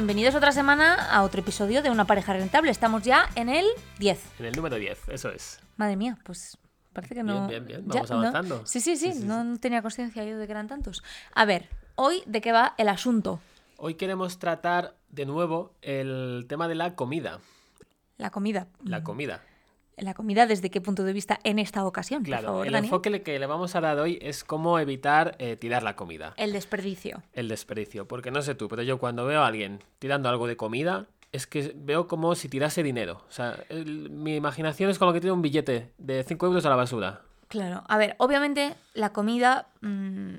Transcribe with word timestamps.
bienvenidos 0.00 0.34
otra 0.34 0.50
semana 0.50 0.94
a 1.10 1.22
otro 1.24 1.42
episodio 1.42 1.82
de 1.82 1.90
Una 1.90 2.06
pareja 2.06 2.32
rentable. 2.32 2.70
Estamos 2.70 3.02
ya 3.02 3.28
en 3.34 3.50
el 3.50 3.66
10. 3.98 4.40
En 4.40 4.46
el 4.46 4.56
número 4.56 4.76
10, 4.76 5.10
eso 5.10 5.28
es. 5.28 5.60
Madre 5.76 5.96
mía, 5.96 6.16
pues 6.24 6.56
parece 6.94 7.16
que 7.16 7.22
no... 7.22 7.46
Bien, 7.46 7.66
bien, 7.66 7.82
bien. 7.86 7.92
ya, 7.92 8.00
Vamos 8.04 8.10
¿no? 8.10 8.16
avanzando. 8.16 8.66
Sí, 8.66 8.80
sí, 8.80 8.96
sí, 8.96 9.12
Sí, 9.12 9.20
sí, 9.20 9.26
no 9.26 9.44
no 9.44 9.58
tenía 9.58 9.82
conciencia 9.82 10.24
yo 10.24 10.38
de 10.38 10.46
que 10.46 10.52
eran 10.52 10.68
tantos. 10.68 11.02
A 11.34 11.44
ver, 11.44 11.68
hoy 11.96 12.22
de 12.24 12.40
qué 12.40 12.50
va 12.50 12.74
el 12.78 12.88
asunto. 12.88 13.40
Hoy 13.76 13.96
queremos 13.96 14.38
tratar 14.38 14.94
de 15.10 15.26
nuevo 15.26 15.74
el 15.82 16.46
tema 16.48 16.66
de 16.66 16.76
la 16.76 16.94
comida. 16.94 17.40
La 18.16 18.30
comida. 18.30 18.68
La 18.82 19.04
comida. 19.04 19.42
La 20.00 20.14
comida, 20.14 20.46
¿desde 20.46 20.70
qué 20.70 20.80
punto 20.80 21.04
de 21.04 21.12
vista 21.12 21.38
en 21.44 21.58
esta 21.58 21.84
ocasión? 21.84 22.22
Claro, 22.24 22.42
por 22.42 22.50
favor, 22.52 22.66
el 22.66 22.72
Dani? 22.72 22.86
enfoque 22.86 23.22
que 23.22 23.38
le 23.38 23.46
vamos 23.46 23.74
a 23.76 23.80
dar 23.80 23.98
hoy 23.98 24.18
es 24.22 24.44
cómo 24.44 24.78
evitar 24.78 25.36
eh, 25.38 25.56
tirar 25.56 25.82
la 25.82 25.94
comida, 25.96 26.34
El 26.36 26.52
desperdicio. 26.52 27.22
el 27.34 27.48
desperdicio. 27.48 28.08
Porque 28.08 28.30
no 28.30 28.42
sé 28.42 28.54
tú, 28.54 28.68
pero 28.68 28.82
yo 28.82 28.98
cuando 28.98 29.26
veo 29.26 29.42
a 29.42 29.46
alguien 29.46 29.82
tirando 29.98 30.28
algo 30.28 30.46
de 30.46 30.56
comida, 30.56 31.06
es 31.32 31.46
que 31.46 31.72
veo 31.76 32.08
como 32.08 32.34
si 32.34 32.48
tirase 32.48 32.82
dinero. 32.82 33.22
O 33.28 33.32
sea, 33.32 33.56
el- 33.68 34.10
mi 34.10 34.34
imaginación 34.36 34.90
es 34.90 34.98
como 34.98 35.12
que 35.12 35.20
tira 35.20 35.32
un 35.32 35.42
billete 35.42 35.92
de 35.98 36.24
5 36.24 36.46
euros 36.46 36.64
a 36.66 36.70
la 36.70 36.76
basura. 36.76 37.20
Claro, 37.48 37.82
a 37.88 37.98
ver, 37.98 38.14
obviamente 38.18 38.74
la 38.94 39.12
comida 39.12 39.68
mm, 39.80 40.34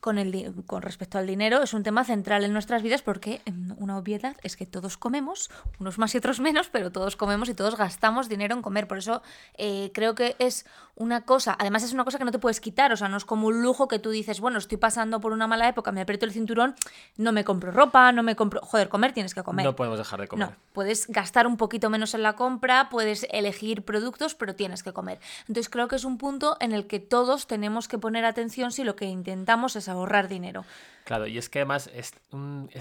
con, 0.00 0.18
el, 0.18 0.54
con 0.66 0.82
respecto 0.82 1.18
al 1.18 1.26
dinero 1.26 1.62
es 1.62 1.74
un 1.74 1.82
tema 1.82 2.04
central 2.04 2.44
en 2.44 2.52
nuestras 2.52 2.82
vidas 2.82 3.02
porque 3.02 3.42
mm, 3.46 3.72
una 3.78 3.98
obviedad 3.98 4.36
es 4.42 4.56
que 4.56 4.66
todos 4.66 4.96
comemos, 4.96 5.50
unos 5.78 5.98
más 5.98 6.14
y 6.14 6.18
otros 6.18 6.40
menos, 6.40 6.68
pero 6.68 6.90
todos 6.90 7.16
comemos 7.16 7.48
y 7.48 7.54
todos 7.54 7.76
gastamos 7.76 8.28
dinero 8.28 8.54
en 8.54 8.62
comer. 8.62 8.88
Por 8.88 8.98
eso 8.98 9.22
eh, 9.58 9.90
creo 9.94 10.14
que 10.14 10.36
es 10.38 10.66
una 10.96 11.22
cosa, 11.22 11.56
además 11.58 11.82
es 11.82 11.92
una 11.92 12.04
cosa 12.04 12.18
que 12.18 12.24
no 12.24 12.30
te 12.30 12.38
puedes 12.38 12.60
quitar, 12.60 12.92
o 12.92 12.96
sea, 12.96 13.08
no 13.08 13.16
es 13.16 13.24
como 13.24 13.46
un 13.46 13.62
lujo 13.62 13.88
que 13.88 13.98
tú 13.98 14.10
dices, 14.10 14.40
bueno, 14.40 14.58
estoy 14.58 14.78
pasando 14.78 15.20
por 15.20 15.32
una 15.32 15.46
mala 15.46 15.68
época, 15.68 15.92
me 15.92 16.00
aprieto 16.00 16.26
el 16.26 16.32
cinturón, 16.32 16.74
no 17.16 17.32
me 17.32 17.44
compro 17.44 17.70
ropa, 17.70 18.12
no 18.12 18.22
me 18.22 18.36
compro... 18.36 18.60
Joder, 18.62 18.88
comer 18.88 19.12
tienes 19.12 19.34
que 19.34 19.42
comer. 19.42 19.64
No 19.64 19.76
podemos 19.76 19.98
dejar 19.98 20.20
de 20.20 20.28
comer. 20.28 20.48
No, 20.48 20.56
puedes 20.72 21.06
gastar 21.08 21.46
un 21.46 21.56
poquito 21.56 21.90
menos 21.90 22.14
en 22.14 22.22
la 22.22 22.34
compra, 22.34 22.88
puedes 22.90 23.26
elegir 23.30 23.84
productos, 23.84 24.34
pero 24.34 24.54
tienes 24.54 24.82
que 24.82 24.92
comer. 24.92 25.20
Entonces 25.48 25.68
creo 25.68 25.88
que 25.88 25.96
es 25.96 26.04
un 26.04 26.18
punto 26.18 26.56
en 26.60 26.72
el 26.72 26.86
que 26.86 27.00
todos 27.00 27.46
tenemos 27.46 27.88
que 27.88 27.98
poner 27.98 28.24
atención 28.24 28.72
si 28.72 28.84
lo 28.84 28.96
que 28.96 29.06
intentamos 29.06 29.76
es 29.76 29.88
ahorrar 29.90 30.28
dinero. 30.28 30.64
Claro, 31.04 31.26
y 31.26 31.38
es 31.38 31.48
que 31.48 31.60
además 31.60 31.90
es, 31.94 32.12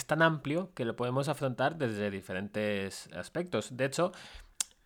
tan 0.05 0.21
amplio 0.21 0.71
que 0.75 0.85
lo 0.85 0.95
podemos 0.95 1.27
afrontar 1.29 1.77
desde 1.77 2.11
diferentes 2.11 3.07
aspectos. 3.15 3.75
De 3.75 3.85
hecho, 3.85 4.11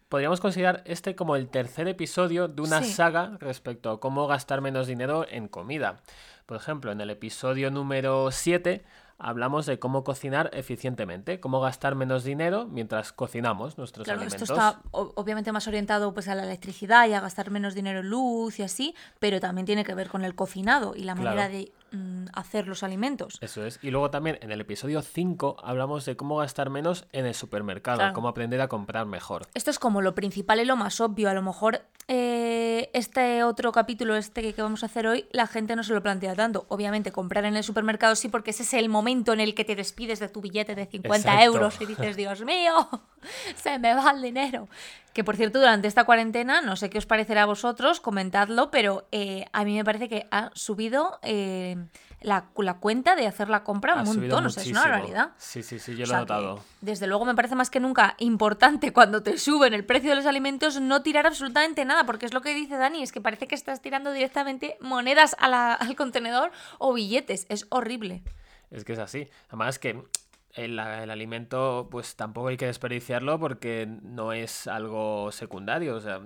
podríamos 0.09 0.39
considerar 0.39 0.81
este 0.85 1.16
como 1.16 1.35
el 1.35 1.49
tercer 1.49 1.88
episodio 1.88 2.47
de 2.47 2.61
una 2.61 2.81
Sí. 2.83 2.91
saga 2.94 3.38
respecto 3.39 3.89
a 3.91 3.99
cómo 3.99 4.27
gastar 4.27 4.61
menos 4.61 4.88
dinero 4.88 5.25
en 5.29 5.47
comida. 5.47 6.01
Por 6.45 6.57
ejemplo, 6.57 6.91
en 6.91 7.01
el 7.01 7.09
episodio 7.09 7.71
número 7.71 8.29
7 8.31 8.83
hablamos 9.17 9.66
de 9.66 9.79
cómo 9.79 10.03
cocinar 10.03 10.49
eficientemente, 10.53 11.39
cómo 11.39 11.61
gastar 11.61 11.95
menos 11.95 12.23
dinero 12.23 12.66
mientras 12.67 13.13
cocinamos 13.13 13.77
nuestros 13.77 14.05
Claro, 14.05 14.21
alimentos. 14.21 14.49
esto 14.49 14.53
está 14.53 14.81
obviamente 14.91 15.51
más 15.51 15.67
orientado 15.67 16.13
pues, 16.13 16.27
a 16.27 16.35
la 16.35 16.44
electricidad 16.44 17.07
y 17.07 17.13
a 17.13 17.21
gastar 17.21 17.49
menos 17.49 17.73
dinero 17.73 17.99
en 17.99 18.09
luz 18.09 18.59
y 18.59 18.63
así, 18.63 18.95
pero 19.19 19.39
también 19.39 19.66
tiene 19.66 19.83
que 19.85 19.94
ver 19.95 20.09
con 20.09 20.25
el 20.25 20.35
cocinado 20.35 20.94
y 20.95 21.03
la 21.03 21.13
Claro. 21.13 21.29
manera 21.29 21.47
de 21.49 21.71
mm, 21.94 22.25
hacer 22.33 22.67
los 22.67 22.83
alimentos. 22.83 23.38
Eso 23.39 23.66
es. 23.66 23.80
Y 23.81 23.89
luego 23.91 24.09
también 24.11 24.38
en 24.41 24.52
el 24.52 24.59
episodio 24.59 25.02
5 25.02 25.55
hablamos 25.63 26.03
de 26.05 26.17
cómo 26.17 26.35
gastar 26.38 26.69
menos 26.69 27.05
en 27.13 27.25
el 27.25 27.33
supermercado, 27.33 28.00
Claro. 28.00 28.13
cómo 28.13 28.27
aprender 28.27 28.59
a 28.59 28.67
comprar 28.67 29.05
mejor. 29.05 29.47
Esto 29.53 29.72
es 29.72 29.80
como 29.80 30.02
lo 30.02 30.13
principal 30.16 30.59
y 30.59 30.66
lo 30.66 30.75
más 30.75 31.00
obvio. 31.00 31.30
A 31.30 31.33
lo 31.33 31.41
mejor 31.41 31.81
eh, 32.08 32.89
este 32.94 33.44
otro 33.44 33.72
capítulo, 33.72 34.16
este 34.17 34.53
que, 34.53 34.61
vamos 34.61 34.83
a 34.83 34.88
hacer 34.88 35.08
hoy, 35.08 35.25
la 35.31 35.47
gente 35.47 35.75
no 35.75 35.83
se 35.83 35.94
lo 35.94 36.03
plantea 36.03 36.35
tanto. 36.35 36.66
Obviamente, 36.67 37.11
comprar 37.13 37.45
en 37.45 37.55
el 37.55 37.63
supermercado 37.63 38.16
sí, 38.16 38.28
porque 38.28 38.52
ese 38.52 38.63
es 38.63 38.73
el 38.73 38.89
momento 38.89 39.31
en 39.31 39.39
el 39.39 39.55
que 39.55 39.63
te 39.63 39.75
despides 39.75 40.19
de 40.19 40.28
tu 40.28 40.41
billete 40.41 40.75
de 40.75 40.85
50 40.85 41.16
Exacto. 41.29 41.44
euros 41.45 41.79
y 41.81 41.85
dices, 41.85 42.18
Dios 42.18 42.41
mío, 42.44 42.89
se 43.56 43.79
me 43.79 43.94
va 43.94 44.12
el 44.12 44.22
dinero. 44.22 44.68
Que 45.13 45.24
por 45.24 45.35
cierto, 45.35 45.59
durante 45.59 45.88
esta 45.88 46.06
cuarentena, 46.06 46.62
no 46.62 46.75
sé 46.75 46.90
qué 46.90 46.97
os 46.97 47.06
parecerá 47.06 47.44
a 47.44 47.46
vosotros, 47.46 48.00
comentadlo, 48.00 48.72
pero 48.72 49.07
eh, 49.12 49.46
a 49.53 49.63
mí 49.63 49.75
me 49.75 49.84
parece 49.84 50.09
que 50.09 50.28
ha 50.31 50.50
subido 50.56 51.19
eh, 51.22 51.78
la, 52.22 52.46
la 52.57 52.74
cuenta 52.79 53.16
de 53.16 53.28
hacer 53.28 53.47
la 53.47 53.63
compra 53.63 53.94
Ha 53.94 54.01
un 54.01 54.06
montón. 54.07 54.47
O 54.47 54.50
sea, 54.50 54.63
es 54.63 54.69
una 54.72 54.81
barbaridad. 54.81 55.29
Sí, 55.38 55.62
sí, 55.62 55.78
sí, 55.78 55.91
yo 55.91 56.00
lo 56.00 56.03
he 56.06 56.07
sea 56.07 56.19
notado. 56.22 56.63
desde 56.81 57.06
luego 57.06 57.25
me 57.25 57.35
parece 57.35 57.53
más 57.53 57.69
que 57.69 57.79
nunca 57.79 58.16
importante 58.18 58.91
cuando 58.94 59.22
te 59.22 59.38
suben 59.38 59.75
el 59.75 59.85
precio 59.85 60.09
de 60.09 60.16
los 60.16 60.25
alimentos 60.25 60.81
no 60.81 61.03
tirar 61.03 61.28
absolutamente 61.28 61.85
nada, 61.85 62.06
porque 62.07 62.25
es 62.25 62.34
lo 62.34 62.41
que 62.41 62.56
dice 62.56 62.78
Dani, 62.78 63.03
es 63.03 63.12
que 63.12 63.22
parece 63.22 63.47
que 63.47 63.53
estás 63.53 63.81
tirando 63.84 64.12
directamente 64.13 64.78
monedas 64.81 65.35
a 65.38 65.47
la- 65.47 65.74
al 65.75 65.95
contenedor 65.95 66.51
o 66.80 66.91
billetes. 66.94 67.45
Es 67.50 67.68
horrible. 67.69 68.24
Es 68.72 68.84
que 68.84 68.94
es 68.94 69.00
así. 69.00 69.30
Además 69.50 69.78
que 69.78 70.01
el, 70.53 70.78
el 70.80 71.09
alimento, 71.12 71.88
pues 71.91 72.16
tampoco 72.16 72.50
hay 72.50 72.58
que 72.58 72.66
desperdiciarlo 72.68 73.40
porque 73.40 73.88
no 74.03 74.34
es 74.34 74.68
algo 74.68 75.31
secundario. 75.31 75.96
O 75.96 76.02
sea, 76.02 76.22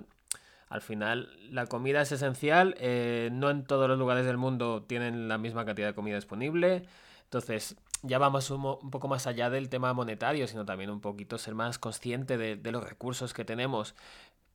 al 0.68 0.80
final 0.82 1.30
la 1.50 1.66
comida 1.66 2.02
es 2.02 2.12
esencial. 2.12 2.74
eh, 2.78 3.30
no 3.32 3.50
en 3.50 3.64
todos 3.64 3.88
los 3.88 3.98
lugares 3.98 4.26
del 4.26 4.36
mundo 4.36 4.82
tienen 4.82 5.28
la 5.28 5.38
misma 5.38 5.64
cantidad 5.64 5.88
de 5.88 5.94
comida 5.94 6.16
disponible. 6.16 6.82
Entonces, 7.24 7.76
ya 8.02 8.18
vamos 8.18 8.50
un, 8.50 8.64
un 8.64 8.90
poco 8.90 9.08
más 9.08 9.26
allá 9.26 9.50
del 9.50 9.68
tema 9.68 9.92
monetario, 9.92 10.46
sino 10.46 10.64
también 10.64 10.90
un 10.90 11.00
poquito 11.00 11.36
ser 11.38 11.54
más 11.54 11.78
consciente 11.78 12.38
de, 12.38 12.56
de 12.56 12.72
los 12.72 12.84
recursos 12.88 13.34
que 13.34 13.44
tenemos. 13.44 13.94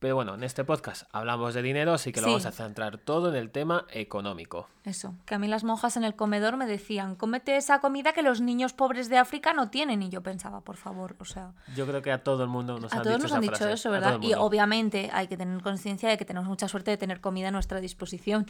Pero 0.00 0.16
bueno, 0.16 0.34
en 0.34 0.44
este 0.44 0.64
podcast 0.64 1.04
hablamos 1.12 1.54
de 1.54 1.62
dinero, 1.62 1.94
así 1.94 2.12
que 2.12 2.20
lo 2.20 2.26
Sí. 2.26 2.32
vamos 2.32 2.46
a 2.46 2.52
centrar 2.52 2.98
todo 2.98 3.30
en 3.30 3.36
el 3.36 3.50
tema 3.50 3.86
económico. 3.90 4.68
Eso, 4.84 5.14
que 5.24 5.34
a 5.34 5.38
mí 5.38 5.48
las 5.48 5.64
monjas 5.64 5.96
en 5.96 6.04
el 6.04 6.14
comedor 6.14 6.58
me 6.58 6.66
decían, 6.66 7.16
cómete 7.16 7.56
esa 7.56 7.80
comida 7.80 8.12
que 8.12 8.20
los 8.22 8.42
niños 8.42 8.74
pobres 8.74 9.08
de 9.08 9.16
África 9.16 9.54
no 9.54 9.70
tienen. 9.70 10.02
Y 10.02 10.10
yo 10.10 10.22
pensaba, 10.22 10.60
por 10.60 10.76
favor, 10.76 11.16
o 11.20 11.24
sea, 11.24 11.52
Yo 11.74 11.86
creo 11.86 12.02
que 12.02 12.12
a 12.12 12.22
todo 12.22 12.42
el 12.42 12.50
mundo 12.50 12.78
nos 12.78 12.92
a 12.92 12.96
han 12.96 13.02
todos 13.02 13.16
dicho 13.16 13.22
nos 13.22 13.30
esa 13.30 13.36
han 13.36 13.40
dicho 13.42 13.56
frase, 13.56 13.72
eso, 13.72 13.90
¿verdad? 13.90 14.18
Y 14.20 14.34
obviamente 14.34 15.08
hay 15.12 15.26
que 15.26 15.38
tener 15.38 15.62
conciencia 15.62 16.08
de 16.10 16.18
que 16.18 16.26
tenemos 16.26 16.48
mucha 16.48 16.68
suerte 16.68 16.90
de 16.90 16.96
tener 16.98 17.22
comida 17.22 17.48
a 17.48 17.50
nuestra 17.50 17.80
disposición. 17.80 18.44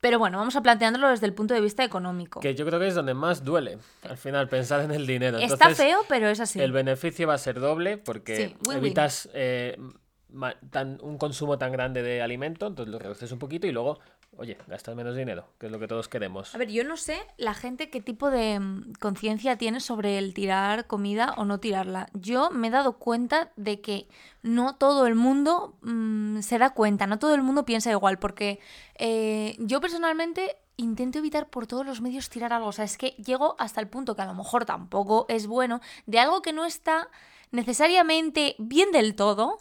Pero 0.00 0.18
bueno, 0.18 0.38
vamos 0.38 0.56
a 0.56 0.62
planteándolo 0.62 1.08
desde 1.10 1.26
el 1.26 1.32
punto 1.34 1.54
de 1.54 1.60
vista 1.60 1.84
económico. 1.84 2.40
Que 2.40 2.56
yo 2.56 2.66
creo 2.66 2.80
que 2.80 2.88
es 2.88 2.94
donde 2.96 3.14
más 3.14 3.44
duele, 3.44 3.78
al 4.02 4.16
final, 4.16 4.48
pensar 4.48 4.80
en 4.80 4.90
el 4.90 5.06
dinero. 5.06 5.38
Está 5.38 5.52
Entonces, 5.68 5.76
feo, 5.86 6.00
pero 6.08 6.26
es 6.28 6.40
así. 6.40 6.60
el 6.60 6.72
beneficio 6.72 7.28
va 7.28 7.34
a 7.34 7.38
ser 7.38 7.60
doble 7.60 7.98
porque 7.98 8.56
Sí, 8.64 8.70
evitas 8.72 9.28
eh, 9.32 9.78
tan- 10.70 10.98
un 11.02 11.18
consumo 11.18 11.58
tan 11.58 11.72
grande 11.72 12.02
de 12.02 12.22
alimento, 12.22 12.66
entonces 12.66 12.92
lo 12.92 12.98
reduces 12.98 13.30
un 13.32 13.38
poquito 13.38 13.66
y 13.66 13.72
luego, 13.72 13.98
oye, 14.36 14.56
gastas 14.66 14.94
menos 14.96 15.14
dinero, 15.16 15.46
que 15.58 15.66
es 15.66 15.72
lo 15.72 15.78
que 15.78 15.86
todos 15.88 16.08
queremos. 16.08 16.54
A 16.54 16.58
ver, 16.58 16.70
yo 16.70 16.84
no 16.84 16.96
sé 16.96 17.18
la 17.36 17.54
gente 17.54 17.90
qué 17.90 18.00
tipo 18.00 18.30
de 18.30 18.58
mm, 18.60 18.92
conciencia 19.00 19.56
tiene 19.58 19.80
sobre 19.80 20.18
el 20.18 20.32
tirar 20.34 20.86
comida 20.86 21.34
o 21.36 21.44
no 21.44 21.60
tirarla. 21.60 22.08
Yo 22.14 22.50
me 22.50 22.68
he 22.68 22.70
dado 22.70 22.94
cuenta 22.98 23.52
de 23.56 23.80
que 23.80 24.08
no 24.42 24.76
todo 24.76 25.06
el 25.06 25.14
mundo 25.14 25.76
mm, 25.82 26.40
se 26.40 26.58
da 26.58 26.70
cuenta, 26.70 27.06
no 27.06 27.18
todo 27.18 27.34
el 27.34 27.42
mundo 27.42 27.64
piensa 27.64 27.90
igual, 27.90 28.18
porque 28.18 28.58
eh, 28.96 29.56
yo 29.58 29.80
personalmente 29.80 30.56
intento 30.78 31.18
evitar 31.18 31.48
por 31.50 31.66
todos 31.66 31.84
los 31.86 32.00
medios 32.00 32.30
tirar 32.30 32.52
algo. 32.54 32.68
O 32.68 32.72
sea, 32.72 32.86
es 32.86 32.96
que 32.96 33.10
llego 33.10 33.54
hasta 33.58 33.80
el 33.80 33.88
punto 33.88 34.16
que 34.16 34.22
a 34.22 34.26
lo 34.26 34.34
mejor 34.34 34.64
tampoco 34.64 35.26
es 35.28 35.46
bueno, 35.46 35.80
de 36.06 36.18
algo 36.18 36.40
que 36.42 36.52
no 36.54 36.64
está 36.64 37.08
necesariamente 37.50 38.56
bien 38.58 38.90
del 38.92 39.14
todo, 39.14 39.58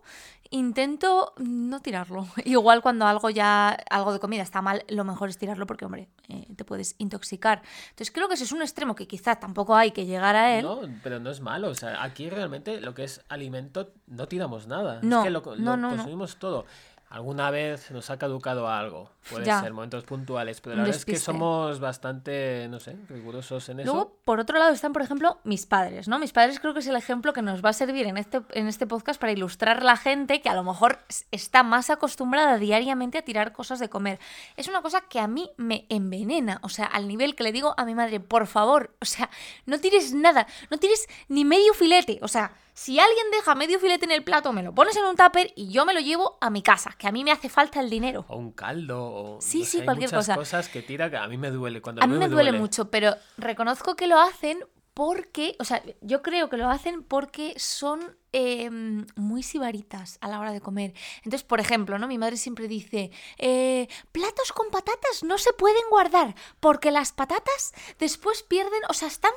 intento 0.52 1.34
no 1.38 1.82
tirarlo. 1.82 2.28
Igual 2.46 2.82
cuando 2.82 3.08
algo 3.08 3.30
ya, 3.30 3.70
algo 3.90 4.14
de 4.14 4.20
comida 4.20 4.44
está 4.44 4.62
mal, 4.62 4.86
lo 4.90 5.04
mejor 5.04 5.30
es 5.30 5.38
tirarlo 5.38 5.66
porque, 5.66 5.86
hombre, 5.86 6.10
eh, 6.28 6.46
te 6.56 6.64
puedes 6.64 6.96
intoxicar. 7.00 7.64
Entonces 7.90 8.12
creo 8.12 8.28
que 8.28 8.36
ese 8.36 8.44
es 8.44 8.52
un 8.52 8.62
extremo 8.62 8.96
que 8.96 9.08
quizá 9.08 9.38
tampoco 9.38 9.76
hay 9.76 9.92
que 9.92 10.06
llegar 10.06 10.36
a 10.36 10.58
él. 10.58 10.64
No, 10.64 10.82
pero 11.02 11.20
no 11.20 11.32
es 11.32 11.42
malo. 11.42 11.70
O 11.70 11.76
sea, 11.76 12.04
aquí 12.04 12.30
realmente 12.30 12.80
lo 12.80 12.94
que 12.94 13.06
es 13.06 13.22
alimento 13.30 13.94
no 14.08 14.28
tiramos 14.28 14.68
nada. 14.68 15.00
No, 15.02 15.20
es 15.20 15.24
que 15.24 15.30
lo, 15.32 15.42
no, 15.42 15.56
lo 15.56 15.58
no, 15.58 15.78
no. 15.78 15.90
consumimos 15.90 16.38
todo. 16.38 16.66
Alguna 17.12 17.52
vez 17.52 17.92
nos 17.92 18.10
ha 18.10 18.18
caducado 18.18 18.70
algo. 18.70 19.12
Puede 19.30 19.46
Ya. 19.46 19.60
ser 19.62 19.74
momentos 19.74 20.06
puntuales, 20.06 20.62
pero 20.62 20.78
la 20.78 20.84
verdad 20.84 20.96
es 20.98 21.04
que 21.06 21.18
somos 21.18 21.82
bastante, 21.82 22.68
no 22.70 22.80
sé, 22.80 22.96
rigurosos 23.10 23.68
en 23.68 23.82
eso. 23.82 23.92
Luego, 23.94 24.18
por 24.24 24.40
otro 24.40 24.58
lado, 24.58 24.72
están, 24.72 24.94
por 24.94 25.02
ejemplo, 25.02 25.38
mis 25.44 25.66
padres, 25.66 26.08
¿no? 26.08 26.20
Mis 26.20 26.32
padres 26.32 26.60
creo 26.62 26.74
que 26.74 26.80
es 26.80 26.88
el 26.88 26.96
ejemplo 26.96 27.34
que 27.34 27.42
nos 27.42 27.64
va 27.64 27.70
a 27.70 27.74
servir 27.74 28.08
en 28.08 28.18
este, 28.18 28.42
en 28.54 28.68
este 28.68 28.88
podcast 28.88 29.20
para 29.20 29.34
ilustrar 29.34 29.80
a 29.82 29.84
la 29.84 29.98
gente 29.98 30.42
que 30.42 30.48
a 30.48 30.56
lo 30.56 30.64
mejor 30.64 31.00
está 31.32 31.64
más 31.64 31.90
acostumbrada 31.90 32.58
diariamente 32.58 33.18
a 33.18 33.22
tirar 33.24 33.52
cosas 33.52 33.80
de 33.80 33.90
comer. 33.90 34.18
Es 34.56 34.70
una 34.70 34.82
cosa 34.82 35.02
que 35.02 35.20
a 35.20 35.28
mí 35.28 35.52
me 35.58 35.86
envenena, 35.90 36.60
o 36.64 36.70
sea, 36.70 36.86
al 36.86 37.10
nivel 37.10 37.36
que 37.36 37.44
le 37.44 37.52
digo 37.52 37.74
a 37.78 37.84
mi 37.84 37.94
madre, 37.94 38.22
por 38.22 38.48
favor, 38.48 38.96
o 39.02 39.06
sea, 39.06 39.30
no 39.66 39.80
tires 39.80 40.14
nada, 40.14 40.48
no 40.70 40.78
tires 40.78 41.08
ni 41.28 41.44
medio 41.44 41.74
filete, 41.74 42.20
o 42.22 42.30
sea, 42.30 42.54
si 42.74 43.00
alguien 43.00 43.26
deja 43.32 43.56
medio 43.56 43.80
filete 43.80 44.06
en 44.06 44.12
el 44.12 44.24
plato, 44.24 44.54
me 44.54 44.64
lo 44.64 44.74
pones 44.74 44.96
en 44.96 45.06
un 45.06 45.16
tupper 45.16 45.52
y 45.56 45.70
yo 45.72 45.86
me 45.86 45.94
lo 45.94 46.00
llevo 46.00 46.38
a 46.42 46.50
mi 46.50 46.62
casa, 46.62 46.96
que 46.98 47.08
a 47.08 47.12
mí 47.12 47.24
me 47.24 47.32
hace 47.32 47.50
falta 47.50 47.80
el 47.80 47.90
dinero. 47.90 48.26
O 48.30 48.38
un 48.38 48.52
caldo, 48.52 49.04
o 49.04 49.42
Sí, 49.42 49.60
no 49.60 49.66
sí, 49.66 49.72
sé, 49.72 49.78
hay 49.80 49.86
cualquier 49.86 50.10
muchas 50.10 50.26
cosa. 50.28 50.36
cosas 50.36 50.70
que 50.70 50.82
tira 50.82 51.10
que 51.10 51.18
a 51.18 51.28
mí 51.28 51.38
me 51.38 51.52
duele. 51.52 51.82
Cuando 51.82 52.02
A 52.04 52.08
mí 52.08 52.18
me 52.18 52.28
duele 52.28 52.52
mucho, 52.52 52.90
pero 52.90 53.16
reconozco 53.38 53.96
que 53.96 54.08
lo 54.08 54.20
hacen 54.20 54.66
porque, 54.94 55.56
o 55.60 55.64
sea, 55.64 55.82
yo 56.02 56.22
creo 56.22 56.50
que 56.50 56.58
lo 56.58 56.70
hacen 56.70 57.04
porque 57.04 57.54
son 57.58 58.18
em, 58.32 59.06
muy 59.16 59.44
sibaritas 59.44 60.18
a 60.22 60.28
la 60.28 60.40
hora 60.40 60.52
de 60.52 60.62
comer. 60.62 60.94
Entonces, 61.18 61.44
por 61.44 61.60
ejemplo, 61.60 62.00
¿no? 62.00 62.08
Mi 62.08 62.18
madre 62.18 62.38
siempre 62.38 62.68
dice, 62.68 63.12
eh, 63.38 63.88
platos 64.12 64.52
con 64.54 64.70
patatas 64.70 65.24
no 65.24 65.38
se 65.38 65.54
pueden 65.54 65.84
guardar 65.90 66.36
porque 66.60 66.92
las 66.92 67.12
patatas 67.12 67.74
después 68.00 68.44
pierden, 68.44 68.82
o 68.90 68.94
sea, 68.94 69.08
están 69.08 69.32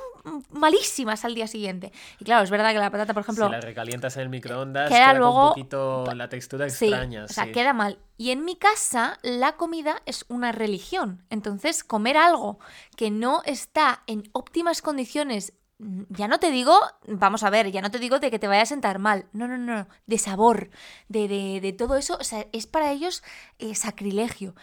malísimas 0.49 1.25
al 1.25 1.35
día 1.35 1.47
siguiente. 1.47 1.91
Y 2.19 2.25
claro, 2.25 2.43
es 2.43 2.49
verdad 2.49 2.71
que 2.71 2.79
la 2.79 2.91
patata, 2.91 3.13
por 3.13 3.23
ejemplo... 3.23 3.45
Si 3.47 3.51
la 3.51 3.61
recalientas 3.61 4.15
en 4.17 4.23
el 4.23 4.29
microondas, 4.29 4.89
queda, 4.89 5.13
luego 5.13 5.43
un 5.43 5.49
poquito 5.49 6.05
la 6.13 6.29
textura 6.29 6.65
extraña. 6.65 7.25
o 7.25 7.27
sea, 7.27 7.51
queda 7.51 7.73
mal. 7.73 7.99
Y 8.17 8.31
en 8.31 8.45
mi 8.45 8.55
casa 8.55 9.19
la 9.23 9.57
comida 9.57 10.01
es 10.05 10.25
una 10.29 10.51
religión. 10.51 11.23
Entonces, 11.29 11.83
comer 11.83 12.17
algo 12.17 12.59
que 12.95 13.11
no 13.11 13.41
está 13.45 14.03
en 14.07 14.23
óptimas 14.31 14.81
condiciones 14.81 15.53
ya 15.77 16.27
no 16.27 16.39
te 16.39 16.51
digo, 16.51 16.77
vamos 17.07 17.43
a 17.43 17.49
ver, 17.49 17.71
ya 17.71 17.81
no 17.81 17.91
te 17.91 17.99
digo 17.99 18.19
de 18.19 18.31
que 18.31 18.39
te 18.39 18.47
vaya 18.47 18.61
a 18.63 18.65
sentar 18.65 18.99
mal, 18.99 19.27
no, 19.33 19.47
no, 19.47 19.57
no, 19.57 19.87
de 20.05 20.17
sabor, 20.17 20.69
de, 21.09 21.27
de, 21.27 21.59
de 21.61 21.73
todo 21.73 21.97
eso, 21.97 22.17
o 22.19 22.23
sea, 22.23 22.47
es 22.53 22.67
para 22.67 22.91
ellos 22.91 23.23
eh, 23.59 23.75
sacrilegio. 23.75 24.55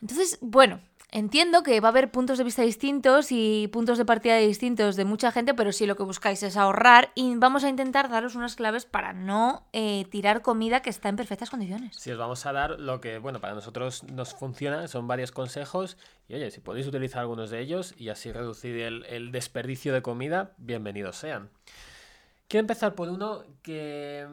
Entonces, 0.00 0.38
bueno, 0.40 0.80
Entiendo 1.10 1.62
que 1.62 1.80
va 1.80 1.88
a 1.88 1.90
haber 1.90 2.10
puntos 2.10 2.36
de 2.36 2.44
vista 2.44 2.60
distintos 2.60 3.32
y 3.32 3.68
puntos 3.68 3.96
de 3.96 4.04
partida 4.04 4.36
distintos 4.36 4.94
de 4.94 5.06
mucha 5.06 5.32
gente, 5.32 5.54
pero 5.54 5.72
si 5.72 5.86
lo 5.86 5.96
que 5.96 6.02
buscáis 6.02 6.42
es 6.42 6.58
ahorrar 6.58 7.12
y 7.14 7.34
vamos 7.36 7.64
a 7.64 7.70
intentar 7.70 8.10
daros 8.10 8.34
unas 8.34 8.56
claves 8.56 8.84
para 8.84 9.14
no 9.14 9.66
eh, 9.72 10.04
tirar 10.10 10.42
comida 10.42 10.82
que 10.82 10.90
está 10.90 11.08
en 11.08 11.16
perfectas 11.16 11.48
condiciones. 11.48 11.96
Si 11.96 12.10
os 12.10 12.18
vamos 12.18 12.44
a 12.44 12.52
dar 12.52 12.78
lo 12.78 13.00
que, 13.00 13.18
bueno, 13.18 13.40
para 13.40 13.54
nosotros 13.54 14.02
nos 14.04 14.34
funciona, 14.34 14.86
son 14.86 15.08
varios 15.08 15.32
consejos 15.32 15.96
y 16.28 16.34
oye, 16.34 16.50
si 16.50 16.60
podéis 16.60 16.86
utilizar 16.86 17.20
algunos 17.20 17.48
de 17.48 17.60
ellos 17.60 17.94
y 17.96 18.10
así 18.10 18.30
reducir 18.30 18.76
el, 18.76 19.32
desperdicio 19.32 19.94
de 19.94 20.02
comida, 20.02 20.52
bienvenidos 20.58 21.16
sean. 21.16 21.48
Quiero 22.48 22.60
empezar 22.60 22.94
por 22.94 23.08
uno 23.08 23.44
que 23.62 24.26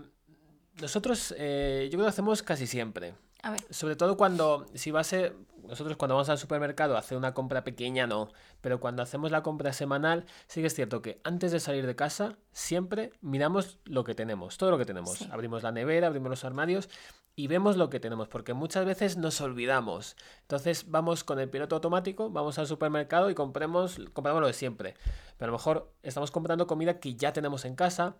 nosotros, 0.81 1.33
eh, 1.38 1.88
yo 1.89 1.98
creo 1.98 2.06
que 2.06 2.10
hacemos 2.10 2.44
casi 2.44 2.68
siempre. 2.68 3.13
A 3.44 3.51
ver. 3.51 3.62
Sobre 3.69 3.95
todo 3.95 4.18
cuando, 4.18 4.66
si 4.74 4.92
va 4.92 5.01
a 5.01 5.04
ser, 5.04 5.36
nosotros 5.68 5.98
cuando 5.98 6.16
vamos 6.16 6.30
al 6.30 6.38
supermercado 6.38 6.96
a 6.96 7.00
hacer 7.00 7.18
una 7.18 7.34
compra 7.34 7.64
pequeña 7.64 8.08
no, 8.08 8.30
pero 8.62 8.80
cuando 8.80 9.02
hacemos 9.02 9.32
la 9.32 9.44
compra 9.44 9.74
semanal 9.74 10.26
sí 10.48 10.62
que 10.62 10.68
es 10.68 10.76
cierto 10.76 11.02
que 11.02 11.20
antes 11.24 11.52
de 11.52 11.60
salir 11.60 11.86
de 11.86 11.96
casa 11.96 12.38
siempre 12.52 13.12
miramos 13.22 13.80
lo 13.86 14.04
que 14.04 14.16
tenemos, 14.16 14.58
todo 14.58 14.72
lo 14.72 14.78
que 14.78 14.86
tenemos. 14.86 15.22
Abrimos 15.32 15.64
la 15.64 15.72
nevera, 15.72 16.08
abrimos 16.08 16.30
los 16.30 16.46
armarios 16.46 16.90
y 17.36 17.48
vemos 17.48 17.76
lo 17.76 17.90
que 17.90 18.00
tenemos, 18.00 18.30
porque 18.30 18.54
muchas 18.54 18.86
veces 18.86 19.18
nos 19.18 19.42
olvidamos. 19.42 20.16
Entonces 20.42 20.90
vamos 20.90 21.24
con 21.24 21.40
el 21.40 21.50
piloto 21.50 21.76
automático, 21.76 22.30
vamos 22.30 22.58
al 22.60 22.68
supermercado 22.68 23.30
y 23.30 23.36
compremos, 23.36 24.00
compramos 24.14 24.42
lo 24.42 24.48
de 24.48 24.54
siempre. 24.54 24.96
Pero 25.38 25.50
a 25.50 25.52
lo 25.52 25.58
mejor 25.58 25.92
estamos 26.02 26.32
comprando 26.32 26.66
comida 26.66 27.00
que 27.00 27.16
ya 27.16 27.34
tenemos 27.34 27.66
en 27.66 27.76
casa 27.76 28.16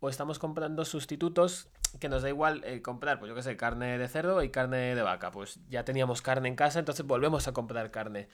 o 0.00 0.08
estamos 0.08 0.38
comprando 0.38 0.84
sustitutos 0.84 1.68
que 1.98 2.08
nos 2.08 2.22
da 2.22 2.28
igual 2.28 2.62
eh, 2.64 2.82
comprar, 2.82 3.18
pues 3.18 3.28
yo 3.28 3.34
qué 3.34 3.42
sé, 3.42 3.56
carne 3.56 3.98
de 3.98 4.08
cerdo 4.08 4.42
y 4.42 4.50
carne 4.50 4.94
de 4.94 5.02
vaca. 5.02 5.30
Pues 5.30 5.60
ya 5.68 5.84
teníamos 5.84 6.22
carne 6.22 6.48
en 6.48 6.56
casa, 6.56 6.78
entonces 6.78 7.06
volvemos 7.06 7.48
a 7.48 7.52
comprar 7.52 7.90
carne. 7.90 8.28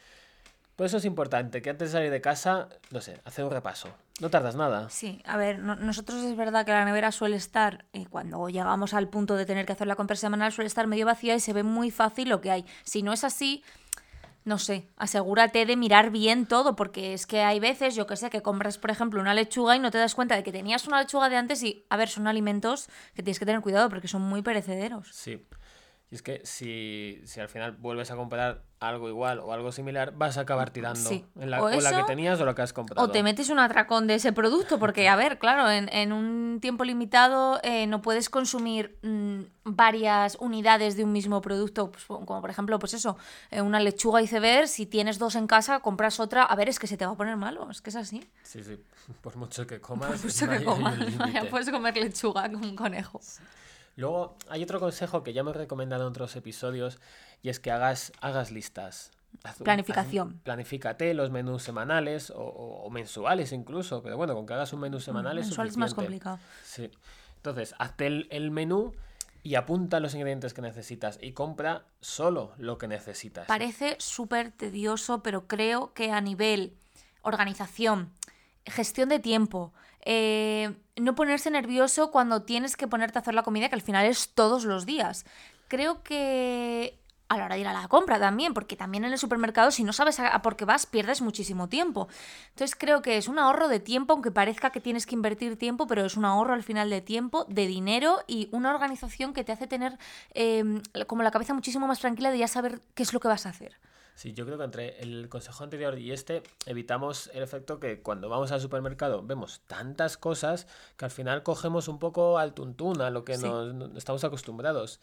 Por 0.76 0.86
eso 0.86 0.96
es 0.96 1.04
importante 1.04 1.62
que 1.62 1.70
antes 1.70 1.90
de 1.90 1.98
salir 1.98 2.10
de 2.10 2.20
casa, 2.20 2.68
no 2.90 3.00
sé, 3.00 3.20
hacer 3.24 3.44
un 3.44 3.52
repaso. 3.52 3.90
No 4.20 4.28
tardas 4.28 4.56
nada. 4.56 4.90
Sí, 4.90 5.22
a 5.24 5.36
ver, 5.36 5.60
nosotros 5.60 6.22
es 6.24 6.36
verdad 6.36 6.66
que 6.66 6.72
la 6.72 6.84
nevera 6.84 7.12
suele 7.12 7.36
estar, 7.36 7.84
eh, 7.92 8.06
cuando 8.10 8.48
llegamos 8.48 8.92
al 8.92 9.08
punto 9.08 9.36
de 9.36 9.46
tener 9.46 9.66
que 9.66 9.72
hacer 9.72 9.86
la 9.86 9.94
compra 9.94 10.16
semanal, 10.16 10.50
suele 10.50 10.66
estar 10.66 10.88
medio 10.88 11.06
vacía 11.06 11.36
y 11.36 11.40
se 11.40 11.52
ve 11.52 11.62
muy 11.62 11.92
fácil 11.92 12.28
lo 12.28 12.40
que 12.40 12.50
hay. 12.50 12.64
Si 12.82 13.02
no 13.02 13.12
es 13.12 13.22
así, 13.22 13.62
no 14.44 14.58
sé, 14.58 14.88
asegúrate 14.96 15.64
de 15.64 15.76
mirar 15.76 16.10
bien 16.10 16.46
todo, 16.46 16.76
porque 16.76 17.14
es 17.14 17.26
que 17.26 17.40
hay 17.40 17.60
veces, 17.60 17.94
yo 17.94 18.06
que 18.06 18.16
sé, 18.16 18.30
que 18.30 18.42
compras, 18.42 18.78
por 18.78 18.90
ejemplo, 18.90 19.20
una 19.20 19.34
lechuga 19.34 19.74
y 19.76 19.78
no 19.78 19.90
te 19.90 19.98
das 19.98 20.14
cuenta 20.14 20.36
de 20.36 20.42
que 20.42 20.52
tenías 20.52 20.86
una 20.86 21.00
lechuga 21.00 21.28
de 21.28 21.36
antes 21.36 21.62
y, 21.62 21.86
a 21.88 21.96
ver, 21.96 22.08
son 22.08 22.26
alimentos 22.26 22.88
que 23.14 23.22
tienes 23.22 23.38
que 23.38 23.46
tener 23.46 23.62
cuidado 23.62 23.88
porque 23.88 24.08
son 24.08 24.22
muy 24.22 24.42
perecederos. 24.42 25.08
Sí. 25.12 25.46
Y 26.10 26.16
es 26.16 26.22
que 26.22 26.42
si, 26.44 27.20
si 27.24 27.40
al 27.40 27.48
final 27.48 27.72
vuelves 27.72 28.10
a 28.10 28.16
comprar 28.16 28.62
algo 28.78 29.08
igual 29.08 29.38
o 29.40 29.52
algo 29.52 29.72
similar, 29.72 30.12
vas 30.14 30.36
a 30.36 30.42
acabar 30.42 30.70
tirando 30.70 31.10
en 31.10 31.50
la, 31.50 31.62
o, 31.62 31.68
la 31.68 31.96
que 31.96 32.04
tenías 32.04 32.40
o 32.40 32.44
la 32.44 32.54
que 32.54 32.62
has 32.62 32.72
comprado. 32.72 33.06
O 33.06 33.10
te 33.10 33.22
metes 33.22 33.48
un 33.48 33.58
atracón 33.58 34.06
de 34.06 34.16
ese 34.16 34.32
producto, 34.32 34.78
porque, 34.78 35.08
a 35.08 35.16
ver, 35.16 35.38
claro, 35.38 35.70
en, 35.70 36.12
un 36.12 36.58
tiempo 36.60 36.84
limitado 36.84 37.58
eh, 37.62 37.86
no 37.86 38.02
puedes 38.02 38.28
consumir 38.28 38.98
mm, 39.02 39.40
varias 39.64 40.36
unidades 40.40 40.96
de 40.96 41.04
un 41.04 41.12
mismo 41.12 41.40
producto, 41.40 41.90
pues, 41.90 42.04
como 42.04 42.40
por 42.40 42.50
ejemplo, 42.50 42.78
pues 42.78 42.94
eso, 42.94 43.16
eh, 43.50 43.62
una 43.62 43.80
lechuga 43.80 44.20
iceberg, 44.20 44.68
si 44.68 44.86
tienes 44.86 45.18
dos 45.18 45.34
en 45.36 45.46
casa, 45.46 45.80
compras 45.80 46.20
otra, 46.20 46.44
a 46.44 46.54
ver, 46.54 46.68
es 46.68 46.78
que 46.78 46.86
se 46.86 46.96
te 46.96 47.06
va 47.06 47.12
a 47.12 47.16
poner 47.16 47.36
malo, 47.36 47.70
es 47.70 47.80
que 47.80 47.90
es 47.90 47.96
así. 47.96 48.22
Sí, 48.42 48.62
sí, 48.62 48.78
por 49.22 49.36
mucho 49.36 49.66
que 49.66 49.80
comas. 49.80 50.20
Por 50.20 50.24
mucho 50.24 50.48
que 50.48 50.62
comas, 50.62 50.98
puedes 51.50 51.70
comer 51.70 51.96
lechuga 51.96 52.50
con 52.50 52.64
un 52.64 52.76
conejo. 52.76 53.20
Luego 53.96 54.36
hay 54.48 54.62
otro 54.62 54.80
consejo 54.80 55.22
que 55.22 55.32
ya 55.32 55.42
me 55.42 55.50
he 55.50 55.54
recomendado 55.54 56.02
en 56.02 56.08
otros 56.08 56.34
episodios 56.36 56.98
y 57.42 57.48
es 57.48 57.60
que 57.60 57.70
hagas, 57.70 58.12
hagas 58.20 58.50
listas. 58.50 59.12
Planificación. 59.62 60.40
planifícate 60.44 61.12
los 61.12 61.30
menús 61.30 61.62
semanales 61.62 62.32
o, 62.34 62.88
mensuales 62.90 63.52
incluso, 63.52 64.02
pero 64.02 64.16
bueno, 64.16 64.34
con 64.34 64.46
que 64.46 64.54
hagas 64.54 64.72
un 64.72 64.80
menú 64.80 65.00
semanal 65.00 65.38
es 65.38 65.46
Mensual 65.46 65.68
es 65.68 65.76
más 65.76 65.94
complicado. 65.94 66.38
Sí. 66.62 66.90
Entonces, 67.36 67.74
hazte 67.78 68.06
el, 68.06 68.50
menú 68.50 68.94
y 69.42 69.56
apunta 69.56 70.00
los 70.00 70.14
ingredientes 70.14 70.54
que 70.54 70.62
necesitas 70.62 71.18
y 71.20 71.32
compra 71.32 71.84
solo 72.00 72.54
lo 72.56 72.78
que 72.78 72.88
necesitas. 72.88 73.46
Parece 73.46 73.96
súper 73.98 74.50
tedioso, 74.50 75.22
pero 75.22 75.46
creo 75.46 75.92
que 75.92 76.10
a 76.10 76.20
nivel 76.20 76.74
organización, 77.20 78.12
gestión 78.64 79.10
de 79.10 79.18
tiempo, 79.18 79.74
eh, 80.04 80.72
no 80.96 81.14
ponerse 81.14 81.50
nervioso 81.50 82.10
cuando 82.10 82.42
tienes 82.42 82.76
que 82.76 82.88
ponerte 82.88 83.18
a 83.18 83.22
hacer 83.22 83.34
la 83.34 83.42
comida, 83.42 83.68
que 83.68 83.74
al 83.74 83.82
final 83.82 84.06
es 84.06 84.30
todos 84.34 84.64
los 84.64 84.86
días. 84.86 85.24
Creo 85.68 86.02
que 86.02 86.98
a 87.28 87.38
la 87.38 87.46
hora 87.46 87.54
de 87.54 87.62
ir 87.62 87.66
a 87.66 87.72
la 87.72 87.88
compra 87.88 88.18
también, 88.18 88.54
porque 88.54 88.76
también 88.76 89.04
en 89.04 89.12
el 89.12 89.18
supermercado, 89.18 89.70
si 89.70 89.82
no 89.82 89.92
sabes 89.92 90.20
a, 90.20 90.40
por 90.42 90.56
qué 90.56 90.64
vas, 90.64 90.86
pierdes 90.86 91.22
muchísimo 91.22 91.68
tiempo. 91.68 92.08
Entonces 92.50 92.76
creo 92.78 93.02
que 93.02 93.16
es 93.16 93.28
un 93.28 93.38
ahorro 93.38 93.68
de 93.68 93.80
tiempo, 93.80 94.12
aunque 94.12 94.30
parezca 94.30 94.70
que 94.70 94.80
tienes 94.80 95.06
que 95.06 95.14
invertir 95.14 95.58
tiempo, 95.58 95.86
pero 95.86 96.04
es 96.04 96.16
un 96.16 96.24
ahorro 96.24 96.54
al 96.54 96.62
final 96.62 96.90
de 96.90 97.00
tiempo, 97.00 97.44
de 97.48 97.66
dinero 97.66 98.18
y 98.26 98.48
una 98.52 98.70
organización 98.70 99.32
que 99.32 99.44
te 99.44 99.52
hace 99.52 99.66
tener 99.66 99.98
em, 100.34 100.82
como 101.06 101.22
la 101.22 101.30
cabeza 101.30 101.54
muchísimo 101.54 101.86
más 101.86 102.00
tranquila 102.00 102.30
de 102.30 102.38
ya 102.38 102.48
saber 102.48 102.80
qué 102.94 103.02
es 103.02 103.12
lo 103.12 103.20
que 103.20 103.28
vas 103.28 103.46
a 103.46 103.50
hacer. 103.50 103.76
Sí, 104.14 104.32
yo 104.32 104.46
creo 104.46 104.58
que 104.58 104.64
entre 104.64 105.02
el 105.02 105.28
consejo 105.28 105.64
anterior 105.64 105.98
y 105.98 106.12
este 106.12 106.42
evitamos 106.66 107.30
el 107.34 107.42
efecto 107.42 107.80
que 107.80 108.00
cuando 108.00 108.28
vamos 108.28 108.52
al 108.52 108.60
supermercado 108.60 109.22
vemos 109.22 109.60
tantas 109.66 110.16
cosas 110.16 110.68
que 110.96 111.04
al 111.04 111.10
final 111.10 111.42
cogemos 111.42 111.88
un 111.88 111.98
poco 111.98 112.38
al 112.38 112.54
tuntún, 112.54 113.00
a 113.00 113.10
lo 113.10 113.24
que 113.24 113.36
nos, 113.38 113.96
estamos 113.96 114.22
acostumbrados. 114.22 115.00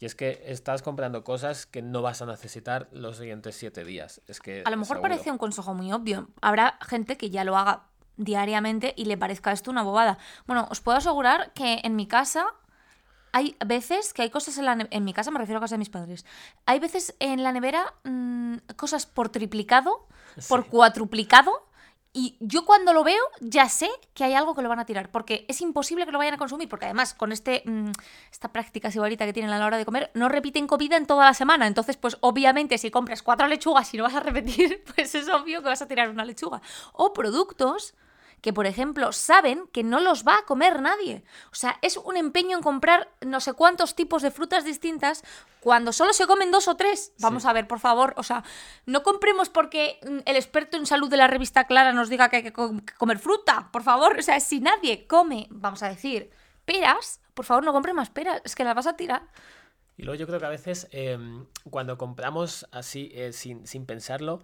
Y 0.00 0.06
es 0.06 0.14
que 0.14 0.42
estás 0.46 0.82
comprando 0.82 1.22
cosas 1.24 1.66
que 1.66 1.82
no 1.82 2.02
vas 2.02 2.20
a 2.20 2.26
necesitar 2.26 2.88
los 2.90 3.18
siguientes 3.18 3.54
siete 3.54 3.84
días. 3.84 4.22
Es 4.26 4.40
que 4.40 4.62
a 4.64 4.70
lo 4.70 4.76
mejor 4.76 5.00
parece 5.00 5.30
un 5.30 5.38
consejo 5.38 5.72
muy 5.74 5.92
obvio. 5.92 6.28
Habrá 6.40 6.78
gente 6.80 7.16
que 7.16 7.30
ya 7.30 7.44
lo 7.44 7.56
haga 7.56 7.84
diariamente 8.16 8.94
y 8.96 9.04
le 9.04 9.16
parezca 9.16 9.52
esto 9.52 9.70
una 9.70 9.82
bobada. 9.82 10.18
Bueno, 10.46 10.66
os 10.70 10.80
puedo 10.80 10.98
asegurar 10.98 11.52
que 11.52 11.80
en 11.84 11.96
mi 11.96 12.06
casa 12.06 12.46
hay 13.34 13.56
veces 13.66 14.14
que 14.14 14.22
hay 14.22 14.30
cosas 14.30 14.56
en, 14.58 14.64
la 14.64 14.86
en 14.88 15.04
mi 15.04 15.12
casa, 15.12 15.32
me 15.32 15.40
refiero 15.40 15.58
a 15.58 15.60
casa 15.60 15.74
de 15.74 15.80
mis 15.80 15.90
padres, 15.90 16.24
hay 16.66 16.78
veces 16.78 17.16
en 17.18 17.42
la 17.42 17.50
nevera 17.50 17.92
mm, 18.04 18.58
cosas 18.76 19.06
por 19.06 19.28
triplicado, 19.28 20.06
por 20.48 20.68
cuatruplicado, 20.68 21.66
y 22.12 22.36
yo 22.38 22.64
cuando 22.64 22.92
lo 22.92 23.02
veo 23.02 23.24
ya 23.40 23.68
sé 23.68 23.90
que 24.14 24.22
hay 24.22 24.34
algo 24.34 24.54
que 24.54 24.62
lo 24.62 24.68
van 24.68 24.78
a 24.78 24.86
tirar, 24.86 25.10
porque 25.10 25.44
es 25.48 25.60
imposible 25.60 26.06
que 26.06 26.12
lo 26.12 26.18
vayan 26.18 26.34
a 26.34 26.38
consumir, 26.38 26.68
porque 26.68 26.84
además 26.84 27.12
con 27.12 27.32
este, 27.32 27.64
mm, 27.66 27.90
esta 28.30 28.52
práctica 28.52 28.92
sibarita 28.92 29.26
que 29.26 29.32
tienen 29.32 29.52
a 29.52 29.58
la 29.58 29.66
hora 29.66 29.78
de 29.78 29.84
comer, 29.84 30.12
no 30.14 30.28
repiten 30.28 30.68
comida 30.68 30.96
en 30.96 31.06
toda 31.06 31.24
la 31.24 31.34
semana. 31.34 31.66
Entonces, 31.66 31.96
pues 31.96 32.16
obviamente 32.20 32.78
si 32.78 32.92
compras 32.92 33.24
cuatro 33.24 33.48
lechugas 33.48 33.92
y 33.92 33.96
no 33.96 34.04
vas 34.04 34.14
a 34.14 34.20
repetir, 34.20 34.84
pues 34.94 35.12
es 35.16 35.28
obvio 35.28 35.60
que 35.60 35.70
vas 35.70 35.82
a 35.82 35.88
tirar 35.88 36.08
una 36.08 36.24
lechuga. 36.24 36.62
O 36.92 37.12
productos 37.12 37.94
que, 38.44 38.52
por 38.52 38.66
ejemplo, 38.66 39.10
saben 39.12 39.66
que 39.72 39.82
no 39.82 40.00
los 40.00 40.22
va 40.22 40.36
a 40.36 40.44
comer 40.44 40.82
nadie. 40.82 41.24
O 41.50 41.54
sea, 41.54 41.78
es 41.80 41.96
un 41.96 42.18
empeño 42.18 42.58
en 42.58 42.62
comprar 42.62 43.08
no 43.22 43.40
sé 43.40 43.54
cuántos 43.54 43.94
tipos 43.94 44.20
de 44.20 44.30
frutas 44.30 44.66
distintas 44.66 45.24
cuando 45.60 45.94
solo 45.94 46.12
se 46.12 46.26
comen 46.26 46.50
dos 46.50 46.68
o 46.68 46.76
tres. 46.76 47.14
Vamos 47.20 47.46
a 47.46 47.54
ver, 47.54 47.66
por 47.66 47.80
favor. 47.80 48.12
O 48.18 48.22
sea, 48.22 48.44
no 48.84 49.02
compremos 49.02 49.48
porque 49.48 49.98
mm, 50.02 50.18
el 50.26 50.36
experto 50.36 50.76
en 50.76 50.84
salud 50.84 51.08
de 51.08 51.16
la 51.16 51.26
revista 51.26 51.64
Clara 51.64 51.94
nos 51.94 52.10
diga 52.10 52.28
que 52.28 52.36
hay 52.36 52.42
que 52.42 52.52
comer 52.52 53.18
fruta. 53.18 53.70
Por 53.72 53.82
favor, 53.82 54.18
o 54.18 54.22
sea, 54.22 54.38
si 54.40 54.60
nadie 54.60 55.06
come, 55.06 55.46
vamos 55.48 55.82
a 55.82 55.88
decir, 55.88 56.28
peras, 56.66 57.22
por 57.32 57.46
favor 57.46 57.64
no 57.64 57.72
compre 57.72 57.94
más 57.94 58.10
peras, 58.10 58.42
es 58.44 58.54
que 58.54 58.64
las 58.64 58.74
vas 58.74 58.86
a 58.86 58.94
tirar. 58.94 59.22
Y 59.96 60.02
luego 60.02 60.20
yo 60.20 60.26
creo 60.26 60.38
que 60.38 60.44
a 60.44 60.50
veces 60.50 60.86
em, 60.90 61.46
cuando 61.70 61.96
compramos 61.96 62.66
así 62.72 63.10
eh, 63.14 63.32
sin, 63.32 63.66
sin 63.66 63.86
pensarlo, 63.86 64.42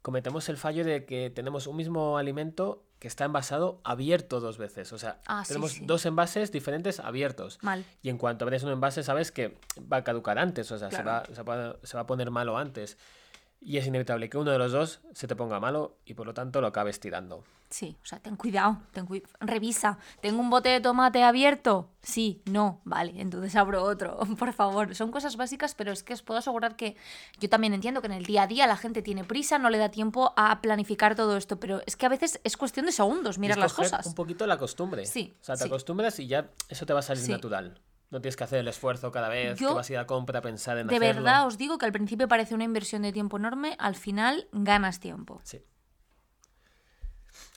cometemos 0.00 0.48
el 0.48 0.56
fallo 0.56 0.82
de 0.82 1.04
que 1.04 1.28
tenemos 1.28 1.66
un 1.66 1.76
mismo 1.76 2.16
alimento 2.16 2.86
que 3.04 3.08
está 3.08 3.26
envasado 3.26 3.82
abierto 3.84 4.40
dos 4.40 4.56
veces. 4.56 4.90
O 4.94 4.98
sea, 4.98 5.20
ah, 5.26 5.44
tenemos 5.46 5.76
dos 5.82 6.06
envases 6.06 6.50
diferentes 6.50 7.00
abiertos. 7.00 7.58
Mal. 7.60 7.84
Y 8.00 8.08
en 8.08 8.16
cuanto 8.16 8.46
abres 8.46 8.62
un 8.62 8.70
envase, 8.70 9.02
sabes 9.02 9.30
que 9.30 9.58
va 9.92 9.98
a 9.98 10.04
caducar 10.04 10.38
antes, 10.38 10.72
o 10.72 10.78
sea, 10.78 10.90
se, 10.90 11.02
va, 11.02 11.22
se, 11.30 11.42
va, 11.42 12.00
a 12.00 12.06
poner 12.06 12.30
malo 12.30 12.56
antes. 12.56 12.96
Y 13.64 13.78
es 13.78 13.86
inevitable 13.86 14.28
que 14.28 14.36
uno 14.38 14.50
de 14.50 14.58
los 14.58 14.72
dos 14.72 15.00
se 15.14 15.26
te 15.26 15.34
ponga 15.34 15.58
malo 15.58 15.96
y 16.04 16.14
por 16.14 16.26
lo 16.26 16.34
tanto 16.34 16.60
lo 16.60 16.66
acabes 16.66 17.00
tirando. 17.00 17.42
Sí, 17.70 17.96
o 18.02 18.06
sea, 18.06 18.20
ten 18.20 18.36
cuidado, 18.36 18.78
ten 18.92 19.04
cui- 19.06 19.24
revisa. 19.40 19.98
¿Tengo 20.20 20.40
un 20.40 20.50
bote 20.50 20.68
de 20.68 20.80
tomate 20.80 21.24
abierto? 21.24 21.88
Sí, 22.02 22.40
no, 22.44 22.80
vale, 22.84 23.14
entonces 23.20 23.56
abro 23.56 23.82
otro, 23.82 24.18
por 24.38 24.52
favor. 24.52 24.94
Son 24.94 25.10
cosas 25.10 25.36
básicas, 25.36 25.74
pero 25.74 25.90
es 25.90 26.04
que 26.04 26.12
os 26.12 26.22
puedo 26.22 26.38
asegurar 26.38 26.76
que 26.76 26.94
yo 27.40 27.48
también 27.48 27.74
entiendo 27.74 28.00
que 28.00 28.06
en 28.06 28.12
el 28.12 28.26
día 28.26 28.42
a 28.42 28.46
día 28.46 28.66
la 28.68 28.76
gente 28.76 29.02
tiene 29.02 29.24
prisa, 29.24 29.58
no 29.58 29.70
le 29.70 29.78
da 29.78 29.88
tiempo 29.90 30.32
a 30.36 30.60
planificar 30.60 31.16
todo 31.16 31.36
esto, 31.36 31.58
pero 31.58 31.80
es 31.86 31.96
que 31.96 32.06
a 32.06 32.10
veces 32.10 32.40
es 32.44 32.56
cuestión 32.56 32.86
de 32.86 32.92
segundos 32.92 33.38
mirar 33.38 33.58
las 33.58 33.72
cosas. 33.72 34.06
Un 34.06 34.14
poquito 34.14 34.46
la 34.46 34.58
costumbre. 34.58 35.04
Sí, 35.06 35.34
O 35.40 35.44
sea, 35.44 35.56
te 35.56 35.62
sí. 35.64 35.68
acostumbras 35.68 36.20
y 36.20 36.28
ya 36.28 36.50
eso 36.68 36.86
te 36.86 36.92
va 36.92 37.00
a 37.00 37.02
salir 37.02 37.24
Sí. 37.24 37.32
natural. 37.32 37.80
No 38.14 38.20
tienes 38.20 38.36
que 38.36 38.44
hacer 38.44 38.60
el 38.60 38.68
esfuerzo 38.68 39.10
cada 39.10 39.28
vez 39.28 39.58
Yo, 39.58 39.70
que 39.70 39.74
vas 39.74 39.90
a 39.90 39.92
ir 39.92 39.98
a 39.98 40.06
compra 40.06 40.38
a 40.38 40.42
pensar 40.42 40.78
en 40.78 40.86
De 40.86 40.94
hacerlo. 40.94 41.22
verdad 41.24 41.46
os 41.48 41.58
digo 41.58 41.78
que 41.78 41.86
al 41.86 41.90
principio 41.90 42.28
parece 42.28 42.54
una 42.54 42.62
inversión 42.62 43.02
de 43.02 43.12
tiempo 43.12 43.38
enorme, 43.38 43.74
al 43.80 43.96
final 43.96 44.46
ganas 44.52 45.00
tiempo. 45.00 45.40
Sí. 45.42 45.60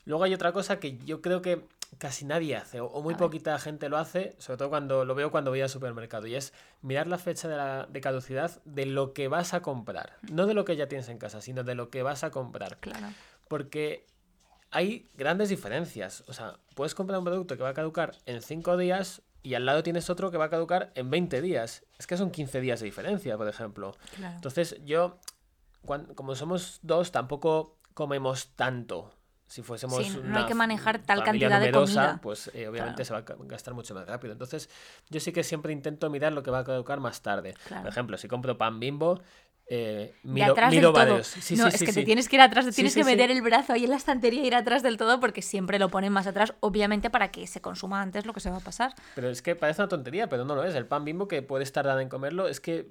Luego 0.06 0.24
hay 0.24 0.34
otra 0.34 0.52
cosa 0.54 0.80
que 0.80 0.98
yo 0.98 1.22
creo 1.22 1.44
que 1.44 1.68
casi 2.00 2.26
nadie 2.26 2.56
hace, 2.56 2.82
o, 2.82 3.02
muy 3.04 3.14
poquita 3.14 3.60
gente 3.60 3.88
lo 3.88 3.98
hace, 3.98 4.36
sobre 4.40 4.58
todo 4.58 4.70
cuando 4.70 5.06
lo 5.06 5.14
veo 5.14 5.30
cuando 5.30 5.52
voy 5.52 5.62
al 5.62 5.70
supermercado, 5.70 6.26
y 6.26 6.34
es 6.34 6.54
mirar 6.82 7.06
la 7.06 7.20
fecha 7.20 7.48
de, 7.48 7.56
la- 7.56 7.86
de 7.86 8.02
caducidad 8.02 8.60
de 8.66 8.88
lo 8.88 9.14
que 9.14 9.28
vas 9.28 9.54
a 9.54 9.62
comprar. 9.62 10.18
No 10.32 10.48
de 10.48 10.56
lo 10.56 10.66
que 10.66 10.76
ya 10.76 10.88
tienes 10.88 11.08
en 11.10 11.20
casa, 11.20 11.40
sino 11.40 11.64
de 11.64 11.76
lo 11.76 11.92
que 11.92 12.02
vas 12.02 12.24
a 12.24 12.32
comprar. 12.32 12.78
Claro. 12.80 13.08
Porque 13.48 14.08
hay 14.72 15.08
grandes 15.14 15.50
diferencias. 15.50 16.24
O 16.28 16.34
sea, 16.34 16.58
puedes 16.74 16.96
comprar 16.96 17.20
un 17.20 17.26
producto 17.26 17.56
que 17.56 17.64
va 17.64 17.70
a 17.70 17.74
caducar 17.76 18.16
en 18.26 18.42
5 18.42 18.76
días 18.76 19.22
y 19.48 19.56
al 19.56 19.66
lado 19.66 19.84
tienes 19.84 20.10
otro 20.10 20.30
que 20.32 20.38
va 20.38 20.46
a 20.46 20.50
caducar 20.50 20.92
en 20.96 21.10
20 21.10 21.42
días. 21.42 21.84
Es 21.98 22.06
que 22.08 22.18
son 22.18 22.32
15 22.32 22.60
días 22.62 22.80
de 22.80 22.86
diferencia, 22.86 23.38
por 23.38 23.48
ejemplo. 23.48 23.96
Claro. 24.16 24.36
Entonces, 24.36 24.76
yo, 24.86 25.20
cuan- 25.86 26.14
como 26.16 26.36
somos 26.36 26.80
dos, 26.82 27.12
tampoco 27.12 27.78
comemos 27.94 28.50
tanto. 28.56 29.14
Si 29.48 29.62
fuésemos 29.64 30.06
Sí, 30.06 30.10
no 30.10 30.20
una 30.30 30.40
hay 30.42 30.46
que 30.46 30.54
manejar 30.56 31.00
tal 31.00 31.24
cantidad 31.24 31.62
de 31.62 31.72
comida. 31.72 32.20
pues 32.22 32.52
eh, 32.54 32.68
obviamente 32.68 33.06
Claro. 33.06 33.26
se 33.26 33.34
va 33.34 33.42
a 33.44 33.48
gastar 33.48 33.74
mucho 33.74 33.96
más 33.96 34.06
rápido. 34.06 34.34
Entonces, 34.34 34.70
yo 35.10 35.22
sí 35.22 35.32
que 35.32 35.42
siempre 35.44 35.72
intento 35.72 36.10
mirar 36.10 36.34
lo 36.34 36.44
que 36.44 36.52
va 36.52 36.60
a 36.60 36.64
caducar 36.66 37.00
más 37.00 37.22
tarde. 37.22 37.54
Claro. 37.66 37.84
Por 37.84 37.90
ejemplo, 37.92 38.18
si 38.18 38.28
compro 38.28 38.58
pan 38.58 38.82
bimbo, 38.82 39.22
eh, 39.70 40.14
de 40.24 40.32
miro, 40.32 40.52
atrás 40.54 40.72
miro 40.74 40.94
varios. 40.94 41.28
Sí, 41.28 41.56
no, 41.56 41.64
sí, 41.70 41.76
es 41.76 41.80
sí, 41.80 41.86
que 41.86 41.94
te 41.94 42.04
tienes 42.04 42.30
que 42.30 42.38
ir 42.38 42.42
atrás, 42.42 42.66
te 42.66 42.72
tienes 42.72 42.96
que 42.96 43.04
meter 43.04 43.30
el 43.32 43.42
brazo 43.42 43.74
ahí 43.74 43.84
en 43.84 43.90
la 43.90 43.98
estantería 43.98 44.42
e 44.44 44.48
ir 44.48 44.56
atrás 44.56 44.82
del 44.84 44.98
todo 44.98 45.20
porque 45.20 45.42
siempre 45.42 45.78
lo 45.80 45.90
ponen 45.90 46.14
más 46.14 46.26
atrás, 46.28 46.54
obviamente 46.62 47.10
para 47.10 47.32
que 47.32 47.48
se 47.48 47.60
consuma 47.62 48.02
antes 48.02 48.26
lo 48.26 48.34
que 48.34 48.40
se 48.40 48.50
va 48.50 48.58
a 48.58 48.62
pasar. 48.62 48.94
Pero 49.14 49.30
es 49.30 49.42
que 49.42 49.56
parece 49.56 49.82
una 49.82 49.90
tontería, 49.90 50.30
pero 50.30 50.46
no 50.46 50.56
lo 50.56 50.64
es. 50.64 50.74
El 50.76 50.86
pan 50.86 51.04
bimbo 51.04 51.28
que 51.28 51.42
puedes 51.42 51.72
tardar 51.72 52.00
en 52.00 52.08
comerlo, 52.10 52.48
es 52.48 52.60
que, 52.62 52.90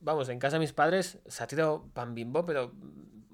vamos, 0.00 0.28
en 0.28 0.38
casa 0.38 0.56
de 0.56 0.60
mis 0.60 0.72
padres 0.72 1.18
se 1.26 1.42
ha 1.42 1.46
tirado 1.46 1.88
pan 1.94 2.14
bimbo, 2.14 2.46
pero 2.46 2.72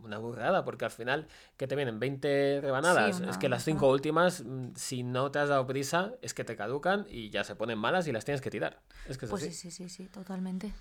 una 0.02 0.18
burrada, 0.18 0.64
porque 0.64 0.84
al 0.86 0.90
final 0.90 1.28
que 1.56 1.66
te 1.66 1.76
vienen 1.76 2.00
20 2.00 2.60
rebanadas, 2.62 3.18
Sí, 3.18 3.24
es 3.28 3.38
que 3.38 3.48
las 3.48 3.62
cinco 3.64 3.88
últimas, 3.90 4.42
mm, 4.44 4.70
si 4.74 5.02
no 5.02 5.30
te 5.30 5.38
has 5.38 5.48
dado 5.50 5.66
prisa, 5.66 6.14
es 6.22 6.34
que 6.34 6.44
te 6.44 6.56
caducan 6.56 7.06
y 7.08 7.30
ya 7.30 7.44
se 7.44 7.54
ponen 7.54 7.78
malas 7.78 8.08
y 8.08 8.12
las 8.12 8.24
tienes 8.24 8.40
que 8.40 8.50
tirar. 8.50 8.80
Es 9.04 9.18
que 9.18 9.26
es 9.26 9.30
Pues 9.30 9.42
así. 9.44 9.52
sí, 9.52 9.70
sí, 9.70 9.88
sí, 9.88 10.08
totalmente. 10.08 10.72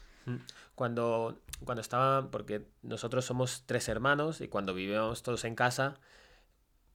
Cuando, 0.76 1.40
cuando 1.66 1.82
estaba, 1.82 2.30
porque 2.32 2.68
nosotros 2.84 3.26
somos 3.26 3.64
tres 3.66 3.88
hermanos 3.90 4.42
y 4.42 4.48
cuando 4.48 4.74
vivíamos 4.74 5.24
todos 5.24 5.44
en 5.46 5.56
casa, 5.56 5.96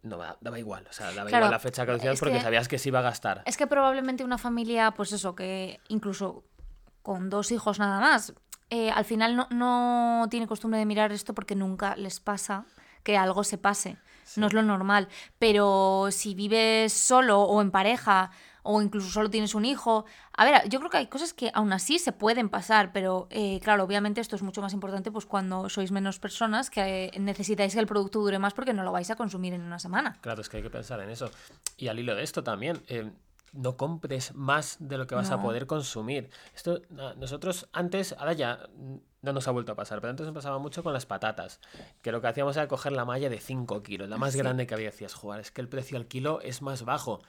no 0.02 0.18
da- 0.18 0.36
daba 0.40 0.58
igual, 0.58 0.86
o 0.88 0.92
sea, 0.92 1.06
daba 1.12 1.28
Claro, 1.28 1.44
igual 1.46 1.50
la 1.50 1.58
fecha 1.58 1.82
de 1.82 1.86
caducidad 1.86 2.14
porque 2.18 2.36
que- 2.36 2.42
sabías 2.42 2.68
que 2.68 2.78
se 2.78 2.88
iba 2.90 2.98
a 2.98 3.02
gastar. 3.02 3.42
Es 3.46 3.56
que 3.56 3.66
probablemente 3.66 4.22
una 4.24 4.38
familia, 4.38 4.90
pues 4.92 5.12
eso, 5.12 5.34
que 5.34 5.80
incluso 5.88 6.44
con 7.02 7.30
dos 7.30 7.50
hijos 7.52 7.78
nada 7.78 8.00
más, 8.00 8.34
eh, 8.70 8.90
al 8.90 9.04
final 9.04 9.36
no, 9.36 9.46
no 9.50 10.26
tiene 10.30 10.46
costumbre 10.46 10.78
de 10.78 10.86
mirar 10.86 11.12
esto 11.12 11.34
porque 11.34 11.54
nunca 11.54 11.96
les 11.96 12.20
pasa 12.20 12.64
que 13.02 13.16
algo 13.18 13.44
se 13.44 13.58
pase. 13.58 13.98
No 14.36 14.46
es 14.46 14.54
lo 14.54 14.62
normal. 14.62 15.08
Pero 15.38 16.06
si 16.10 16.34
vives 16.34 16.94
solo 16.94 17.42
o 17.42 17.60
en 17.60 17.70
pareja 17.70 18.30
o 18.64 18.82
incluso 18.82 19.08
solo 19.10 19.30
tienes 19.30 19.54
un 19.54 19.64
hijo, 19.64 20.04
a 20.36 20.44
ver, 20.44 20.68
yo 20.68 20.80
creo 20.80 20.90
que 20.90 20.96
hay 20.96 21.06
cosas 21.06 21.32
que 21.32 21.52
aún 21.54 21.72
así 21.72 22.00
se 22.00 22.10
pueden 22.10 22.48
pasar, 22.48 22.92
pero 22.92 23.28
eh, 23.30 23.60
claro, 23.62 23.84
obviamente 23.84 24.20
esto 24.20 24.34
es 24.34 24.42
mucho 24.42 24.60
más 24.62 24.72
importante 24.72 25.12
pues 25.12 25.26
cuando 25.26 25.68
sois 25.68 25.92
menos 25.92 26.18
personas 26.18 26.70
que 26.70 27.12
necesitáis 27.20 27.74
que 27.74 27.80
el 27.80 27.86
producto 27.86 28.18
dure 28.20 28.38
más 28.40 28.54
porque 28.54 28.72
no 28.72 28.82
lo 28.82 28.90
vais 28.90 29.10
a 29.10 29.16
consumir 29.16 29.52
en 29.54 29.62
una 29.62 29.78
semana. 29.78 30.18
Claro, 30.22 30.40
es 30.40 30.48
que 30.48 30.56
hay 30.56 30.62
que 30.64 30.70
pensar 30.70 30.98
en 31.00 31.10
eso. 31.10 31.30
Y 31.76 31.88
al 31.88 31.98
hilo 32.00 32.14
de 32.16 32.22
esto 32.24 32.42
también, 32.42 32.82
eh, 32.88 33.10
no 33.52 33.76
compres 33.76 34.34
más 34.34 34.78
de 34.80 34.98
lo 34.98 35.06
que 35.06 35.14
vas 35.14 35.30
a 35.30 35.40
poder 35.40 35.68
consumir. 35.68 36.28
Esto, 36.56 36.80
nosotros 37.16 37.68
antes, 37.72 38.12
ahora 38.18 38.32
ya 38.32 38.66
no 39.22 39.32
nos 39.32 39.46
ha 39.46 39.52
vuelto 39.52 39.70
a 39.70 39.74
pasar, 39.76 40.00
pero 40.00 40.10
antes 40.10 40.26
nos 40.26 40.34
pasaba 40.34 40.58
mucho 40.58 40.82
con 40.82 40.92
las 40.92 41.06
patatas, 41.06 41.60
que 42.02 42.10
lo 42.10 42.20
que 42.20 42.26
hacíamos 42.26 42.56
era 42.56 42.66
coger 42.66 42.90
la 42.92 43.04
malla 43.04 43.28
de 43.28 43.38
5 43.38 43.82
kilos, 43.84 44.08
la 44.08 44.16
más 44.18 44.32
Sí. 44.32 44.38
grande 44.40 44.66
que 44.66 44.74
había. 44.74 44.90
Decías, 44.90 45.14
jugar, 45.14 45.38
es 45.38 45.52
que 45.52 45.60
el 45.60 45.68
precio 45.68 45.96
al 45.96 46.06
kilo 46.06 46.40
es 46.40 46.62
más 46.62 46.84
bajo. 46.84 47.20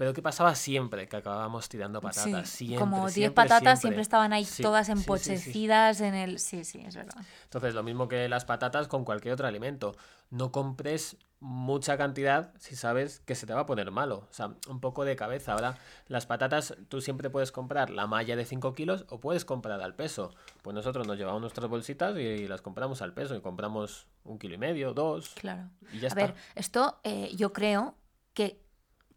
Pero 0.00 0.14
¿qué 0.14 0.22
pasaba 0.22 0.54
siempre? 0.54 1.06
Que 1.10 1.18
acabábamos 1.18 1.68
tirando 1.68 2.00
patatas. 2.00 2.48
Sí, 2.48 2.68
siempre, 2.68 2.78
como 2.78 3.02
10 3.02 3.12
siempre, 3.12 3.34
patatas 3.34 3.60
siempre. 3.60 3.80
siempre 3.80 4.00
estaban 4.00 4.32
ahí 4.32 4.46
Sí, 4.46 4.62
todas 4.62 4.86
sí, 4.86 4.92
empochecidas 4.92 6.00
en 6.00 6.14
el... 6.14 6.38
Sí, 6.38 6.64
sí, 6.64 6.82
es 6.86 6.96
verdad. 6.96 7.22
Entonces, 7.44 7.74
lo 7.74 7.82
mismo 7.82 8.08
que 8.08 8.26
las 8.26 8.46
patatas 8.46 8.88
con 8.88 9.04
cualquier 9.04 9.34
otro 9.34 9.46
alimento. 9.46 9.94
No 10.30 10.52
compres 10.52 11.18
mucha 11.40 11.98
cantidad 11.98 12.54
si 12.58 12.76
sabes 12.76 13.20
que 13.26 13.34
se 13.34 13.44
te 13.46 13.52
va 13.52 13.60
a 13.60 13.66
poner 13.66 13.90
malo. 13.90 14.26
O 14.30 14.32
sea, 14.32 14.54
un 14.70 14.80
poco 14.80 15.04
de 15.04 15.16
cabeza. 15.16 15.52
Ahora, 15.52 15.76
las 16.06 16.24
patatas, 16.24 16.76
tú 16.88 17.02
siempre 17.02 17.28
puedes 17.28 17.52
comprar 17.52 17.90
la 17.90 18.06
malla 18.06 18.36
de 18.36 18.46
5 18.46 18.72
kilos 18.72 19.04
o 19.10 19.20
puedes 19.20 19.44
comprar 19.44 19.82
al 19.82 19.96
peso. 19.96 20.32
Pues 20.62 20.72
nosotros 20.72 21.06
nos 21.06 21.18
llevamos 21.18 21.42
nuestras 21.42 21.68
bolsitas 21.68 22.16
y 22.16 22.48
las 22.48 22.62
compramos 22.62 23.02
al 23.02 23.12
peso. 23.12 23.36
Y 23.36 23.42
compramos 23.42 24.06
un 24.24 24.38
kilo 24.38 24.54
y 24.54 24.58
medio, 24.58 24.94
dos. 24.94 25.34
Claro. 25.34 25.68
Y 25.92 25.98
ya 25.98 26.06
a 26.06 26.08
está. 26.08 26.20
ver, 26.22 26.34
esto 26.54 27.00
eh, 27.04 27.30
yo 27.36 27.52
creo 27.52 27.96
que 28.32 28.62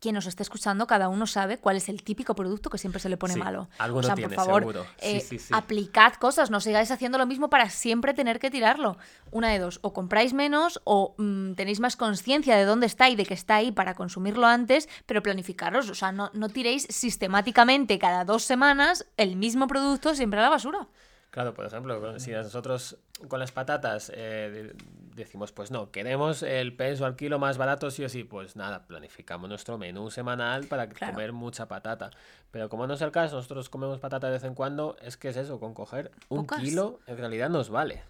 quien 0.03 0.15
nos 0.15 0.25
esté 0.25 0.43
escuchando, 0.43 0.86
cada 0.86 1.07
uno 1.07 1.25
sabe 1.25 1.57
cuál 1.57 1.77
es 1.77 1.88
el 1.88 2.03
típico 2.03 2.36
producto 2.36 2.69
que 2.69 2.77
siempre 2.77 3.00
se 3.00 3.07
le 3.07 3.15
pone 3.15 3.36
Sí, 3.36 3.39
malo. 3.39 3.69
alguno 3.79 4.01
o 4.01 4.03
sea, 4.03 4.15
tiene, 4.15 4.36
por 4.36 4.45
favor, 4.45 4.86
eh, 5.00 5.22
sí, 5.22 5.39
sí. 5.39 5.53
aplicad 5.53 6.15
cosas, 6.15 6.51
no 6.51 6.60
sigáis 6.60 6.91
haciendo 6.91 7.17
lo 7.17 7.25
mismo 7.25 7.50
para 7.50 7.69
siempre 7.69 8.13
tener 8.13 8.39
que 8.39 8.51
tirarlo. 8.51 8.98
Una 9.31 9.50
de 9.50 9.60
dos, 9.60 9.79
o 9.81 9.93
compráis 9.93 10.33
menos 10.33 10.81
o 10.83 11.15
mm, 11.17 11.53
tenéis 11.53 11.79
más 11.79 11.95
conciencia 11.95 12.57
de 12.57 12.65
dónde 12.65 12.86
está 12.86 13.10
y 13.10 13.15
de 13.15 13.25
que 13.25 13.33
está 13.33 13.55
ahí 13.55 13.72
para 13.72 13.95
consumirlo 13.95 14.45
antes, 14.45 14.89
pero 15.05 15.24
planificaros, 15.24 15.89
o 15.89 15.95
sea, 15.95 16.12
no, 16.12 16.29
no 16.33 16.50
tiréis 16.50 16.86
sistemáticamente 16.89 17.98
cada 17.98 18.25
dos 18.25 18.43
semanas 18.43 19.05
el 19.15 19.38
mismo 19.38 19.67
producto 19.67 20.15
siempre 20.15 20.41
a 20.41 20.43
la 20.43 20.50
basura. 20.50 20.88
Claro, 21.33 21.55
por 21.55 21.65
ejemplo, 21.65 22.19
si 22.19 22.29
nosotros 22.29 22.95
con 23.27 23.39
las 23.39 23.51
patatas 23.51 24.11
eh, 24.13 24.51
de- 24.75 24.75
decimos, 25.15 25.51
pues 25.51 25.71
no, 25.71 25.89
queremos 25.89 26.43
el 26.43 26.75
peso 26.75 27.07
al 27.07 27.15
kilo 27.15 27.39
más 27.39 27.57
barato, 27.57 27.89
sí 27.89 28.03
o 28.03 28.09
sí, 28.09 28.23
pues 28.23 28.55
nada, 28.55 28.85
planificamos 28.85 29.49
nuestro 29.49 29.79
menú 29.79 30.11
semanal 30.11 30.65
para 30.67 30.87
Claro. 30.89 31.13
comer 31.13 31.33
mucha 31.33 31.67
patata. 31.67 32.11
Pero 32.51 32.69
como 32.69 32.85
no 32.85 32.93
es 32.93 33.01
el 33.01 33.09
caso, 33.11 33.37
nosotros 33.37 33.67
comemos 33.69 33.97
patata 33.97 34.27
de 34.27 34.33
vez 34.33 34.43
en 34.43 34.53
cuando, 34.53 34.95
es 35.01 35.17
que 35.17 35.29
es 35.29 35.37
eso, 35.37 35.59
con 35.59 35.73
coger 35.73 36.11
un 36.29 36.41
Pocas. 36.41 36.59
kilo 36.61 36.99
en 37.07 37.17
realidad 37.17 37.49
nos 37.49 37.71
vale. 37.71 38.03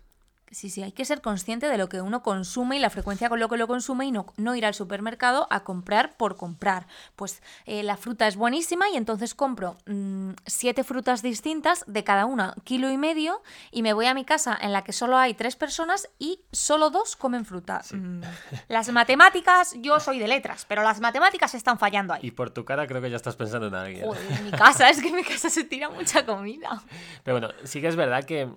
Sí, 0.54 0.70
sí, 0.70 0.84
hay 0.84 0.92
que 0.92 1.04
ser 1.04 1.22
consciente 1.22 1.68
de 1.68 1.80
lo 1.80 1.90
que 1.90 2.00
uno 2.02 2.22
consume 2.22 2.78
y 2.78 2.80
la 2.80 2.92
frecuencia 2.92 3.28
con 3.28 3.40
lo 3.40 3.50
que 3.50 3.58
lo 3.58 3.68
consume 3.68 4.06
y 4.06 4.12
no, 4.12 4.28
no 4.38 4.56
ir 4.56 4.68
al 4.68 4.76
supermercado 4.76 5.48
a 5.50 5.64
comprar 5.64 6.16
por 6.16 6.38
comprar. 6.38 6.86
Pues 7.16 7.42
eh, 7.66 7.82
la 7.82 7.98
fruta 7.98 8.28
es 8.28 8.36
buenísima 8.36 8.88
y 8.90 8.98
entonces 8.98 9.34
compro 9.34 9.78
mm, 9.88 10.32
siete 10.46 10.84
frutas 10.84 11.24
distintas, 11.24 11.84
de 11.88 12.04
cada 12.04 12.26
una 12.28 12.54
kilo 12.64 12.92
y 12.92 12.98
medio, 12.98 13.42
y 13.72 13.82
me 13.82 13.94
voy 13.94 14.06
a 14.06 14.14
mi 14.14 14.26
casa 14.26 14.56
en 14.62 14.74
la 14.74 14.84
que 14.84 14.94
solo 14.94 15.18
hay 15.18 15.34
tres 15.34 15.56
personas 15.56 16.08
y 16.20 16.42
solo 16.52 16.92
dos 16.92 17.16
comen 17.16 17.46
fruta. 17.46 17.82
Mm, 17.92 18.22
Las 18.68 18.92
matemáticas, 18.92 19.76
yo 19.80 20.00
soy 20.00 20.20
de 20.20 20.28
letras, 20.28 20.66
pero 20.68 20.84
las 20.84 21.00
matemáticas 21.00 21.56
están 21.56 21.80
fallando 21.80 22.14
ahí. 22.14 22.22
Y 22.24 22.32
por 22.32 22.52
tu 22.52 22.64
cara 22.64 22.86
creo 22.86 23.02
que 23.02 23.10
ya 23.10 23.16
estás 23.16 23.36
pensando 23.36 23.68
en 23.68 23.76
alguien. 23.76 24.06
Joder, 24.06 24.32
en 24.32 24.46
mi 24.46 24.52
casa, 24.52 24.88
es 24.90 25.02
que 25.02 25.08
en 25.08 25.16
mi 25.16 25.24
casa 25.24 25.50
se 25.50 25.64
tira 25.64 25.90
mucha 25.90 26.26
comida. 26.26 26.84
Pero 27.24 27.40
bueno, 27.40 27.54
sí 27.64 27.82
que 27.82 27.88
es 27.88 27.96
verdad 27.96 28.24
que 28.24 28.50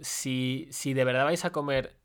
si, 0.00 0.68
si 0.70 0.94
de 0.94 1.04
verdad 1.04 1.24
vais 1.24 1.44
a 1.44 1.50
comer 1.50 1.96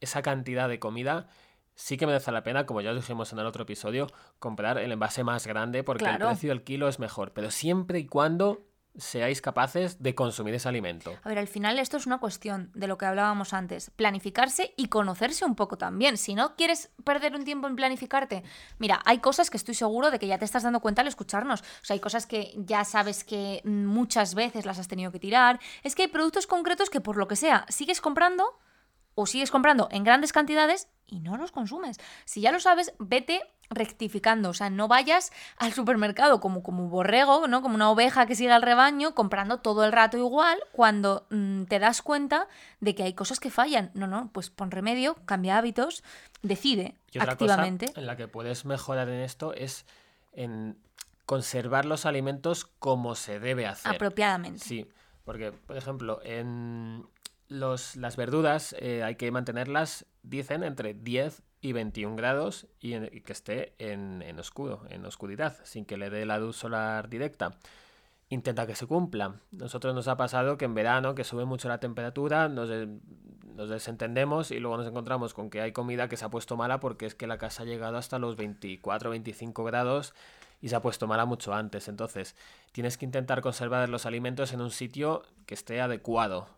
esa 0.00 0.22
cantidad 0.22 0.68
de 0.68 0.78
comida, 0.78 1.28
sí 1.74 1.96
que 1.96 2.06
merece 2.06 2.32
la 2.32 2.42
pena, 2.42 2.66
como 2.66 2.80
ya 2.80 2.90
os 2.90 2.96
dijimos 2.96 3.32
en 3.32 3.38
el 3.38 3.46
otro 3.46 3.62
episodio, 3.64 4.06
comprar 4.38 4.78
el 4.78 4.92
envase 4.92 5.24
más 5.24 5.46
grande 5.46 5.82
porque 5.82 6.04
Claro. 6.04 6.26
el 6.26 6.30
precio 6.32 6.50
del 6.50 6.62
kilo 6.62 6.88
es 6.88 6.98
mejor. 6.98 7.32
Pero 7.32 7.50
siempre 7.50 7.98
y 7.98 8.06
cuando 8.06 8.62
seáis 8.96 9.40
capaces 9.40 10.02
de 10.02 10.14
consumir 10.14 10.54
ese 10.54 10.68
alimento. 10.68 11.12
A 11.22 11.28
ver, 11.28 11.38
al 11.38 11.48
final 11.48 11.78
esto 11.78 11.96
es 11.96 12.06
una 12.06 12.18
cuestión 12.18 12.70
de 12.74 12.86
lo 12.86 12.98
que 12.98 13.06
hablábamos 13.06 13.52
antes, 13.52 13.90
planificarse 13.90 14.74
y 14.76 14.88
conocerse 14.88 15.44
un 15.44 15.54
poco 15.54 15.76
también. 15.78 16.16
Si 16.16 16.34
no 16.34 16.56
quieres 16.56 16.90
perder 17.04 17.34
un 17.34 17.44
tiempo 17.44 17.66
en 17.66 17.76
planificarte, 17.76 18.44
mira, 18.78 19.00
hay 19.04 19.18
cosas 19.18 19.50
que 19.50 19.56
estoy 19.56 19.74
seguro 19.74 20.10
de 20.10 20.18
que 20.18 20.26
ya 20.26 20.38
te 20.38 20.44
estás 20.44 20.62
dando 20.62 20.80
cuenta 20.80 21.02
al 21.02 21.08
escucharnos. 21.08 21.60
O 21.60 21.84
sea, 21.84 21.94
hay 21.94 22.00
cosas 22.00 22.26
que 22.26 22.54
ya 22.56 22.84
sabes 22.84 23.24
que 23.24 23.60
muchas 23.64 24.34
veces 24.34 24.66
las 24.66 24.78
has 24.78 24.88
tenido 24.88 25.12
que 25.12 25.20
tirar. 25.20 25.60
Es 25.82 25.94
que 25.94 26.02
hay 26.02 26.08
productos 26.08 26.46
concretos 26.46 26.90
que 26.90 27.00
por 27.00 27.16
lo 27.16 27.28
que 27.28 27.36
sea 27.36 27.66
sigues 27.68 28.00
comprando 28.00 28.58
o 29.14 29.26
sigues 29.26 29.50
comprando 29.50 29.88
en 29.90 30.04
grandes 30.04 30.32
cantidades 30.32 30.88
y 31.06 31.20
no 31.20 31.36
los 31.36 31.52
consumes. 31.52 31.98
Si 32.24 32.40
ya 32.40 32.52
lo 32.52 32.60
sabes, 32.60 32.94
vete 32.98 33.42
rectificando, 33.70 34.50
o 34.50 34.54
sea, 34.54 34.70
no 34.70 34.88
vayas 34.88 35.32
al 35.56 35.72
supermercado 35.72 36.40
como, 36.40 36.62
como 36.62 36.84
un 36.84 36.90
borrego, 36.90 37.46
¿no? 37.46 37.62
Como 37.62 37.74
una 37.74 37.90
oveja 37.90 38.26
que 38.26 38.34
sigue 38.34 38.52
al 38.52 38.62
rebaño, 38.62 39.14
comprando 39.14 39.58
todo 39.58 39.84
el 39.84 39.92
rato 39.92 40.16
igual, 40.18 40.58
cuando 40.72 41.26
mm, 41.30 41.64
te 41.64 41.78
das 41.78 42.02
cuenta 42.02 42.48
de 42.80 42.94
que 42.94 43.04
hay 43.04 43.14
cosas 43.14 43.40
que 43.40 43.50
fallan. 43.50 43.90
No, 43.94 44.06
no, 44.06 44.30
pues 44.32 44.50
pon 44.50 44.70
remedio, 44.70 45.16
cambia 45.24 45.58
hábitos, 45.58 46.02
decide 46.42 46.94
Y 47.12 47.18
otra 47.18 47.32
activamente. 47.32 47.86
cosa 47.86 48.00
en 48.00 48.06
la 48.06 48.16
que 48.16 48.28
puedes 48.28 48.64
mejorar 48.64 49.08
en 49.08 49.20
esto 49.20 49.54
es 49.54 49.86
en 50.32 50.76
conservar 51.26 51.84
los 51.84 52.06
alimentos 52.06 52.66
como 52.78 53.14
se 53.14 53.40
debe 53.40 53.66
hacer. 53.66 53.94
Apropiadamente. 53.94 54.60
Sí, 54.60 54.86
porque, 55.24 55.52
por 55.52 55.76
ejemplo, 55.76 56.20
en 56.22 57.06
los, 57.48 57.96
las 57.96 58.16
verduras 58.16 58.74
eh, 58.78 59.02
hay 59.02 59.16
que 59.16 59.30
mantenerlas, 59.30 60.06
dicen, 60.22 60.62
entre 60.64 60.94
10 60.94 61.42
y 61.60 61.72
21 61.72 62.16
grados 62.16 62.66
y, 62.80 62.94
en- 62.94 63.08
que 63.22 63.32
esté 63.32 63.74
en, 63.78 64.22
en 64.22 64.38
oscuro, 64.38 64.82
en 64.90 65.04
oscuridad, 65.06 65.56
sin 65.64 65.84
que 65.84 65.96
le 65.96 66.10
dé 66.10 66.26
la 66.26 66.38
luz 66.38 66.56
solar 66.56 67.08
directa. 67.08 67.56
Intenta 68.30 68.66
que 68.66 68.74
se 68.74 68.86
cumpla. 68.86 69.34
Nosotros 69.52 69.94
nos 69.94 70.08
ha 70.08 70.16
pasado 70.16 70.56
que 70.56 70.64
en 70.64 70.74
verano, 70.74 71.14
que 71.14 71.24
sube 71.24 71.44
mucho 71.44 71.68
la 71.68 71.78
temperatura, 71.78 72.48
nos, 72.48 72.70
nos 73.54 73.68
desentendemos 73.68 74.50
y 74.50 74.58
luego 74.58 74.78
nos 74.78 74.86
encontramos 74.86 75.34
con 75.34 75.50
que 75.50 75.60
hay 75.60 75.72
comida 75.72 76.08
que 76.08 76.16
se 76.16 76.24
ha 76.24 76.30
puesto 76.30 76.56
mala 76.56 76.80
porque 76.80 77.06
es 77.06 77.14
que 77.14 77.26
la 77.26 77.38
casa 77.38 77.62
ha 77.62 77.66
llegado 77.66 77.96
hasta 77.98 78.18
los 78.18 78.36
24, 78.36 79.10
25 79.10 79.62
grados 79.64 80.14
y 80.62 80.70
se 80.70 80.76
ha 80.76 80.80
puesto 80.82 81.06
mala 81.06 81.26
mucho 81.26 81.52
antes. 81.54 81.86
Entonces, 81.88 82.34
tienes 82.72 82.96
que 82.96 83.04
intentar 83.04 83.42
conservar 83.42 83.88
los 83.90 84.06
alimentos 84.06 84.52
en 84.54 84.62
un 84.62 84.70
sitio 84.70 85.22
que 85.46 85.54
esté 85.54 85.80
adecuado. 85.82 86.48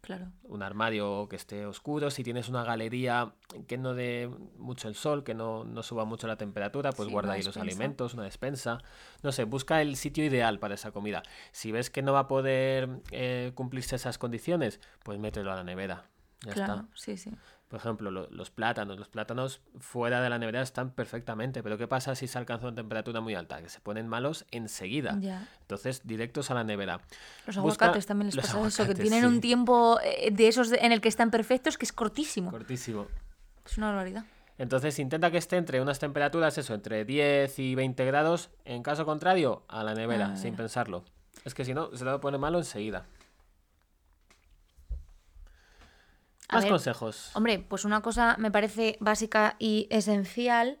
Claro. 0.00 0.32
Un 0.44 0.62
armario 0.62 1.28
que 1.28 1.36
esté 1.36 1.66
oscuro, 1.66 2.10
si 2.10 2.24
tienes 2.24 2.48
una 2.48 2.64
galería 2.64 3.34
que 3.66 3.76
no 3.76 3.94
dé 3.94 4.30
mucho 4.56 4.88
el 4.88 4.94
sol, 4.94 5.24
que 5.24 5.34
no, 5.34 5.64
no 5.64 5.82
suba 5.82 6.04
mucho 6.06 6.26
la 6.26 6.36
temperatura, 6.36 6.90
pues 6.90 7.06
Sí, 7.06 7.12
guarda 7.12 7.34
ahí 7.34 7.42
los 7.42 7.58
alimentos, 7.58 8.14
una 8.14 8.24
despensa. 8.24 8.78
No 9.22 9.30
sé, 9.30 9.44
busca 9.44 9.82
el 9.82 9.96
sitio 9.96 10.24
ideal 10.24 10.58
para 10.58 10.74
esa 10.74 10.90
comida. 10.90 11.22
Si 11.52 11.70
ves 11.70 11.90
que 11.90 12.00
no 12.00 12.14
va 12.14 12.20
a 12.20 12.28
poder 12.28 12.88
eh, 13.10 13.52
cumplirse 13.54 13.96
esas 13.96 14.16
condiciones, 14.16 14.80
pues 15.02 15.18
mételo 15.18 15.52
a 15.52 15.56
la 15.56 15.64
nevera. 15.64 16.04
Ya 16.46 16.54
claro, 16.54 16.74
está. 16.74 16.88
sí, 16.94 17.16
sí. 17.18 17.30
Por 17.70 17.78
ejemplo, 17.78 18.10
lo- 18.10 18.28
los 18.30 18.50
plátanos. 18.50 18.98
Los 18.98 19.08
plátanos 19.08 19.60
fuera 19.78 20.20
de 20.20 20.28
la 20.28 20.38
nevera 20.40 20.60
están 20.60 20.90
perfectamente, 20.90 21.62
pero 21.62 21.78
¿qué 21.78 21.86
pasa 21.86 22.16
si 22.16 22.26
se 22.26 22.36
alcanza 22.36 22.66
una 22.66 22.74
temperatura 22.74 23.20
muy 23.20 23.36
alta? 23.36 23.62
Que 23.62 23.68
se 23.68 23.78
ponen 23.80 24.08
malos 24.08 24.44
enseguida. 24.50 25.16
Ya. 25.20 25.46
Entonces, 25.60 26.00
directos 26.04 26.50
a 26.50 26.54
la 26.54 26.64
nevera. 26.64 27.00
Los 27.46 27.56
Busca- 27.58 27.84
aguacates 27.84 28.06
también 28.06 28.26
les 28.26 28.34
los 28.34 28.44
pasa 28.46 28.66
eso, 28.66 28.86
que 28.88 28.94
tienen 28.96 29.20
sí. 29.20 29.26
un 29.26 29.40
tiempo 29.40 30.00
eh, 30.02 30.32
de 30.32 30.48
esos 30.48 30.72
en 30.72 30.90
el 30.90 31.00
que 31.00 31.08
están 31.08 31.30
perfectos 31.30 31.78
que 31.78 31.84
es 31.84 31.92
cortísimo. 31.92 32.50
Cortísimo. 32.50 33.06
Es 33.64 33.78
una 33.78 33.86
barbaridad. 33.90 34.24
Entonces 34.58 34.98
intenta 34.98 35.30
que 35.30 35.38
esté 35.38 35.56
entre 35.56 35.80
unas 35.80 36.00
temperaturas, 36.00 36.58
eso, 36.58 36.74
entre 36.74 37.04
10 37.04 37.56
y 37.60 37.76
20 37.76 38.04
grados. 38.04 38.50
En 38.64 38.82
caso 38.82 39.06
contrario, 39.06 39.62
a 39.68 39.84
la 39.84 39.94
nevera, 39.94 40.26
A 40.26 40.28
la 40.30 40.36
sin 40.36 40.56
pensarlo. 40.56 41.04
Es 41.44 41.54
que 41.54 41.64
si 41.64 41.72
no, 41.72 41.96
se 41.96 42.06
a 42.06 42.20
poner 42.20 42.40
malo 42.40 42.58
enseguida. 42.58 43.06
A 46.50 46.56
Más 46.56 46.64
ver, 46.64 46.72
consejos. 46.72 47.30
Hombre, 47.34 47.60
pues 47.60 47.84
una 47.84 48.02
cosa 48.02 48.36
me 48.38 48.50
parece 48.50 48.96
básica 48.98 49.54
y 49.60 49.86
esencial. 49.90 50.78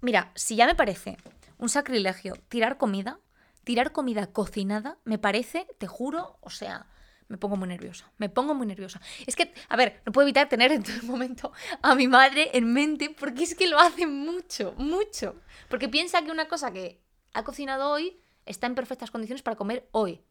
Mira, 0.00 0.32
si 0.34 0.56
ya 0.56 0.66
me 0.66 0.74
parece 0.74 1.18
un 1.58 1.68
sacrilegio 1.68 2.34
tirar 2.48 2.78
comida, 2.78 3.20
tirar 3.62 3.92
comida 3.92 4.26
cocinada, 4.28 4.96
me 5.04 5.18
parece, 5.18 5.66
te 5.78 5.86
juro, 5.86 6.38
o 6.40 6.48
sea, 6.48 6.86
me 7.28 7.36
pongo 7.36 7.56
muy 7.56 7.68
nerviosa. 7.68 8.10
Me 8.16 8.30
pongo 8.30 8.54
muy 8.54 8.66
nerviosa. 8.66 9.02
Es 9.26 9.36
que, 9.36 9.52
a 9.68 9.76
ver, 9.76 10.00
no 10.06 10.12
puedo 10.12 10.26
evitar 10.26 10.48
tener 10.48 10.72
en 10.72 10.82
todo 10.82 11.02
momento 11.02 11.52
a 11.82 11.94
mi 11.94 12.08
madre 12.08 12.50
en 12.54 12.72
mente 12.72 13.10
porque 13.10 13.44
es 13.44 13.54
que 13.54 13.68
lo 13.68 13.78
hace 13.78 14.06
mucho, 14.06 14.74
mucho. 14.78 15.36
Porque 15.68 15.90
piensa 15.90 16.22
que 16.22 16.30
una 16.30 16.48
cosa 16.48 16.72
que 16.72 17.02
ha 17.34 17.44
cocinado 17.44 17.90
hoy 17.90 18.18
está 18.46 18.66
en 18.66 18.74
perfectas 18.74 19.10
condiciones 19.10 19.42
para 19.42 19.56
comer 19.56 19.88
hoy. 19.92 20.22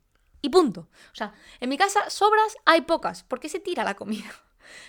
Y 0.41 0.49
punto. 0.49 0.89
O 1.11 1.15
sea, 1.15 1.33
en 1.59 1.69
mi 1.69 1.77
casa 1.77 2.09
sobras 2.09 2.57
hay 2.65 2.81
pocas. 2.81 3.21
¿Por 3.21 3.39
qué 3.39 3.47
se 3.47 3.59
tira 3.59 3.83
la 3.83 3.93
comida? 3.93 4.31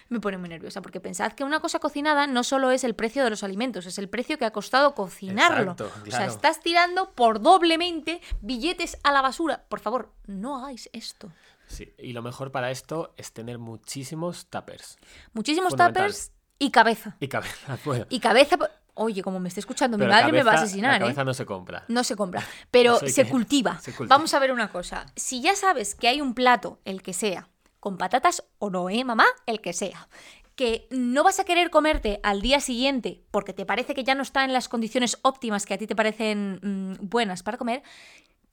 Me 0.08 0.20
pone 0.20 0.38
muy 0.38 0.48
nerviosa 0.48 0.82
porque 0.82 1.00
pensad 1.00 1.32
que 1.32 1.44
una 1.44 1.60
cosa 1.60 1.78
cocinada 1.78 2.26
no 2.26 2.44
solo 2.44 2.70
es 2.70 2.84
el 2.84 2.94
precio 2.94 3.24
de 3.24 3.30
los 3.30 3.42
alimentos, 3.42 3.86
es 3.86 3.98
el 3.98 4.08
precio 4.08 4.38
que 4.38 4.44
ha 4.44 4.50
costado 4.52 4.94
cocinarlo. 4.94 5.72
Exacto, 5.72 5.90
O 6.06 6.10
sea, 6.10 6.26
estás 6.26 6.60
tirando 6.60 7.12
por 7.12 7.40
doblemente 7.40 8.20
billetes 8.40 8.98
a 9.02 9.12
la 9.12 9.22
basura. 9.22 9.64
Por 9.68 9.80
favor, 9.80 10.12
no 10.26 10.56
hagáis 10.58 10.88
esto. 10.92 11.30
Sí, 11.68 11.92
y 11.98 12.12
lo 12.12 12.22
mejor 12.22 12.52
para 12.52 12.70
esto 12.70 13.14
es 13.16 13.32
tener 13.32 13.58
muchísimos 13.58 14.46
tuppers. 14.46 14.98
Muchísimos 15.32 15.74
tuppers 15.74 16.32
y 16.58 16.70
cabeza. 16.70 17.16
Y 17.20 17.28
cabeza. 17.28 17.78
Bueno, 17.84 18.06
Y 18.10 18.21
cabeza. 18.21 18.56
Oye, 18.95 19.23
como 19.23 19.40
me 19.40 19.49
esté 19.49 19.60
escuchando 19.60 19.97
mi 19.97 20.04
madre, 20.04 20.30
me 20.32 20.42
va 20.42 20.52
a 20.52 20.54
asesinar, 20.56 20.90
La 20.90 20.97
¿eh? 20.99 21.00
cabeza 21.00 21.25
no 21.25 21.32
se 21.32 21.47
compra. 21.47 21.84
No 21.88 22.04
se 22.04 22.14
compra, 22.14 22.45
pero 22.71 22.97
Eso 22.97 23.06
hay 23.06 23.10
se 23.12 23.25
que- 23.25 23.30
cultiva. 23.30 23.78
se 23.80 23.95
cultiva. 23.95 24.14
Vamos 24.14 24.34
a 24.34 24.38
ver 24.38 24.52
una 24.52 24.71
cosa. 24.71 25.06
Si 25.16 25.40
ya 25.40 25.56
sabes 25.56 25.95
que 25.95 26.08
hay 26.08 26.21
un 26.21 26.34
plato, 26.34 26.78
el 26.84 27.00
que 27.02 27.14
sea, 27.14 27.49
con 27.82 27.99
patatas 27.99 28.45
o 28.60 28.71
no, 28.71 28.88
¿eh, 28.88 29.02
mamá? 29.02 29.26
El 29.45 29.60
que 29.60 29.73
sea. 29.73 30.08
Que 30.54 30.86
no 30.92 31.25
vas 31.25 31.40
a 31.40 31.45
querer 31.45 31.68
comerte 31.68 32.21
al 32.23 32.40
día 32.40 32.60
siguiente 32.60 33.25
porque 33.32 33.52
te 33.52 33.66
parece 33.66 33.92
que 33.92 34.04
ya 34.04 34.14
no 34.14 34.23
está 34.23 34.45
en 34.45 34.52
las 34.52 34.68
condiciones 34.68 35.18
óptimas 35.23 35.66
que 35.66 35.75
a 35.75 35.78
ti 35.78 35.88
te 35.88 35.97
parecen 35.97 36.60
mm, 36.62 37.08
buenas 37.08 37.42
para 37.42 37.58
comer, 37.58 37.82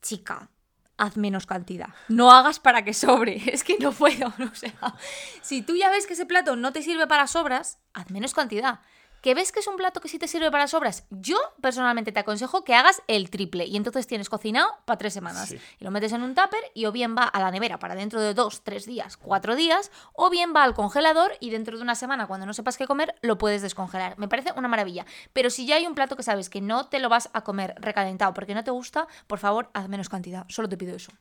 chica, 0.02 0.50
haz 0.98 1.16
menos 1.16 1.46
cantidad. 1.46 1.90
No 2.08 2.32
hagas 2.32 2.60
para 2.60 2.84
que 2.84 2.96
sobre. 2.96 3.36
Es 3.54 3.64
que 3.64 3.78
no 3.78 3.92
puedo. 3.92 4.34
O 4.52 4.56
sea, 4.56 4.96
si 5.44 5.62
tú 5.62 5.76
ya 5.76 5.92
ves 5.92 6.08
que 6.08 6.14
ese 6.14 6.26
plato 6.26 6.56
no 6.56 6.74
te 6.74 6.82
sirve 6.82 7.06
para 7.06 7.28
sobras, 7.28 7.78
haz 7.94 8.10
menos 8.10 8.34
cantidad. 8.34 8.80
¿Que 9.22 9.36
ves 9.36 9.52
que 9.52 9.60
es 9.60 9.68
un 9.68 9.76
plato 9.76 10.00
que 10.00 10.08
sí 10.08 10.18
te 10.18 10.28
sirve 10.28 10.50
para 10.52 10.68
sobras? 10.68 11.06
Yo 11.10 11.38
personalmente 11.62 12.12
te 12.12 12.20
aconsejo 12.20 12.64
que 12.64 12.74
hagas 12.74 13.02
el 13.08 13.30
triple 13.30 13.66
y 13.66 13.76
entonces 13.76 14.08
tienes 14.08 14.30
cocinado 14.30 14.70
para 14.86 14.98
tres 14.98 15.14
semanas. 15.14 15.50
Sí. 15.50 15.60
Y 15.80 15.84
lo 15.84 15.92
metes 15.92 16.14
en 16.14 16.22
un 16.22 16.36
tupper 16.36 16.60
y 16.74 16.86
o 16.86 16.92
bien 16.92 17.16
va 17.18 17.24
a 17.24 17.40
la 17.40 17.52
nevera 17.52 17.80
para 17.80 17.96
dentro 17.96 18.22
de 18.22 18.34
dos, 18.34 18.62
tres 18.64 18.86
días, 18.86 19.18
cuatro 19.18 19.56
días, 19.56 19.92
o 20.14 20.30
bien 20.30 20.54
va 20.56 20.64
al 20.64 20.74
congelador 20.74 21.34
y 21.40 21.50
dentro 21.50 21.78
de 21.78 21.84
una 21.84 21.96
semana, 21.96 22.28
cuando 22.28 22.46
no 22.46 22.54
sepas 22.54 22.78
qué 22.78 22.88
comer, 22.88 23.16
lo 23.22 23.38
puedes 23.38 23.62
descongelar. 23.62 24.18
Me 24.18 24.28
parece 24.28 24.54
una 24.56 24.68
maravilla. 24.68 25.06
Pero 25.34 25.50
si 25.50 25.66
ya 25.66 25.76
hay 25.76 25.86
un 25.86 25.96
plato 25.96 26.16
que 26.16 26.24
sabes 26.24 26.50
que 26.50 26.62
no 26.62 26.88
te 26.88 27.00
lo 27.00 27.10
vas 27.10 27.30
a 27.34 27.42
comer 27.42 27.76
recalentado 27.78 28.34
porque 28.34 28.56
no 28.56 28.64
te 28.64 28.72
gusta, 28.72 29.08
por 29.28 29.40
favor, 29.40 29.70
haz 29.74 29.90
menos 29.90 30.10
cantidad. 30.10 30.46
Solo 30.48 30.70
te 30.70 30.78
pido 30.78 30.96
eso. 30.96 31.12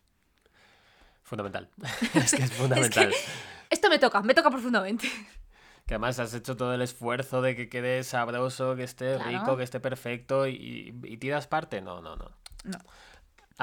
Fundamental. 1.22 1.68
es 2.14 2.32
que 2.32 2.42
es 2.42 2.52
fundamental. 2.52 3.12
Esto 3.70 3.90
me 3.90 3.98
toca, 3.98 4.22
me 4.22 4.34
toca 4.34 4.50
profundamente. 4.50 5.10
Que 5.88 5.94
además 5.94 6.18
has 6.20 6.34
hecho 6.34 6.56
todo 6.56 6.74
el 6.74 6.82
esfuerzo 6.82 7.42
de 7.42 7.56
que 7.56 7.68
quede 7.68 8.04
sabroso, 8.04 8.76
que 8.76 8.84
esté 8.84 9.16
Claro. 9.16 9.30
rico, 9.30 9.56
que 9.56 9.62
esté 9.64 9.80
perfecto 9.80 10.46
y, 10.46 10.94
y 11.02 11.16
tiras 11.16 11.48
parte. 11.48 11.80
No, 11.80 12.00
no, 12.00 12.14
no. 12.14 12.30
No. 12.64 12.78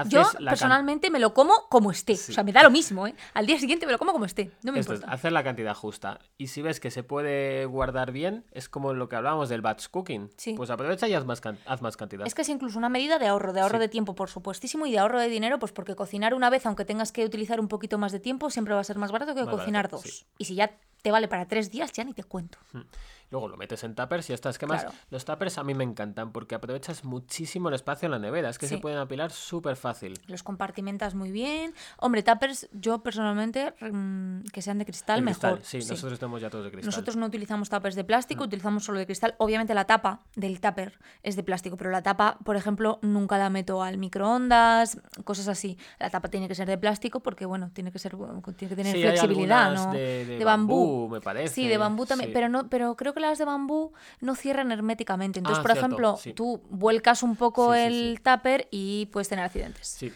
Yo 0.10 0.24
personalmente 0.44 1.10
me 1.10 1.20
lo 1.20 1.34
como 1.34 1.54
como 1.70 1.90
esté. 1.90 2.18
Sí. 2.18 2.34
O 2.34 2.36
sea, 2.36 2.44
me 2.44 2.52
da 2.52 2.64
lo 2.64 2.70
mismo, 2.70 3.08
¿eh? 3.08 3.16
Al 3.34 3.46
día 3.46 3.58
siguiente 3.58 3.86
me 3.86 3.94
lo 3.94 3.98
como 3.98 4.12
como 4.12 4.26
esté. 4.26 4.52
No 4.62 4.74
me 4.74 4.80
Esto 4.80 4.92
es, 4.92 5.00
importa. 5.00 5.16
hacer 5.16 5.32
la 5.32 5.42
cantidad 5.42 5.74
justa. 5.74 6.20
Y 6.38 6.48
si 6.48 6.62
ves 6.62 6.82
que 6.82 6.92
se 6.92 7.04
puede 7.04 7.66
guardar 7.66 8.12
bien, 8.12 8.44
es 8.52 8.68
como 8.68 8.94
lo 8.94 9.08
que 9.08 9.16
hablábamos 9.16 9.48
del 9.48 9.62
batch 9.62 9.88
cooking. 9.88 10.30
Sí. 10.36 10.54
Pues 10.56 10.70
aprovecha 10.70 11.08
y 11.08 11.14
haz 11.14 11.24
más, 11.24 11.42
haz 11.66 11.82
más 11.82 11.96
cantidad. 11.96 12.28
Es 12.28 12.36
que 12.36 12.42
es 12.42 12.50
incluso 12.50 12.78
una 12.78 12.90
medida 12.90 13.20
de 13.20 13.28
ahorro, 13.28 13.54
de 13.54 13.62
ahorro 13.62 13.78
Sí. 13.78 13.82
de 13.84 13.88
tiempo, 13.88 14.16
por 14.16 14.30
supuestísimo, 14.30 14.86
y 14.86 14.92
de 14.92 15.00
ahorro 15.00 15.18
de 15.20 15.30
dinero, 15.30 15.60
pues 15.60 15.72
porque 15.72 15.96
cocinar 15.96 16.34
una 16.34 16.50
vez, 16.50 16.66
aunque 16.66 16.84
tengas 16.84 17.14
que 17.14 17.24
utilizar 17.24 17.62
un 17.62 17.70
poquito 17.70 17.98
más 17.98 18.12
de 18.12 18.20
tiempo, 18.20 18.50
siempre 18.50 18.74
va 18.74 18.82
a 18.82 18.84
ser 18.84 18.98
más 18.98 19.14
barato 19.14 19.34
que 19.34 19.46
Más 19.46 19.54
cocinar 19.56 19.86
barato, 19.88 20.02
dos. 20.04 20.26
Y 20.38 20.44
si 20.44 20.56
ya 20.56 20.78
te 21.06 21.12
vale 21.12 21.28
para 21.28 21.46
tres 21.46 21.70
días, 21.70 21.92
ya 21.92 22.04
ni 22.04 22.14
te 22.14 22.24
cuento. 22.24 22.58
Luego 23.32 23.48
lo 23.48 23.58
metes 23.58 23.84
en 23.84 23.96
tuppers 23.96 24.30
y 24.30 24.30
ya 24.30 24.36
está. 24.36 24.50
Es 24.50 24.58
que 24.58 24.66
más, 24.68 24.84
Claro. 24.84 24.98
los 25.10 25.26
tuppers 25.26 25.58
a 25.58 25.64
mí 25.64 25.74
me 25.74 25.84
encantan 25.84 26.32
porque 26.32 26.56
aprovechas 26.56 27.04
muchísimo 27.04 27.70
el 27.70 27.76
espacio 27.76 28.06
en 28.06 28.12
la 28.12 28.20
nevera. 28.20 28.50
Es 28.50 28.58
que 28.58 28.68
se 28.68 28.78
pueden 28.78 28.98
apilar 29.00 29.32
súper 29.32 29.76
fácil. 29.76 30.20
Los 30.28 30.44
compartimentas 30.44 31.16
muy 31.16 31.32
bien. 31.32 31.74
Hombre, 31.98 32.24
tuppers, 32.24 32.70
yo 32.72 33.00
personalmente, 33.04 33.74
mm, 33.82 34.42
que 34.54 34.62
sean 34.62 34.78
de 34.78 34.86
cristal, 34.86 35.20
El 35.20 35.26
mejor. 35.26 35.56
cristal, 35.60 35.82
sí, 35.82 35.88
nosotros 35.90 36.20
tenemos 36.20 36.42
ya 36.42 36.50
todos 36.50 36.66
de 36.66 36.72
cristal. 36.72 36.88
Nosotros 36.88 37.16
no 37.16 37.26
utilizamos 37.26 37.70
tuppers 37.70 37.96
de 37.96 38.04
plástico, 38.04 38.44
utilizamos 38.44 38.84
solo 38.84 39.00
de 39.00 39.06
cristal. 39.06 39.36
Obviamente 39.40 39.74
la 39.74 39.86
tapa 39.86 40.22
del 40.36 40.60
tupper 40.62 41.00
es 41.24 41.36
de 41.36 41.44
plástico, 41.44 41.78
pero 41.78 41.90
la 41.92 42.02
tapa, 42.04 42.38
por 42.44 42.56
ejemplo, 42.56 43.00
nunca 43.02 43.38
la 43.38 43.50
meto 43.50 43.82
al 43.84 43.98
microondas, 43.98 45.00
cosas 45.24 45.48
así. 45.48 45.78
La 46.00 46.10
tapa 46.10 46.28
tiene 46.30 46.48
que 46.48 46.56
ser 46.56 46.68
de 46.68 46.78
plástico 46.78 47.22
porque, 47.22 47.46
bueno, 47.46 47.72
tiene 47.74 47.92
que 47.92 48.00
ser 48.00 48.16
tiene 48.16 48.70
que 48.70 48.76
tener 48.76 48.94
Sí, 48.96 49.02
flexibilidad, 49.02 49.74
¿no? 49.74 49.92
de- 49.94 50.26
de 50.26 50.46
bambú, 50.46 51.10
me 51.10 51.22
parece, 51.22 51.54
Sí, 51.54 51.68
de 51.68 51.78
bambú 51.78 52.06
también, 52.06 52.30
sí. 52.30 52.34
pero 52.34 52.50
no 52.50 52.70
pero 52.70 52.96
creo 52.96 53.14
que 53.16 53.22
las 53.22 53.40
de 53.40 53.46
bambú 53.46 53.94
no 54.22 54.36
cierran 54.36 54.72
herméticamente. 54.72 55.40
Entonces, 55.40 55.60
Ah, 55.60 55.64
por 55.64 55.72
cierto, 55.72 55.86
ejemplo, 55.88 56.18
sí. 56.18 56.34
tú 56.34 56.62
vuelcas 56.70 57.24
un 57.24 57.36
poco 57.36 57.74
Sí, 57.74 57.80
el 57.80 58.22
tupper 58.24 58.68
y 58.70 59.08
puedes 59.08 59.28
tener 59.30 59.44
accidentes. 59.46 59.88
Sí. 59.88 60.14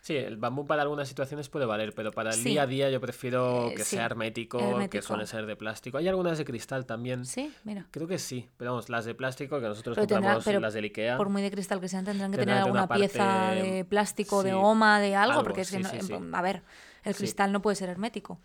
Sí, 0.00 0.16
el 0.16 0.36
bambú 0.36 0.66
para 0.66 0.82
algunas 0.82 1.06
situaciones 1.06 1.48
puede 1.48 1.64
valer, 1.64 1.94
pero 1.94 2.10
para 2.10 2.30
el 2.30 2.36
Sí. 2.36 2.48
día 2.50 2.62
a 2.62 2.66
día 2.66 2.90
yo 2.90 3.00
prefiero 3.00 3.68
Eh, 3.68 3.74
que 3.76 3.84
sí, 3.84 3.94
sea 3.94 4.06
hermético, 4.06 4.58
que 4.58 4.68
hermético. 4.70 5.04
suele 5.04 5.26
ser 5.28 5.46
de 5.46 5.54
plástico. 5.54 5.96
Hay 5.96 6.08
algunas 6.08 6.38
de 6.38 6.44
cristal 6.44 6.86
también. 6.86 7.24
Sí, 7.24 7.54
mira. 7.62 7.86
Creo 7.92 8.08
que 8.08 8.18
sí, 8.18 8.48
pero 8.56 8.72
vamos, 8.72 8.88
las 8.88 9.04
de 9.04 9.14
plástico 9.14 9.60
que 9.60 9.66
nosotros 9.68 9.94
Pero 9.94 10.08
tendrá- 10.08 10.16
compramos 10.34 10.44
pero 10.44 10.58
las 10.58 10.74
del 10.74 10.84
Ikea. 10.86 11.16
Por 11.18 11.28
muy 11.28 11.40
de 11.40 11.52
cristal 11.52 11.80
que 11.80 11.86
sean, 11.86 12.04
tendrán 12.04 12.32
que 12.32 12.38
tener 12.38 12.56
que 12.56 12.62
alguna 12.62 12.84
una 12.86 12.94
pieza 12.96 13.18
parte- 13.18 13.62
de 13.62 13.84
plástico, 13.84 14.42
de 14.42 14.50
sí, 14.50 14.56
goma, 14.56 14.98
de 14.98 15.14
algo, 15.14 15.32
algo, 15.34 15.44
porque 15.44 15.60
es 15.60 15.70
que 15.70 15.78
no- 15.78 16.36
a 16.36 16.42
ver, 16.42 16.62
el 17.04 17.14
cristal 17.14 17.52
no 17.52 17.62
puede 17.62 17.76
ser 17.76 17.88
hermético. 17.88 18.40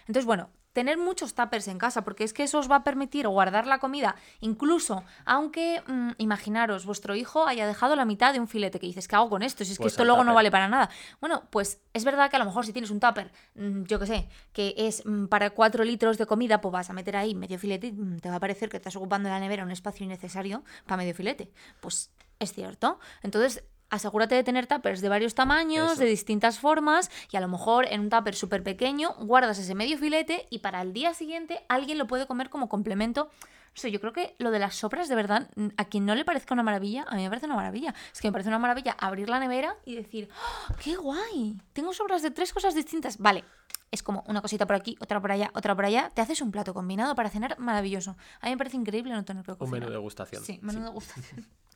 Entonces, 0.00 0.26
bueno, 0.26 0.50
tener 0.72 0.98
muchos 0.98 1.34
tuppers 1.34 1.68
en 1.68 1.78
casa, 1.78 2.02
porque 2.02 2.24
es 2.24 2.32
que 2.32 2.42
eso 2.42 2.58
os 2.58 2.70
va 2.70 2.76
a 2.76 2.84
permitir 2.84 3.26
guardar 3.26 3.66
la 3.66 3.78
comida, 3.78 4.16
incluso 4.40 5.04
aunque, 5.24 5.82
mm, 5.86 6.10
imaginaros, 6.18 6.86
vuestro 6.86 7.16
hijo 7.16 7.46
haya 7.46 7.66
dejado 7.66 7.96
la 7.96 8.04
mitad 8.04 8.32
de 8.32 8.40
un 8.40 8.48
filete, 8.48 8.78
que 8.78 8.86
dices, 8.86 9.08
¿qué 9.08 9.16
hago 9.16 9.28
con 9.28 9.42
esto? 9.42 9.64
Si 9.64 9.72
es 9.72 9.78
que 9.78 9.82
Pues 9.82 9.94
esto 9.94 10.04
luego 10.04 10.24
no 10.24 10.34
vale 10.34 10.50
para 10.50 10.68
nada. 10.68 10.90
Bueno, 11.20 11.44
pues 11.50 11.80
es 11.92 12.04
verdad 12.04 12.30
que 12.30 12.36
a 12.36 12.38
lo 12.38 12.44
mejor 12.44 12.64
si 12.64 12.72
tienes 12.72 12.90
un 12.90 13.00
tupper, 13.00 13.32
mm, 13.54 13.84
yo 13.84 13.98
qué 13.98 14.06
sé, 14.06 14.28
que 14.52 14.74
es 14.76 15.04
mm, 15.04 15.26
para 15.26 15.50
4 15.50 15.84
litros 15.84 16.18
de 16.18 16.26
comida, 16.26 16.60
pues 16.60 16.72
vas 16.72 16.90
a 16.90 16.92
meter 16.92 17.16
ahí 17.16 17.34
medio 17.34 17.58
filete 17.58 17.88
y 17.88 18.20
te 18.20 18.28
va 18.28 18.36
a 18.36 18.40
parecer 18.40 18.68
que 18.68 18.76
estás 18.76 18.96
ocupando 18.96 19.28
en 19.28 19.34
la 19.34 19.40
nevera 19.40 19.64
un 19.64 19.70
espacio 19.70 20.04
innecesario 20.04 20.64
para 20.86 20.98
medio 20.98 21.14
filete. 21.14 21.52
Pues 21.80 22.10
es 22.38 22.52
cierto. 22.52 22.98
Entonces, 23.22 23.64
asegúrate 23.90 24.34
de 24.34 24.44
tener 24.44 24.66
tuppers 24.66 25.00
de 25.00 25.08
varios 25.08 25.34
tamaños, 25.34 25.92
Eso. 25.92 26.00
de 26.02 26.06
distintas 26.08 26.58
formas, 26.58 27.10
y 27.30 27.36
a 27.36 27.40
lo 27.40 27.48
mejor 27.48 27.86
en 27.86 28.00
un 28.00 28.08
tupper 28.10 28.34
súper 28.34 28.62
pequeño 28.62 29.14
guardas 29.18 29.58
ese 29.58 29.74
medio 29.74 29.98
filete 29.98 30.46
y 30.50 30.60
para 30.60 30.80
el 30.82 30.92
día 30.92 31.12
siguiente 31.14 31.64
alguien 31.68 31.98
lo 31.98 32.06
puede 32.06 32.26
comer 32.26 32.48
como 32.50 32.68
complemento. 32.68 33.30
No 33.72 33.76
sé, 33.76 33.92
yo 33.92 34.00
creo 34.00 34.12
que 34.12 34.34
lo 34.38 34.50
de 34.50 34.58
las 34.58 34.74
sobras, 34.74 35.08
de 35.08 35.14
verdad, 35.14 35.48
a 35.76 35.84
quien 35.84 36.04
no 36.04 36.16
le 36.16 36.24
parezca 36.24 36.54
una 36.54 36.64
maravilla, 36.64 37.04
a 37.08 37.14
mí 37.14 37.22
me 37.22 37.28
parece 37.28 37.46
una 37.46 37.54
maravilla. 37.54 37.94
Es 38.12 38.20
que 38.20 38.26
me 38.26 38.32
parece 38.32 38.48
una 38.48 38.58
maravilla 38.58 38.96
abrir 38.98 39.28
la 39.28 39.38
nevera 39.38 39.76
y 39.84 39.94
decir, 39.94 40.28
¡Ah, 40.34 40.74
¡qué 40.82 40.96
guay! 40.96 41.56
Tengo 41.72 41.92
sobras 41.92 42.20
de 42.22 42.32
tres 42.32 42.52
cosas 42.52 42.74
distintas. 42.74 43.18
Vale, 43.18 43.44
es 43.92 44.02
como 44.02 44.24
una 44.26 44.42
cosita 44.42 44.66
por 44.66 44.74
aquí, 44.74 44.96
otra 45.00 45.20
por 45.20 45.30
allá, 45.30 45.52
otra 45.54 45.76
por 45.76 45.84
allá. 45.84 46.10
Te 46.12 46.20
haces 46.20 46.40
un 46.42 46.50
plato 46.50 46.74
combinado 46.74 47.14
para 47.14 47.30
cenar 47.30 47.60
maravilloso. 47.60 48.16
A 48.40 48.46
mí 48.46 48.50
me 48.52 48.58
parece 48.58 48.76
increíble 48.76 49.12
no 49.12 49.24
tener 49.24 49.44
que 49.44 49.52
Un 49.52 49.58
cocinar. 49.58 49.80
menú 49.80 49.90
de 49.90 49.96
degustación. 49.96 50.42
Sí, 50.44 50.58
menú 50.62 50.80
de 50.80 50.86
degustación. 50.86 51.46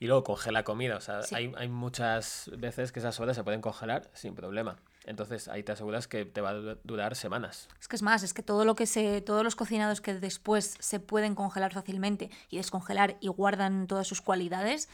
Y 0.00 0.06
luego 0.06 0.24
congela 0.24 0.64
comida. 0.64 0.96
O 0.96 1.00
sea, 1.00 1.22
Sí. 1.22 1.34
hay, 1.34 1.52
hay 1.56 1.68
muchas 1.68 2.50
veces 2.58 2.92
que 2.92 2.98
esas 3.00 3.14
sobras 3.14 3.36
se 3.36 3.44
pueden 3.44 3.60
congelar 3.60 4.10
sin 4.12 4.34
problema. 4.34 4.76
Entonces 5.06 5.48
ahí 5.48 5.62
te 5.62 5.72
aseguras 5.72 6.08
que 6.08 6.24
te 6.24 6.40
va 6.40 6.50
a 6.50 6.54
du- 6.54 6.78
durar 6.82 7.14
semanas. 7.14 7.68
Es 7.80 7.88
que 7.88 7.96
es 7.96 8.02
más, 8.02 8.22
es 8.22 8.34
que 8.34 8.42
todo 8.42 8.64
lo 8.64 8.74
que 8.74 8.86
se, 8.86 9.20
todos 9.20 9.44
los 9.44 9.54
cocinados 9.54 10.00
que 10.00 10.14
después 10.14 10.76
se 10.80 10.98
pueden 11.00 11.34
congelar 11.34 11.72
fácilmente 11.72 12.30
y 12.48 12.56
descongelar 12.56 13.16
y 13.20 13.28
guardan 13.28 13.86
todas 13.86 14.06
sus 14.06 14.20
cualidades, 14.22 14.88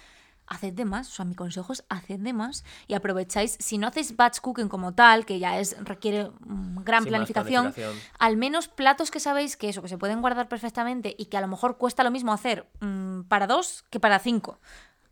haced 0.48 0.72
de 0.74 0.84
más. 0.84 1.08
O 1.08 1.12
sea, 1.12 1.24
mi 1.24 1.36
consejo 1.36 1.72
es 1.72 1.84
haced 1.88 2.18
de 2.18 2.32
más 2.32 2.64
y 2.88 2.94
aprovecháis. 2.94 3.56
Si 3.60 3.78
no 3.78 3.86
hacéis 3.86 4.16
batch 4.16 4.40
cooking 4.40 4.68
como 4.68 4.94
tal, 4.94 5.24
que 5.24 5.38
ya 5.38 5.60
es 5.60 5.76
requiere 5.84 6.30
gran 6.40 7.04
Sí, 7.04 7.10
más 7.10 7.18
planificación, 7.18 7.72
planificación. 7.72 7.96
al 8.18 8.36
menos 8.36 8.66
platos 8.66 9.12
que 9.12 9.20
sabéis 9.20 9.56
que 9.56 9.68
eso, 9.68 9.80
que 9.80 9.88
se 9.88 9.96
pueden 9.96 10.20
guardar 10.20 10.48
perfectamente 10.48 11.14
y 11.16 11.26
que 11.26 11.36
a 11.36 11.40
lo 11.40 11.46
mejor 11.48 11.78
cuesta 11.78 12.02
lo 12.02 12.10
mismo 12.10 12.32
hacer 12.32 12.66
mm, 12.80 13.22
para 13.28 13.46
dos 13.46 13.84
que 13.90 14.00
para 14.00 14.18
cinco. 14.18 14.58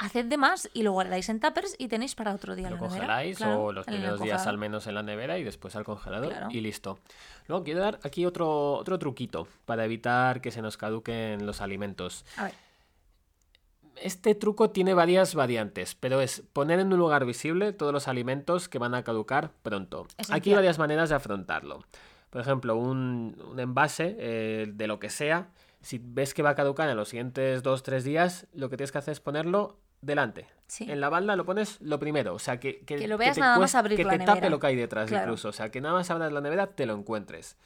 Haced 0.00 0.26
de 0.26 0.36
más 0.36 0.70
y 0.74 0.82
lo 0.82 0.92
guardáis 0.92 1.28
en 1.28 1.40
tuppers 1.40 1.74
y 1.76 1.88
tenéis 1.88 2.14
para 2.14 2.32
otro 2.32 2.54
día 2.54 2.70
Lo 2.70 2.76
la 2.76 2.82
nevera. 2.82 2.98
congeláis 3.00 3.36
Claro, 3.38 3.64
o 3.64 3.72
los 3.72 3.84
primeros 3.84 4.20
días 4.20 4.46
al 4.46 4.56
menos 4.56 4.86
en 4.86 4.94
la 4.94 5.02
nevera 5.02 5.38
y 5.38 5.44
después 5.44 5.74
al 5.74 5.84
congelador 5.84 6.28
Claro. 6.30 6.48
y 6.50 6.60
listo. 6.60 6.98
Luego 7.48 7.64
quiero 7.64 7.80
dar 7.80 7.98
aquí 8.04 8.24
otro, 8.24 8.74
otro 8.74 8.98
truquito 8.98 9.48
para 9.66 9.84
evitar 9.84 10.40
que 10.40 10.50
se 10.52 10.62
nos 10.62 10.76
caduquen 10.76 11.46
los 11.46 11.60
alimentos. 11.60 12.24
A 12.36 12.44
ver, 12.44 12.52
Este 14.00 14.36
truco 14.36 14.70
tiene 14.70 14.94
varias 14.94 15.34
variantes, 15.34 15.96
pero 15.96 16.20
es 16.20 16.44
poner 16.52 16.78
en 16.78 16.92
un 16.92 16.98
lugar 17.00 17.24
visible 17.24 17.72
todos 17.72 17.92
los 17.92 18.06
alimentos 18.06 18.68
que 18.68 18.78
van 18.78 18.94
a 18.94 19.02
caducar 19.02 19.50
pronto. 19.64 20.06
Aquí 20.30 20.50
hay 20.50 20.56
varias 20.56 20.78
maneras 20.78 21.08
de 21.08 21.16
afrontarlo. 21.16 21.82
Por 22.30 22.40
ejemplo, 22.40 22.76
un, 22.76 23.36
un 23.50 23.58
envase 23.58 24.14
eh, 24.20 24.66
de 24.72 24.86
lo 24.86 25.00
que 25.00 25.10
sea, 25.10 25.48
si 25.80 25.98
ves 26.00 26.32
que 26.34 26.42
va 26.44 26.50
a 26.50 26.54
caducar 26.54 26.88
en 26.88 26.96
los 26.96 27.08
siguientes 27.08 27.64
2-3 27.64 28.02
días, 28.02 28.46
lo 28.52 28.70
que 28.70 28.76
tienes 28.76 28.92
que 28.92 28.98
hacer 28.98 29.12
es 29.12 29.20
ponerlo 29.20 29.76
delante. 30.00 30.46
Sí. 30.66 30.90
En 30.90 31.00
la 31.00 31.08
balda 31.08 31.34
lo 31.34 31.46
pones 31.46 31.80
lo 31.80 31.98
primero, 31.98 32.34
o 32.34 32.38
sea, 32.38 32.60
que, 32.60 32.80
Que 32.80 33.08
lo 33.08 33.16
veas 33.16 33.36
te 33.36 33.40
nada 33.40 33.58
más 33.58 33.74
abrir 33.74 33.96
que 33.96 34.04
la 34.04 34.18
te 34.18 34.24
tape 34.24 34.50
lo 34.50 34.58
que 34.58 34.66
hay 34.66 34.76
detrás 34.76 35.08
Claro. 35.08 35.24
incluso, 35.24 35.48
o 35.48 35.52
sea, 35.52 35.70
que 35.70 35.80
nada 35.80 35.94
más 35.94 36.10
abras 36.10 36.30
la 36.30 36.40
nevera 36.42 36.66
te 36.66 36.84
lo 36.84 36.94
encuentres. 36.94 37.56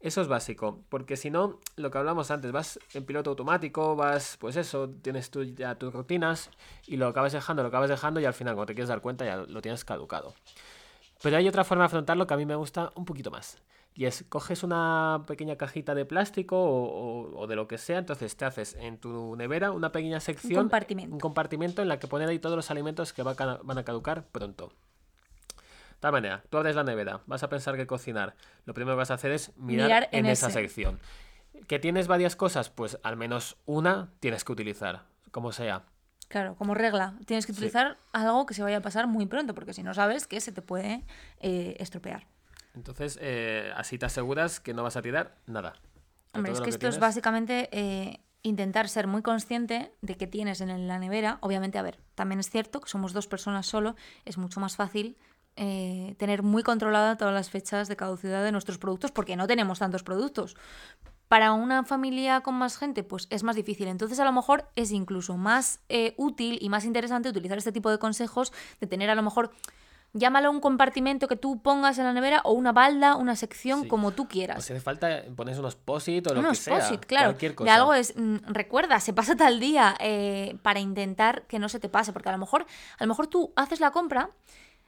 Eso 0.00 0.22
es 0.22 0.28
básico, 0.28 0.82
porque 0.88 1.16
si 1.16 1.30
no, 1.30 1.60
lo 1.76 1.90
que 1.90 1.98
hablamos 1.98 2.30
antes, 2.30 2.50
vas 2.52 2.80
en 2.94 3.04
piloto 3.04 3.30
automático, 3.30 3.96
vas, 3.96 4.38
pues 4.40 4.56
eso, 4.56 4.88
tienes 4.88 5.30
tú 5.30 5.44
ya 5.44 5.74
tus 5.74 5.92
rutinas 5.92 6.50
y 6.86 6.96
lo 6.96 7.06
acabas 7.06 7.32
dejando, 7.32 7.62
lo 7.62 7.68
acabas 7.68 7.90
dejando 7.90 8.18
y 8.18 8.24
al 8.24 8.32
final 8.32 8.54
cuando 8.54 8.68
te 8.68 8.74
quieres 8.74 8.88
dar 8.88 9.02
cuenta 9.02 9.26
ya 9.26 9.36
lo 9.36 9.60
tienes 9.60 9.84
caducado. 9.84 10.34
Pero 11.22 11.36
hay 11.36 11.46
otra 11.46 11.64
forma 11.64 11.84
de 11.84 11.86
afrontarlo 11.86 12.26
que 12.26 12.32
a 12.32 12.36
mí 12.38 12.46
me 12.46 12.54
gusta 12.54 12.92
un 12.94 13.04
poquito 13.04 13.30
más. 13.30 13.58
Y 14.00 14.06
es, 14.06 14.24
coges 14.30 14.62
una 14.62 15.24
pequeña 15.26 15.56
cajita 15.56 15.94
de 15.94 16.06
plástico 16.06 16.56
o, 16.58 16.84
o- 16.84 17.38
o 17.38 17.46
de 17.46 17.54
lo 17.54 17.68
que 17.68 17.76
sea, 17.76 17.98
entonces 17.98 18.34
te 18.34 18.46
haces 18.46 18.74
en 18.80 18.96
tu 18.96 19.36
nevera 19.36 19.72
una 19.72 19.92
pequeña 19.92 20.20
sección, 20.20 20.54
compartimento. 20.62 21.12
un 21.14 21.20
compartimento 21.20 21.82
en 21.82 21.88
la 21.88 21.98
que 21.98 22.06
poner 22.08 22.30
ahí 22.30 22.38
todos 22.38 22.56
los 22.56 22.70
alimentos 22.70 23.12
que 23.12 23.22
va 23.22 23.34
van 23.62 23.76
a 23.76 23.84
caducar 23.84 24.24
pronto. 24.24 24.68
De 24.68 25.96
tal 26.00 26.12
manera, 26.12 26.42
tú 26.48 26.56
abres 26.56 26.74
la 26.76 26.82
nevera, 26.82 27.20
vas 27.26 27.42
a 27.42 27.50
pensar 27.50 27.76
que 27.76 27.86
cocinar. 27.86 28.34
Lo 28.64 28.72
primero 28.72 28.94
que 28.96 29.00
vas 29.00 29.10
a 29.10 29.14
hacer 29.14 29.32
es 29.32 29.54
mirar, 29.58 29.84
Mirar 29.86 30.08
en, 30.12 30.24
en 30.24 30.32
esa 30.32 30.48
sección. 30.48 30.98
¿Que 31.66 31.78
tienes 31.78 32.06
varias 32.08 32.36
cosas? 32.36 32.70
Pues 32.70 32.98
al 33.02 33.18
menos 33.18 33.58
una 33.66 34.08
tienes 34.20 34.44
que 34.44 34.52
utilizar, 34.52 35.02
como 35.30 35.52
sea. 35.52 35.82
Claro, 36.28 36.54
como 36.56 36.72
regla, 36.74 37.18
tienes 37.26 37.44
que 37.44 37.52
Sí. 37.52 37.58
utilizar 37.58 37.98
algo 38.12 38.46
que 38.46 38.54
se 38.54 38.62
vaya 38.62 38.78
a 38.78 38.80
pasar 38.80 39.08
muy 39.08 39.26
pronto, 39.26 39.54
porque 39.54 39.74
si 39.74 39.82
no 39.82 39.92
sabes 39.92 40.26
que 40.26 40.40
se 40.40 40.52
te 40.52 40.62
puede 40.62 41.04
eh, 41.40 41.76
estropear. 41.80 42.26
Entonces, 42.74 43.18
eh, 43.20 43.72
así 43.76 43.98
te 43.98 44.06
aseguras 44.06 44.60
que 44.60 44.74
no 44.74 44.82
vas 44.82 44.96
a 44.96 45.02
tirar 45.02 45.36
nada. 45.46 45.74
Hombre, 46.32 46.52
es 46.52 46.60
que 46.60 46.70
esto 46.70 46.86
es 46.86 46.98
básicamente 47.00 47.68
eh, 47.72 48.20
intentar 48.42 48.88
ser 48.88 49.06
muy 49.06 49.22
consciente 49.22 49.92
de 50.00 50.16
que 50.16 50.26
tienes 50.26 50.60
en 50.60 50.86
la 50.88 50.98
nevera. 50.98 51.38
Obviamente, 51.40 51.78
a 51.78 51.82
ver, 51.82 51.98
también 52.14 52.40
es 52.40 52.48
cierto 52.48 52.80
que 52.80 52.88
somos 52.88 53.12
dos 53.12 53.26
personas 53.26 53.66
solo, 53.66 53.96
es 54.24 54.38
mucho 54.38 54.60
más 54.60 54.76
fácil 54.76 55.16
eh, 55.56 56.14
tener 56.16 56.42
muy 56.42 56.62
controlada 56.62 57.16
todas 57.16 57.34
las 57.34 57.50
fechas 57.50 57.88
de 57.88 57.96
caducidad 57.96 58.42
de 58.44 58.52
nuestros 58.52 58.78
productos 58.78 59.10
porque 59.10 59.36
no 59.36 59.46
tenemos 59.46 59.80
tantos 59.80 60.02
productos. 60.02 60.56
Para 61.28 61.52
una 61.52 61.84
familia 61.84 62.40
con 62.40 62.54
más 62.54 62.78
gente, 62.78 63.02
pues 63.02 63.26
es 63.30 63.42
más 63.42 63.56
difícil. 63.56 63.88
Entonces, 63.88 64.18
a 64.20 64.24
lo 64.24 64.32
mejor 64.32 64.68
es 64.74 64.90
incluso 64.90 65.36
más 65.36 65.80
eh, 65.88 66.14
útil 66.16 66.58
y 66.60 66.68
más 66.68 66.84
interesante 66.84 67.28
utilizar 67.28 67.58
este 67.58 67.72
tipo 67.72 67.90
de 67.90 67.98
consejos 67.98 68.52
de 68.80 68.86
tener 68.86 69.10
a 69.10 69.14
lo 69.14 69.22
mejor, 69.22 69.50
llámalo 70.12 70.50
un 70.50 70.60
compartimento 70.60 71.28
que 71.28 71.36
tú 71.36 71.60
pongas 71.62 71.98
en 71.98 72.04
la 72.04 72.12
nevera 72.12 72.40
o 72.44 72.52
una 72.52 72.72
balda, 72.72 73.16
una 73.16 73.36
sección, 73.36 73.82
Sí. 73.82 73.88
como 73.88 74.10
tú 74.12 74.24
O 74.24 74.28
quieras. 74.28 74.64
si 74.64 74.72
hace 74.72 74.80
falta, 74.82 75.22
pones 75.36 75.58
unos 75.58 75.76
posit 75.76 76.26
o 76.26 76.34
lo 76.34 76.40
Unos 76.40 76.58
que 76.58 76.64
sea. 76.64 76.98
claro. 77.00 77.26
Cualquier 77.30 77.54
cosa. 77.54 77.64
De 77.70 77.76
algo 77.76 77.94
es, 77.94 78.14
mm, 78.16 78.36
recuerda, 78.48 78.98
se 79.00 79.12
pasa 79.12 79.36
tal 79.36 79.60
día 79.60 79.94
eh, 80.00 80.56
para 80.62 80.80
intentar 80.80 81.42
que 81.46 81.58
no 81.58 81.68
se 81.68 81.78
te 81.80 81.88
pase, 81.88 82.12
porque 82.12 82.28
a 82.28 82.32
lo 82.32 82.38
mejor, 82.38 82.66
a 82.98 83.04
lo 83.04 83.08
mejor 83.08 83.26
tú 83.28 83.52
haces 83.56 83.80
la 83.80 83.90
compra. 83.92 84.30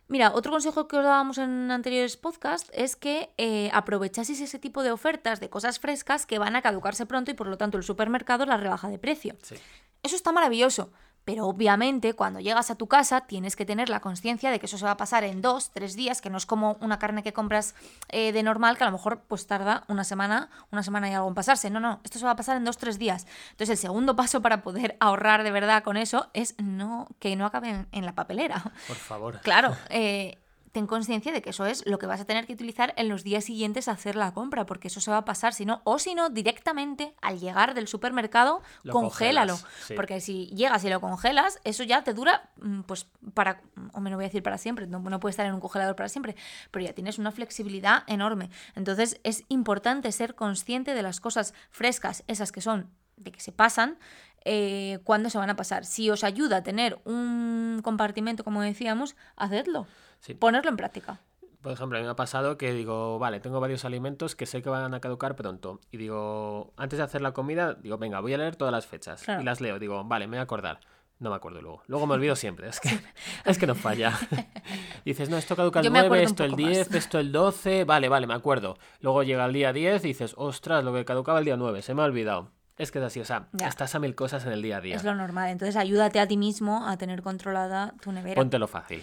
Mira, 0.08 0.32
otro 0.34 0.52
consejo 0.52 0.88
que 0.88 0.96
os 0.96 1.04
dábamos 1.04 1.38
en 1.38 1.70
anteriores 1.70 2.16
podcasts 2.18 2.70
es 2.74 2.96
que 2.96 3.30
eh, 3.38 3.70
aprovechaseis 3.72 4.40
ese 4.42 4.58
tipo 4.58 4.82
de 4.82 4.90
ofertas 4.90 5.40
de 5.40 5.48
cosas 5.48 5.78
frescas 5.78 6.26
que 6.26 6.38
van 6.38 6.54
a 6.56 6.60
caducarse 6.60 7.06
pronto 7.06 7.30
y 7.30 7.34
por 7.34 7.46
lo 7.46 7.56
tanto 7.56 7.78
el 7.78 7.84
supermercado 7.84 8.44
las 8.44 8.60
rebaja 8.60 8.88
de 8.88 8.98
precio. 8.98 9.36
Sí. 9.42 9.54
Eso 10.02 10.16
está 10.16 10.32
maravilloso. 10.32 10.92
Pero 11.24 11.46
obviamente 11.46 12.14
cuando 12.14 12.40
llegas 12.40 12.70
a 12.70 12.74
tu 12.74 12.86
casa 12.86 13.22
tienes 13.22 13.56
que 13.56 13.64
tener 13.64 13.88
la 13.88 14.00
conciencia 14.00 14.50
de 14.50 14.58
que 14.58 14.66
eso 14.66 14.78
se 14.78 14.84
va 14.84 14.92
a 14.92 14.96
pasar 14.96 15.24
en 15.24 15.40
dos, 15.42 15.70
tres 15.70 15.94
días, 15.94 16.20
que 16.20 16.30
no 16.30 16.38
es 16.38 16.46
como 16.46 16.76
una 16.80 16.98
carne 16.98 17.22
que 17.22 17.32
compras 17.32 17.74
eh, 18.08 18.32
de 18.32 18.42
normal, 18.42 18.76
que 18.76 18.84
a 18.84 18.86
lo 18.86 18.92
mejor 18.92 19.22
pues 19.28 19.46
tarda 19.46 19.84
una 19.88 20.04
semana, 20.04 20.50
una 20.70 20.82
semana 20.82 21.08
y 21.08 21.14
algo 21.14 21.28
en 21.28 21.34
pasarse. 21.34 21.70
No, 21.70 21.80
no, 21.80 22.00
esto 22.04 22.18
se 22.18 22.24
va 22.24 22.32
a 22.32 22.36
pasar 22.36 22.56
en 22.56 22.64
dos, 22.64 22.76
tres 22.76 22.98
días. 22.98 23.26
Entonces 23.52 23.70
el 23.70 23.78
segundo 23.78 24.16
paso 24.16 24.42
para 24.42 24.62
poder 24.62 24.96
ahorrar 25.00 25.42
de 25.44 25.50
verdad 25.50 25.82
con 25.82 25.96
eso 25.96 26.28
es 26.34 26.54
no 26.58 27.08
que 27.18 27.36
no 27.36 27.46
acabe 27.46 27.70
en, 27.70 27.88
en 27.92 28.04
la 28.04 28.14
papelera. 28.14 28.72
Por 28.88 28.96
favor. 28.96 29.40
Claro, 29.40 29.76
eh, 29.90 30.41
ten 30.72 30.86
conciencia 30.86 31.32
de 31.32 31.42
que 31.42 31.50
eso 31.50 31.66
es 31.66 31.86
lo 31.86 31.98
que 31.98 32.06
vas 32.06 32.20
a 32.20 32.24
tener 32.24 32.46
que 32.46 32.54
utilizar 32.54 32.94
en 32.96 33.08
los 33.08 33.22
días 33.22 33.44
siguientes 33.44 33.88
a 33.88 33.92
hacer 33.92 34.16
la 34.16 34.32
compra, 34.32 34.64
porque 34.66 34.88
eso 34.88 35.00
se 35.00 35.10
va 35.10 35.18
a 35.18 35.24
pasar, 35.24 35.52
si 35.52 35.66
no, 35.66 35.82
o 35.84 35.98
si 35.98 36.14
no, 36.14 36.30
directamente 36.30 37.14
al 37.20 37.38
llegar 37.38 37.74
del 37.74 37.86
supermercado, 37.86 38.62
Lo 38.82 38.92
congélalo. 38.94 39.52
congelas, 39.52 39.86
sí. 39.86 39.94
Porque 39.94 40.20
si 40.20 40.46
llegas 40.46 40.82
y 40.84 40.88
lo 40.90 41.00
congelas, 41.00 41.60
eso 41.64 41.84
ya 41.84 42.02
te 42.04 42.14
dura, 42.14 42.50
mm, 42.60 42.80
pues 42.82 43.06
para, 43.34 43.60
o 43.92 44.00
me 44.00 44.10
lo 44.10 44.16
voy 44.16 44.24
a 44.24 44.28
decir 44.28 44.42
para 44.42 44.58
siempre, 44.58 44.86
no, 44.86 44.98
no 44.98 45.20
puede 45.20 45.30
estar 45.30 45.46
en 45.46 45.54
un 45.54 45.60
congelador 45.60 45.94
para 45.94 46.08
siempre, 46.08 46.36
pero 46.70 46.84
ya 46.84 46.94
tienes 46.94 47.18
una 47.18 47.32
flexibilidad 47.32 48.04
enorme. 48.06 48.50
Entonces 48.74 49.20
es 49.24 49.44
importante 49.48 50.10
ser 50.10 50.34
consciente 50.34 50.94
de 50.94 51.02
las 51.02 51.20
cosas 51.20 51.52
frescas, 51.70 52.24
esas 52.26 52.50
que 52.50 52.62
son 52.62 52.90
de 53.16 53.30
que 53.30 53.40
se 53.40 53.52
pasan, 53.52 53.98
eh, 54.44 54.98
cuándo 55.04 55.30
se 55.30 55.38
van 55.38 55.50
a 55.50 55.56
pasar. 55.56 55.84
Si 55.84 56.10
os 56.10 56.24
ayuda 56.24 56.58
a 56.58 56.62
tener 56.62 56.98
un 57.04 57.80
compartimento, 57.82 58.44
como 58.44 58.62
decíamos, 58.62 59.16
hacedlo. 59.36 59.86
Sí. 60.20 60.34
Ponerlo 60.34 60.70
en 60.70 60.76
práctica. 60.76 61.20
Por 61.60 61.72
ejemplo, 61.72 61.96
a 61.96 62.00
mí 62.00 62.04
me 62.04 62.10
ha 62.10 62.16
pasado 62.16 62.58
que 62.58 62.72
digo, 62.72 63.20
vale, 63.20 63.38
tengo 63.38 63.60
varios 63.60 63.84
alimentos 63.84 64.34
que 64.34 64.46
sé 64.46 64.62
que 64.62 64.68
van 64.68 64.94
a 64.94 65.00
caducar 65.00 65.36
pronto. 65.36 65.80
Y 65.92 65.96
digo, 65.96 66.72
antes 66.76 66.98
de 66.98 67.04
hacer 67.04 67.20
la 67.22 67.32
comida, 67.32 67.74
digo, 67.74 67.98
venga, 67.98 68.18
voy 68.18 68.34
a 68.34 68.38
leer 68.38 68.56
todas 68.56 68.72
las 68.72 68.86
fechas. 68.86 69.22
Claro. 69.22 69.42
Y 69.42 69.44
las 69.44 69.60
leo, 69.60 69.78
digo, 69.78 70.02
vale, 70.02 70.26
me 70.26 70.36
voy 70.36 70.40
a 70.40 70.42
acordar. 70.42 70.80
No 71.20 71.30
me 71.30 71.36
acuerdo 71.36 71.62
luego. 71.62 71.82
Luego 71.86 72.08
me 72.08 72.14
olvido 72.14 72.34
siempre. 72.34 72.68
Es 72.68 72.80
que, 72.80 72.88
es 73.44 73.58
que 73.58 73.68
no 73.68 73.76
falla. 73.76 74.12
Dices, 75.04 75.30
no, 75.30 75.36
esto 75.36 75.54
caduca 75.54 75.78
el 75.78 75.84
Yo 75.84 75.92
me 75.92 76.00
9, 76.00 76.06
acuerdo 76.06 76.22
un 76.24 76.30
esto 76.30 76.44
el 76.44 76.50
poco 76.50 76.62
más. 76.62 76.70
10, 76.72 76.94
esto 76.94 77.18
el 77.20 77.30
12. 77.30 77.84
Vale, 77.84 78.08
vale, 78.08 78.26
me 78.26 78.34
acuerdo. 78.34 78.76
Luego 78.98 79.22
llega 79.22 79.44
el 79.44 79.52
día 79.52 79.72
10 79.72 80.04
y 80.04 80.08
dices, 80.08 80.34
ostras, 80.36 80.82
lo 80.82 80.92
que 80.92 81.04
caducaba 81.04 81.38
el 81.38 81.44
día 81.44 81.56
9, 81.56 81.80
se 81.82 81.94
me 81.94 82.02
ha 82.02 82.06
olvidado. 82.06 82.50
Es 82.78 82.90
que 82.90 82.98
es 82.98 83.04
así, 83.04 83.20
o 83.20 83.24
sea, 83.24 83.48
Ya. 83.52 83.68
estás 83.68 83.94
a 83.94 83.98
mil 83.98 84.14
cosas 84.14 84.44
en 84.46 84.52
el 84.52 84.62
día 84.62 84.78
a 84.78 84.80
día. 84.80 84.96
Es 84.96 85.04
lo 85.04 85.14
normal. 85.14 85.50
Entonces 85.50 85.76
ayúdate 85.76 86.18
a 86.20 86.26
ti 86.26 86.36
mismo 86.36 86.86
a 86.88 86.96
tener 86.96 87.22
controlada 87.22 87.94
tu 88.00 88.12
nevera. 88.12 88.34
Póntelo 88.36 88.66
fácil. 88.66 89.02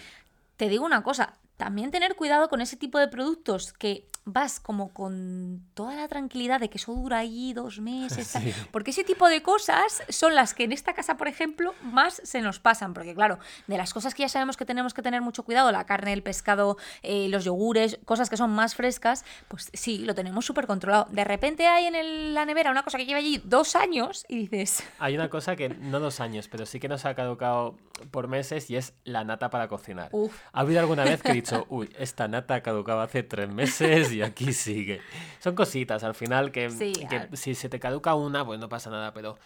Te 0.57 0.67
digo 0.69 0.85
una 0.85 1.03
cosa, 1.03 1.35
también 1.55 1.91
tener 1.91 2.15
cuidado 2.15 2.49
con 2.49 2.61
ese 2.61 2.75
tipo 2.77 2.97
de 2.99 3.07
productos 3.07 3.71
que 3.73 4.08
vas 4.25 4.59
como 4.59 4.93
con 4.93 5.63
toda 5.73 5.95
la 5.95 6.07
tranquilidad 6.07 6.59
de 6.59 6.69
que 6.69 6.77
eso 6.77 6.93
dura 6.93 7.19
ahí 7.19 7.53
dos 7.53 7.79
meses, 7.79 8.27
Sí. 8.39 8.53
porque 8.71 8.91
ese 8.91 9.03
tipo 9.03 9.27
de 9.27 9.41
cosas 9.41 10.03
son 10.09 10.35
las 10.35 10.53
que 10.53 10.65
en 10.65 10.71
esta 10.71 10.93
casa, 10.93 11.17
por 11.17 11.27
ejemplo, 11.27 11.73
más 11.81 12.21
se 12.23 12.41
nos 12.41 12.59
pasan, 12.59 12.93
porque 12.93 13.15
claro, 13.15 13.39
de 13.67 13.77
las 13.77 13.93
cosas 13.93 14.13
que 14.13 14.21
ya 14.23 14.29
sabemos 14.29 14.55
que 14.57 14.65
tenemos 14.65 14.93
que 14.93 15.01
tener 15.01 15.21
mucho 15.21 15.43
cuidado, 15.43 15.71
la 15.71 15.85
carne, 15.85 16.13
el 16.13 16.21
pescado, 16.23 16.77
eh, 17.01 17.27
los 17.29 17.43
yogures, 17.45 17.97
cosas 18.05 18.29
que 18.29 18.37
son 18.37 18.51
más 18.51 18.75
frescas, 18.75 19.25
pues 19.47 19.71
sí, 19.73 19.99
lo 19.99 20.13
tenemos 20.13 20.45
súper 20.45 20.67
controlado. 20.67 21.07
De 21.11 21.23
repente 21.23 21.65
hay 21.67 21.85
en 21.85 21.95
el- 21.95 22.33
la 22.35 22.45
nevera 22.45 22.69
una 22.71 22.83
cosa 22.83 22.97
que 22.97 23.05
lleva 23.05 23.19
allí 23.19 23.41
dos 23.45 23.75
años 23.75 24.25
y 24.29 24.47
dices, 24.47 24.83
Hay 24.99 25.15
una 25.15 25.29
cosa 25.29 25.55
que 25.55 25.69
no 25.69 25.99
dos 25.99 26.19
años, 26.19 26.47
pero 26.49 26.65
sí 26.65 26.79
que 26.79 26.87
nos 26.87 27.05
ha 27.05 27.15
caducado 27.15 27.77
por 28.11 28.27
meses 28.27 28.69
y 28.69 28.75
es 28.75 28.93
la 29.03 29.23
nata 29.23 29.49
para 29.49 29.67
cocinar. 29.67 30.09
Uf. 30.11 30.33
Ha 30.53 30.59
habido 30.61 30.79
alguna 30.79 31.03
vez 31.03 31.21
que 31.21 31.31
he 31.31 31.33
dicho, 31.33 31.65
uy, 31.69 31.89
esta 31.97 32.27
nata 32.27 32.55
ha 32.55 32.61
caducado 32.63 33.01
hace 33.01 33.23
tres 33.23 33.49
meses 33.49 34.08
y 34.13 34.21
aquí 34.21 34.53
sigue. 34.53 35.01
Son 35.39 35.55
cositas 35.55 36.03
al 36.03 36.15
final 36.15 36.51
que, 36.51 36.69
Sí, 36.69 36.93
que 37.09 37.15
al- 37.17 37.37
si 37.37 37.55
se 37.55 37.69
te 37.69 37.79
caduca 37.79 38.15
una, 38.15 38.45
pues 38.45 38.59
no 38.59 38.69
pasa 38.69 38.89
nada, 38.89 39.13
pero 39.13 39.37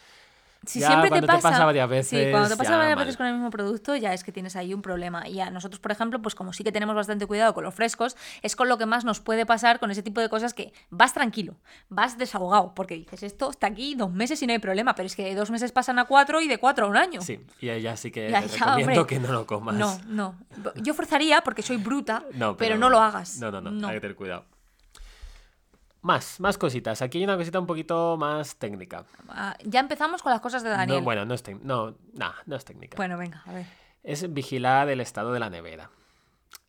Si 0.65 0.80
Ya 0.80 0.88
siempre 0.88 1.10
cuando 1.10 1.28
te 1.28 1.34
te 1.34 1.38
pasa, 1.41 1.49
pasa 1.49 1.65
varias 1.65 2.08
sí, 2.08 2.15
cuando 2.32 2.47
te 2.47 2.56
veces, 2.56 2.58
pasa 2.58 2.71
ya 2.71 2.78
varias 2.78 2.95
mal. 2.95 3.06
veces 3.06 3.17
con 3.17 3.26
el 3.26 3.34
mismo 3.34 3.49
producto, 3.49 3.97
ya 3.97 4.13
es 4.13 4.23
que 4.23 4.32
tienes 4.32 4.56
ahí 4.56 4.73
un 4.73 4.82
problema. 4.82 5.28
Y 5.28 5.41
a 5.41 5.49
nosotros, 5.49 5.82
por 5.82 5.91
ejemplo, 5.91 6.21
pues 6.21 6.36
como 6.36 6.54
sí 6.54 6.63
que 6.63 6.71
tenemos 6.71 6.95
bastante 6.95 7.26
cuidado 7.26 7.54
con 7.54 7.65
los 7.65 7.73
frescos, 7.76 8.15
es 8.41 8.56
con 8.56 8.69
lo 8.69 8.78
que 8.78 8.86
más 8.86 9.04
nos 9.04 9.19
puede 9.19 9.45
pasar 9.45 9.80
con 9.82 9.91
ese 9.91 10.02
tipo 10.04 10.21
de 10.21 10.30
cosas 10.30 10.54
que 10.54 10.71
vas 10.89 11.13
tranquilo, 11.13 11.58
vas 11.89 12.17
desahogado, 12.17 12.73
porque 12.76 12.95
dices, 12.95 13.23
esto 13.23 13.49
está 13.49 13.67
aquí 13.67 13.95
dos 13.95 14.10
meses 14.13 14.41
y 14.41 14.47
no 14.47 14.54
hay 14.54 14.60
problema, 14.60 14.95
pero 14.95 15.06
es 15.08 15.17
que 15.17 15.26
de 15.26 15.36
dos 15.36 15.52
meses 15.52 15.73
pasan 15.73 15.99
a 15.99 16.06
cuatro 16.06 16.39
y 16.39 16.47
de 16.47 16.58
cuatro 16.58 16.86
a 16.86 16.89
un 16.89 16.95
año. 16.95 17.21
sí, 17.21 17.41
y 17.60 17.67
ahí 17.67 17.82
ya 17.82 17.97
sí 17.97 18.10
que 18.10 18.30
Ya, 18.32 18.39
te 18.41 18.47
ya, 18.47 18.54
recomiendo 18.65 19.02
hombre. 19.02 19.06
que 19.06 19.19
no 19.19 19.34
lo 19.34 19.45
comas. 19.45 19.76
No, 19.76 19.99
no. 20.08 20.36
Yo 20.78 20.93
forzaría 20.93 21.41
porque 21.41 21.62
soy 21.62 21.76
bruta, 21.76 22.23
No, 22.36 22.56
pero, 22.56 22.78
no 22.78 22.89
lo 22.89 23.02
hagas. 23.02 23.38
No, 23.38 23.52
no, 23.52 23.60
no, 23.60 23.86
hay 23.89 23.95
que 23.95 23.99
tener 23.99 24.15
cuidado. 24.15 24.45
Más, 26.04 26.39
más 26.39 26.58
cositas. 26.58 27.02
Aquí 27.02 27.18
hay 27.18 27.24
una 27.24 27.38
cosita 27.38 27.60
un 27.60 27.66
poquito 27.66 28.18
más 28.18 28.58
técnica. 28.58 29.06
Ah, 29.30 29.58
Ya 29.63 29.80
empezamos 29.80 30.22
con 30.22 30.32
las 30.32 30.42
cosas 30.42 30.62
de 30.62 30.70
Daniel. 30.70 31.00
No, 31.00 31.04
bueno, 31.04 31.26
no 31.26 31.34
es, 31.34 31.44
no, 31.62 31.96
nah, 32.13 32.34
no 32.46 32.56
es 32.58 32.66
técnica. 32.66 32.96
Bueno, 32.98 33.18
venga, 33.18 33.42
a 33.46 33.54
ver. 33.54 33.66
Es 34.04 34.32
vigilar 34.34 34.89
el 34.89 35.00
estado 35.00 35.32
de 35.34 35.39
la 35.39 35.50
nevera. 35.50 35.89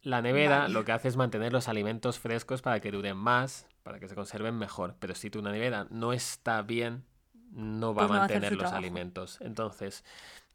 La 0.02 0.22
nevera 0.22 0.60
Vale. 0.60 0.72
lo 0.74 0.84
que 0.84 0.92
hace 0.92 1.08
es 1.08 1.16
mantener 1.16 1.52
los 1.52 1.68
alimentos 1.68 2.18
frescos 2.20 2.62
para 2.62 2.78
que 2.80 2.90
duren 2.92 3.16
más, 3.16 3.66
para 3.82 3.98
que 3.98 4.06
se 4.08 4.14
conserven 4.14 4.56
mejor. 4.56 4.94
Pero 5.00 5.14
si 5.16 5.30
tu 5.30 5.42
nevera 5.42 5.86
no 5.90 6.12
está 6.12 6.62
bien, 6.62 7.04
no 7.50 7.92
va 7.92 8.02
Pues 8.02 8.08
no 8.08 8.10
va 8.10 8.16
a 8.16 8.18
mantener 8.20 8.52
los 8.52 8.58
trabajo. 8.60 8.76
alimentos. 8.78 9.38
Entonces, 9.40 10.04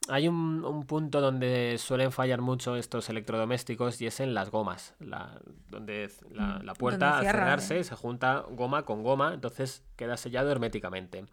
hay 0.08 0.28
un, 0.28 0.64
un 0.64 0.86
punto 0.86 1.22
donde 1.22 1.78
suelen 1.78 2.12
fallar 2.12 2.42
mucho 2.42 2.76
estos 2.76 3.10
electrodomésticos 3.10 4.02
y 4.02 4.08
es 4.08 4.20
en 4.20 4.34
las 4.34 4.50
gomas, 4.50 4.96
la, 5.00 5.40
donde 5.70 6.10
la, 6.32 6.60
Mm, 6.60 6.66
la 6.66 6.74
puerta 6.74 7.12
donde 7.16 7.28
al 7.28 7.36
cerrarse 7.36 7.80
¿eh? 7.80 7.84
se 7.84 7.96
junta 7.96 8.46
goma 8.50 8.84
con 8.84 9.04
goma, 9.04 9.34
entonces 9.34 9.84
queda 9.96 10.18
sellado 10.18 10.52
herméticamente. 10.52 11.26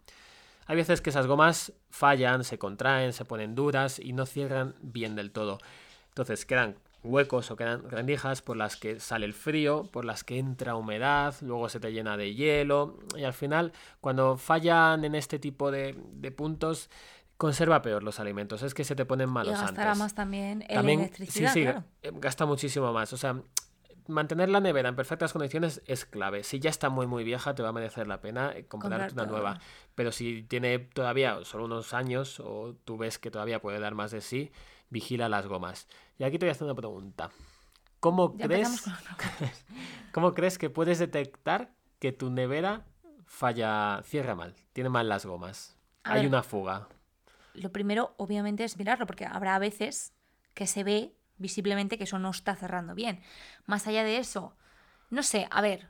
Hay 0.65 0.75
veces 0.75 1.01
que 1.01 1.09
esas 1.09 1.27
gomas 1.27 1.73
fallan, 1.89 2.43
se 2.43 2.57
contraen, 2.57 3.13
se 3.13 3.25
ponen 3.25 3.55
duras 3.55 3.99
y 3.99 4.13
no 4.13 4.25
cierran 4.25 4.75
bien 4.81 5.15
del 5.15 5.31
todo. 5.31 5.59
Entonces 6.09 6.45
quedan 6.45 6.75
huecos 7.03 7.51
o 7.51 7.55
quedan 7.55 7.89
rendijas 7.89 8.41
por 8.41 8.57
las 8.57 8.75
que 8.75 8.99
sale 8.99 9.25
el 9.25 9.33
frío, 9.33 9.83
por 9.91 10.03
las 10.03 10.23
que 10.23 10.39
entra 10.39 10.75
humedad, 10.75 11.35
luego 11.41 11.69
se 11.69 11.79
te 11.79 11.93
llena 11.93 12.17
de 12.17 12.33
hielo 12.33 12.99
y 13.15 13.23
al 13.23 13.33
final 13.33 13.71
cuando 14.01 14.35
fallan 14.35 15.05
en 15.05 15.15
este 15.15 15.39
tipo 15.39 15.71
de, 15.71 15.95
de 16.13 16.31
puntos 16.31 16.89
conserva 17.37 17.81
peor 17.81 18.03
los 18.03 18.19
alimentos, 18.19 18.63
es 18.63 18.73
que 18.73 18.83
se 18.83 18.95
te 18.95 19.05
ponen 19.05 19.29
Y 19.29 19.31
malos 19.31 19.61
gastará 19.61 19.91
antes. 19.91 19.99
más 19.99 20.13
también 20.15 20.63
en 20.67 20.73
También, 20.73 20.99
electricidad, 21.01 21.53
sí, 21.53 21.59
sí, 21.61 21.63
claro. 21.65 21.83
eh, 22.01 22.11
gasta 22.15 22.45
muchísimo 22.45 22.91
más. 22.93 23.13
O 23.13 23.17
sea, 23.17 23.41
mantener 24.07 24.49
la 24.49 24.59
nevera 24.59 24.89
en 24.89 24.95
perfectas 24.95 25.33
condiciones 25.33 25.81
es 25.85 26.05
clave. 26.05 26.43
Si 26.43 26.59
ya 26.59 26.69
está 26.69 26.89
muy 26.89 27.07
muy 27.07 27.23
vieja, 27.23 27.53
te 27.55 27.61
va 27.63 27.69
a 27.69 27.73
merecer 27.73 28.07
la 28.07 28.21
pena 28.21 28.51
eh, 28.55 28.65
comprarte 28.65 29.13
una 29.13 29.25
nueva. 29.25 29.59
Pero 29.95 30.11
si 30.11 30.43
tiene 30.43 30.79
todavía 30.79 31.39
solo 31.43 31.65
unos 31.65 31.93
años 31.93 32.39
o 32.39 32.75
tú 32.85 32.97
ves 32.97 33.19
que 33.19 33.29
todavía 33.31 33.61
puede 33.61 33.79
dar 33.79 33.93
más 33.95 34.11
de 34.11 34.21
sí, 34.21 34.51
vigila 34.89 35.29
las 35.29 35.45
gomas. 35.47 35.87
Y 36.17 36.23
aquí 36.23 36.39
te 36.39 36.45
voy 36.45 36.49
a 36.49 36.51
hacer 36.53 36.65
una 36.65 36.75
pregunta. 36.75 37.29
¿Cómo 37.99 38.35
Ya 38.37 38.45
crees, 38.45 38.85
¿Cómo 40.11 40.33
crees 40.33 40.57
que 40.57 40.69
puedes 40.69 40.99
detectar 40.99 41.71
que 41.99 42.11
tu 42.11 42.29
nevera 42.29 42.85
falla, 43.25 44.01
cierra 44.03 44.35
mal, 44.35 44.55
tiene 44.73 44.89
mal 44.89 45.09
las 45.09 45.25
gomas? 45.25 45.77
A 46.03 46.13
Hay 46.13 46.21
ver. 46.21 46.29
una 46.29 46.43
fuga. 46.43 46.87
Lo 47.57 47.71
primero, 47.71 48.13
obviamente, 48.17 48.63
es 48.63 48.77
mirarlo, 48.77 49.05
porque 49.05 49.25
habrá 49.25 49.57
veces 49.59 50.13
que 50.53 50.67
se 50.67 50.83
ve 50.83 51.13
visiblemente 51.37 51.97
que 51.97 52.05
eso 52.05 52.19
no 52.19 52.29
está 52.31 52.55
cerrando 52.55 52.95
bien. 52.95 53.21
Más 53.65 53.85
allá 53.87 54.03
de 54.03 54.17
eso, 54.17 54.55
no 55.09 55.21
sé, 55.23 55.47
a 55.51 55.61
ver, 55.61 55.87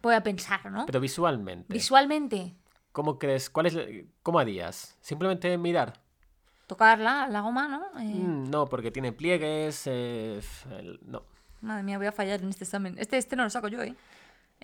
voy 0.00 0.14
a 0.14 0.22
pensar, 0.22 0.70
¿no? 0.70 0.86
Pero 0.86 1.00
visualmente, 1.00 1.72
Visualmente, 1.72 2.54
¿cómo 2.92 3.18
crees? 3.18 3.50
¿Cuál 3.50 3.66
es, 3.66 3.76
¿Cómo 4.22 4.38
harías? 4.38 4.96
¿Simplemente 5.00 5.56
mirar? 5.58 6.00
tocarla, 6.66 7.28
la 7.28 7.40
goma, 7.42 7.68
¿no? 7.68 7.82
Eh, 8.00 8.04
Mm, 8.14 8.50
No, 8.50 8.66
porque 8.66 8.90
tiene 8.90 9.12
pliegues. 9.12 9.82
eh, 9.86 10.40
el- 10.70 11.00
no. 11.04 11.22
Madre 11.60 11.82
mía, 11.82 11.98
voy 11.98 12.06
a 12.06 12.12
fallar 12.12 12.40
en 12.40 12.48
este 12.48 12.64
examen. 12.64 12.96
Este, 12.98 13.18
este 13.18 13.36
no 13.36 13.44
lo 13.44 13.50
saco 13.50 13.68
yo, 13.68 13.82
¿eh? 13.82 13.94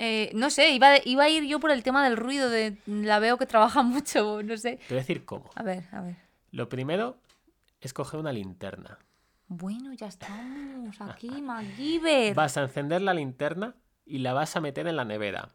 Eh, 0.00 0.30
no 0.32 0.48
sé, 0.48 0.70
iba, 0.70 0.96
iba 1.04 1.24
a 1.24 1.28
ir 1.28 1.44
yo 1.44 1.58
por 1.58 1.72
el 1.72 1.82
tema 1.82 2.04
del 2.04 2.16
ruido, 2.16 2.48
de 2.48 2.76
la 2.86 3.18
veo 3.18 3.36
que 3.36 3.46
trabaja 3.46 3.82
mucho, 3.82 4.42
no 4.44 4.56
sé. 4.56 4.76
Te 4.76 4.94
voy 4.94 4.98
a 4.98 5.00
decir 5.00 5.24
cómo. 5.24 5.50
A 5.56 5.64
ver, 5.64 5.84
a 5.90 6.00
ver. 6.00 6.16
Lo 6.52 6.68
primero 6.68 7.16
es 7.80 7.92
coger 7.92 8.20
una 8.20 8.32
linterna. 8.32 8.98
Bueno, 9.48 9.92
ya 9.94 10.06
estamos 10.06 10.96
aquí, 11.00 11.28
MacGyver. 11.42 12.34
Vas 12.34 12.56
a 12.56 12.62
encender 12.62 13.02
la 13.02 13.12
linterna 13.12 13.74
y 14.06 14.18
la 14.18 14.34
vas 14.34 14.54
a 14.54 14.60
meter 14.60 14.86
en 14.86 14.94
la 14.96 15.04
nevera. 15.04 15.48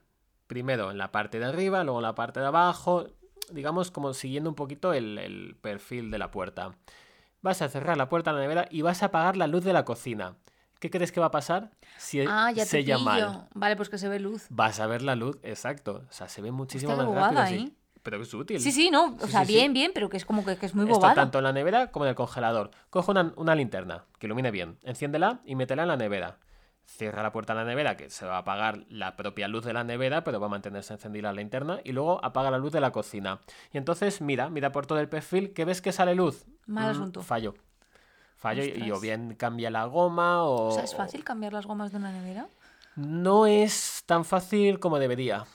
Primero 0.48 0.92
en 0.92 0.98
la 0.98 1.12
parte 1.12 1.40
de 1.40 1.46
arriba, 1.46 1.84
luego 1.86 2.00
en 2.00 2.04
la 2.04 2.16
parte 2.16 2.42
de 2.42 2.48
abajo. 2.48 3.08
Digamos 3.50 3.92
como 3.92 4.14
siguiendo 4.14 4.50
un 4.50 4.56
poquito 4.56 4.94
el, 4.94 5.18
el 5.20 5.56
perfil 5.62 6.12
de 6.12 6.18
la 6.18 6.32
puerta. 6.32 6.76
Vas 7.42 7.62
a 7.62 7.70
cerrar 7.70 7.96
la 7.96 8.10
puerta 8.10 8.32
de 8.32 8.38
la 8.38 8.42
nevera 8.42 8.68
y 8.70 8.82
vas 8.82 9.04
a 9.04 9.08
apagar 9.08 9.38
la 9.38 9.48
luz 9.48 9.64
de 9.64 9.74
la 9.74 9.86
cocina. 9.86 10.36
¿Qué 10.84 10.90
crees 10.90 11.14
que 11.14 11.22
va 11.22 11.28
a 11.28 11.32
pasar 11.32 11.70
si 11.98 12.20
Ah, 12.28 12.52
ya 12.52 12.66
sella 12.66 12.98
mal? 12.98 13.48
Vale, 13.54 13.78
pues 13.78 13.88
que 13.88 13.98
se 13.98 14.10
ve 14.10 14.20
luz. 14.20 14.48
Vas 14.50 14.82
a 14.82 14.86
ver 14.86 15.02
la 15.02 15.16
luz, 15.16 15.38
exacto. 15.42 16.04
O 16.10 16.12
sea, 16.12 16.28
se 16.28 16.42
ve 16.42 16.52
muchísimo 16.52 16.92
más 16.98 17.06
rápido. 17.06 17.22
bobada, 17.22 17.48
sí. 17.48 17.56
¿eh? 17.56 17.72
Pero 18.04 18.22
es 18.22 18.34
útil. 18.34 18.60
Sí, 18.60 18.74
sí, 18.74 18.90
no. 18.92 19.16
O 19.16 19.26
Sí, 19.26 19.32
sea, 19.32 19.46
sí, 19.46 19.54
bien, 19.54 19.72
bien, 19.72 19.92
pero 19.94 20.10
que 20.10 20.18
es 20.18 20.26
como 20.26 20.44
que, 20.44 20.58
que 20.58 20.66
es 20.66 20.76
muy 20.76 20.84
bobada. 20.84 21.16
tanto 21.16 21.38
en 21.38 21.46
la 21.46 21.54
nevera 21.54 21.90
como 21.90 22.04
en 22.04 22.10
el 22.10 22.16
congelador. 22.16 22.72
Coge 22.90 23.12
una, 23.12 23.32
una 23.38 23.56
linterna 23.56 24.04
que 24.20 24.28
ilumine 24.28 24.52
bien, 24.52 24.78
enciéndela 24.84 25.40
y 25.46 25.56
métela 25.56 25.84
en 25.84 25.88
la 25.88 25.96
nevera. 25.96 26.38
Cierra 26.84 27.24
la 27.24 27.32
puerta 27.32 27.54
de 27.54 27.62
la 27.62 27.66
nevera, 27.66 27.96
que 27.96 28.10
se 28.10 28.26
va 28.26 28.36
a 28.36 28.40
apagar 28.40 28.84
la 28.90 29.16
propia 29.16 29.48
luz 29.48 29.64
de 29.64 29.72
la 29.72 29.86
nevera, 29.86 30.26
pero 30.26 30.42
va 30.42 30.48
a 30.48 30.50
mantenerse 30.50 30.92
encendida 30.94 31.32
la 31.32 31.40
linterna. 31.42 31.80
Y 31.86 31.94
luego 31.94 32.20
apaga 32.26 32.52
la 32.52 32.58
luz 32.58 32.74
de 32.74 32.82
la 32.82 32.92
cocina. 32.92 33.40
Y 33.72 33.78
entonces 33.78 34.20
mira, 34.20 34.50
mira 34.50 34.74
por 34.74 34.86
todo 34.86 35.00
el 35.00 35.08
perfil, 35.08 35.54
que 35.54 35.64
ves 35.64 35.82
que 35.82 35.94
sale 35.94 36.14
luz. 36.14 36.44
Mal 36.66 36.88
Mm, 36.88 36.90
asunto. 36.92 37.22
Fallo. 37.24 37.54
Fallo 38.44 38.62
y- 38.66 38.84
y 38.88 38.92
o 38.92 39.00
bien 39.00 39.36
cambia 39.36 39.72
la 39.72 39.86
goma 39.86 40.44
o... 40.44 40.68
O 40.68 40.72
sea, 40.72 40.84
¿es 40.84 40.94
fácil 40.94 41.24
cambiar 41.24 41.54
las 41.54 41.66
gomas 41.66 41.94
de 41.94 41.98
una 41.98 42.12
nevera? 42.12 42.48
No 42.98 43.46
es 43.48 44.04
tan 44.06 44.26
fácil 44.26 44.82
como 44.82 45.00
debería. 45.00 45.46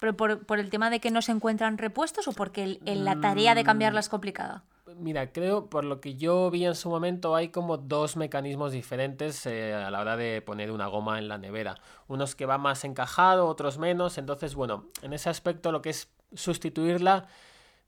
¿Pero 0.00 0.16
por, 0.16 0.46
por 0.46 0.58
el 0.58 0.70
tema 0.70 0.88
de 0.88 0.98
que 0.98 1.10
no 1.10 1.20
se 1.20 1.30
encuentran 1.30 1.76
repuestos 1.76 2.26
o 2.28 2.32
porque 2.32 2.62
el- 2.64 2.80
el- 2.86 3.04
la 3.04 3.20
tarea 3.20 3.54
de 3.54 3.64
cambiarla 3.64 3.98
Mm. 4.00 4.04
es 4.04 4.08
complicada? 4.08 4.62
Mira, 4.96 5.30
creo, 5.30 5.66
por 5.66 5.84
lo 5.84 6.00
que 6.00 6.14
yo 6.16 6.50
vi 6.50 6.64
en 6.64 6.74
su 6.74 6.88
momento, 6.88 7.36
hay 7.36 7.48
como 7.50 7.76
dos 7.76 8.16
mecanismos 8.16 8.72
diferentes 8.72 9.44
eh, 9.44 9.74
a 9.74 9.90
la 9.90 10.00
hora 10.00 10.16
de 10.16 10.40
poner 10.40 10.70
una 10.70 10.86
goma 10.86 11.18
en 11.18 11.28
la 11.28 11.36
nevera. 11.36 11.74
Unos 12.08 12.34
que 12.34 12.46
va 12.46 12.56
más 12.56 12.82
encajado, 12.84 13.46
otros 13.46 13.76
menos. 13.76 14.16
Entonces, 14.16 14.54
bueno, 14.54 14.86
en 15.02 15.12
ese 15.12 15.28
aspecto 15.28 15.70
lo 15.70 15.82
que 15.82 15.90
es 15.90 16.08
sustituirla 16.34 17.26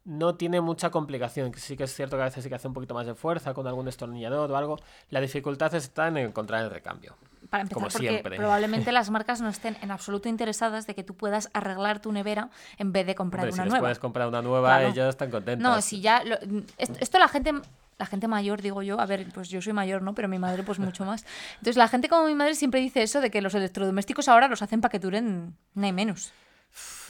no 0.05 0.35
tiene 0.35 0.61
mucha 0.61 0.91
complicación. 0.91 1.51
que 1.53 1.61
Sí 1.61 1.77
que 1.77 1.85
es 1.85 1.95
cierto 1.95 2.17
que 2.17 2.23
a 2.23 2.27
veces 2.27 2.43
sí 2.45 2.49
que 2.51 2.55
hace 2.57 2.69
un 2.69 2.75
poquito 2.75 2.95
más 2.95 3.07
de 3.07 3.15
fuerza 3.15 3.55
con 3.55 3.67
algún 3.67 3.87
destornillador 3.87 4.51
o 4.51 4.57
algo. 4.57 4.77
La 5.11 5.21
dificultad 5.21 5.75
está 5.75 6.09
en 6.09 6.19
encontrar 6.19 6.63
el 6.65 6.71
recambio. 6.71 7.17
Para 7.51 7.63
empezar, 7.63 7.75
Como 7.75 7.89
porque 7.91 8.09
siempre. 8.09 8.37
probablemente 8.37 8.91
las 8.93 9.11
marcas 9.11 9.41
no 9.41 9.49
estén 9.49 9.77
en 9.83 9.91
absoluto 9.91 10.29
interesadas 10.29 10.87
de 10.87 10.95
que 10.95 11.05
tú 11.05 11.15
puedas 11.15 11.51
arreglar 11.53 12.01
tu 12.01 12.11
nevera 12.13 12.51
en 12.79 12.93
vez 12.93 13.07
de 13.07 13.15
comprar 13.15 13.45
Hombre, 13.45 13.53
si 13.55 13.61
una 13.61 13.69
nueva. 13.69 13.81
puedes 13.81 13.99
comprar 13.99 14.29
una 14.29 14.43
nueva, 14.43 14.69
Claro. 14.79 14.89
ellos 14.89 15.09
están 15.09 15.31
contentos. 15.31 15.63
No, 15.63 15.81
si 15.81 16.01
ya. 16.01 16.23
lo- 16.25 16.37
esto, 16.79 16.99
esto 17.01 17.19
la 17.19 17.29
gente. 17.29 17.53
La 17.97 18.07
gente 18.07 18.27
mayor, 18.27 18.61
digo 18.61 18.83
yo, 18.83 18.99
a 18.99 19.07
ver, 19.07 19.25
pues 19.33 19.49
yo 19.51 19.63
soy 19.63 19.73
mayor, 19.73 20.03
¿no? 20.03 20.17
Pero 20.17 20.27
mi 20.27 20.37
madre, 20.37 20.65
pues 20.65 20.81
mucho 20.81 21.05
más. 21.05 21.25
Entonces, 21.53 21.77
la 21.77 21.87
gente 21.87 22.09
como 22.09 22.27
mi 22.27 22.35
madre 22.35 22.57
siempre 22.57 22.81
dice 22.81 23.05
eso 23.05 23.21
de 23.21 23.31
que 23.31 23.41
los 23.41 23.55
electrodomésticos 23.55 24.27
ahora 24.27 24.49
los 24.49 24.63
hacen 24.63 24.81
para 24.81 24.91
que 24.91 24.99
duren 24.99 25.55
ni 25.75 25.93
menos. 25.93 26.33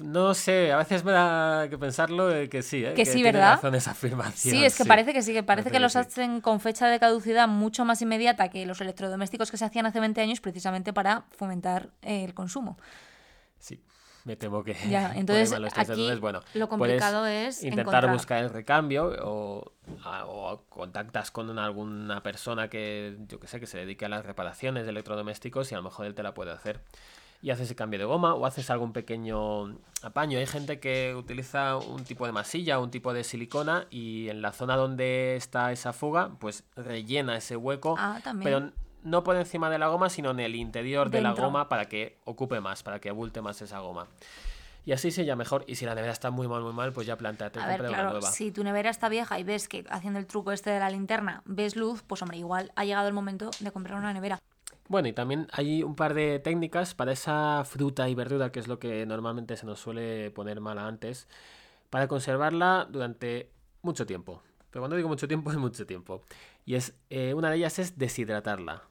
No 0.01 0.35
sé, 0.35 0.73
a 0.73 0.77
veces 0.77 1.05
me 1.05 1.13
da 1.13 1.69
que 1.71 1.79
pensarlo 1.79 2.29
que 2.51 2.63
sí, 2.63 2.85
¿eh? 2.85 2.93
Que 2.95 3.07
sí, 3.07 3.15
tiene 3.15 3.33
¿verdad? 3.33 3.55
razón 3.55 3.75
esa 3.75 3.93
afirmación. 3.93 4.55
Sí, 4.55 4.65
es 4.65 4.77
que 4.77 4.83
sí. 4.83 4.89
parece 4.89 5.13
que 5.15 5.23
sí, 5.23 5.33
que 5.33 5.43
parece 5.43 5.71
que 5.71 5.77
que 5.77 5.81
los 5.81 5.93
sí. 5.93 5.99
hacen 5.99 6.41
con 6.41 6.61
fecha 6.61 6.87
de 6.89 6.99
caducidad 6.99 7.49
mucho 7.49 7.85
más 7.85 8.03
inmediata 8.03 8.51
que 8.51 8.67
los 8.67 8.81
electrodomésticos 8.81 9.51
que 9.51 9.57
se 9.57 9.65
hacían 9.65 9.87
hace 9.87 10.01
20 10.01 10.21
años 10.21 10.41
precisamente 10.41 10.93
para 10.93 11.25
fomentar 11.31 11.91
eh, 12.03 12.25
el 12.25 12.35
consumo. 12.35 12.77
Sí, 13.59 13.83
me 14.25 14.37
temo 14.37 14.63
que. 14.65 14.77
Ya, 14.91 15.13
entonces 15.17 15.53
aquí 15.77 16.11
bueno, 16.21 16.43
lo 16.53 16.69
complicado 16.69 17.27
es 17.27 17.63
intentar 17.63 17.87
encontrar. 17.87 18.13
buscar 18.13 18.45
el 18.45 18.51
recambio 18.51 19.15
o 19.23 19.73
contactas 20.69 21.31
con 21.31 21.59
alguna 21.59 22.23
persona 22.23 22.69
que, 22.69 23.17
yo 23.29 23.41
que 23.41 23.47
sé, 23.47 23.61
que 23.61 23.67
se 23.67 23.79
dedique 23.79 24.05
a 24.05 24.09
las 24.11 24.27
reparaciones 24.27 24.85
de 24.85 24.91
electrodomésticos 24.91 25.73
y 25.73 25.75
a 25.75 25.79
lo 25.79 25.85
mejor 25.85 26.05
él 26.05 26.15
te 26.15 26.23
la 26.23 26.35
puede 26.35 26.51
hacer. 26.51 26.81
Y 27.43 27.51
haces 27.51 27.69
el 27.71 27.77
cambio 27.77 27.99
de 27.99 28.05
goma 28.07 28.35
o 28.35 28.47
haces 28.47 28.71
algún 28.71 28.93
pequeño 28.93 29.77
apaño. 30.03 30.39
Hay 30.39 30.47
gente 30.47 30.81
que 30.81 31.15
utiliza 31.15 31.77
un 31.77 32.03
tipo 32.05 32.25
de 32.27 32.33
masilla, 32.33 32.79
un 32.79 32.91
tipo 32.91 33.13
de 33.13 33.23
silicona 33.25 33.87
y 33.91 34.29
en 34.31 34.41
la 34.41 34.53
zona 34.53 34.77
donde 34.77 35.37
está 35.37 35.71
esa 35.73 35.93
fuga, 35.93 36.31
pues 36.39 36.65
rellena 36.77 37.37
ese 37.37 37.57
hueco, 37.57 37.97
Ah, 37.99 38.21
también. 38.25 38.45
pero 38.45 38.73
no 39.03 39.23
por 39.23 39.37
encima 39.37 39.69
de 39.69 39.79
la 39.79 39.89
goma, 39.89 40.09
sino 40.09 40.31
en 40.31 40.41
el 40.41 40.55
interior 40.55 41.11
de 41.11 41.21
la 41.21 41.33
goma 41.33 41.69
para 41.69 41.87
que 41.87 42.19
ocupe 42.25 42.61
más, 42.61 42.83
para 42.83 42.99
que 43.01 43.11
abulte 43.11 43.43
más 43.43 43.61
esa 43.61 43.81
goma. 43.81 44.07
Y 44.87 44.93
así 44.93 45.11
sella 45.11 45.35
mejor. 45.35 45.65
Y 45.67 45.77
si 45.77 45.87
la 45.87 45.95
nevera 45.95 46.13
está 46.13 46.31
muy 46.31 46.47
mal, 46.47 46.63
muy 46.63 46.73
mal, 46.75 46.93
pues 46.93 47.07
ya 47.07 47.17
planteate 47.17 47.59
A 47.59 47.67
ver, 47.67 47.83
una 47.83 48.03
nueva. 48.11 48.31
si 48.31 48.51
tu 48.53 48.63
nevera 48.65 48.91
está 48.91 49.09
vieja 49.09 49.39
y 49.39 49.43
ves 49.43 49.67
que 49.69 49.85
haciendo 49.89 50.19
el 50.19 50.27
truco 50.27 50.53
este 50.53 50.69
de 50.71 50.79
la 50.79 50.91
linterna 50.91 51.43
ves 51.47 51.75
luz, 51.77 52.03
pues 52.07 52.21
hombre, 52.21 52.37
igual 52.37 52.71
ha 52.77 52.85
llegado 52.85 53.09
el 53.09 53.15
momento 53.15 53.51
de 53.61 53.71
comprar 53.73 53.99
una 53.99 54.13
nevera. 54.13 54.39
Bueno, 54.89 55.09
y 55.09 55.13
también 55.13 55.49
hay 55.53 55.83
un 55.83 55.97
par 55.97 56.15
de 56.15 56.39
técnicas 56.39 56.95
para 56.95 57.13
esa 57.13 57.65
fruta 57.65 58.09
y 58.09 58.15
verdura, 58.15 58.53
que 58.53 58.61
es 58.61 58.69
lo 58.69 58.79
que 58.79 59.07
normalmente 59.07 59.57
se 59.57 59.67
nos 59.67 59.81
suele 59.81 60.31
poner 60.31 60.61
mala 60.61 60.87
antes, 60.87 61.27
para 61.91 62.07
conservarla 62.07 62.87
durante 62.91 63.51
mucho 63.83 64.05
tiempo. 64.07 64.43
Pero 64.71 64.83
cuando 64.83 64.97
digo 64.97 65.09
mucho 65.09 65.29
tiempo, 65.29 65.51
es 65.53 65.57
mucho 65.57 65.87
tiempo. 65.87 66.23
Y 66.67 66.75
es 66.75 66.95
eh, 67.11 67.35
una 67.35 67.51
de 67.51 67.57
ellas 67.57 67.79
es 67.79 67.99
deshidratarla. 67.99 68.83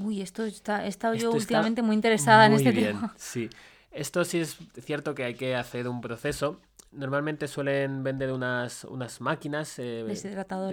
Uy, 0.00 0.22
esto 0.22 0.44
está, 0.44 0.84
he 0.84 0.88
estado 0.88 1.14
yo 1.14 1.28
Esto 1.28 1.36
últimamente 1.36 1.82
muy 1.82 1.94
interesada 1.94 2.46
en 2.46 2.54
este 2.54 2.72
bien, 2.72 2.86
tema. 2.86 3.14
Sí. 3.16 3.48
Esto 3.92 4.24
sí 4.24 4.40
es 4.40 4.56
cierto 4.80 5.14
que 5.14 5.24
hay 5.24 5.34
que 5.34 5.54
hacer 5.54 5.86
un 5.88 6.00
proceso. 6.00 6.60
Normalmente 6.94 7.48
suelen 7.48 8.02
vender 8.02 8.32
unas, 8.32 8.84
unas 8.84 9.20
máquinas 9.20 9.78
eh, 9.78 10.04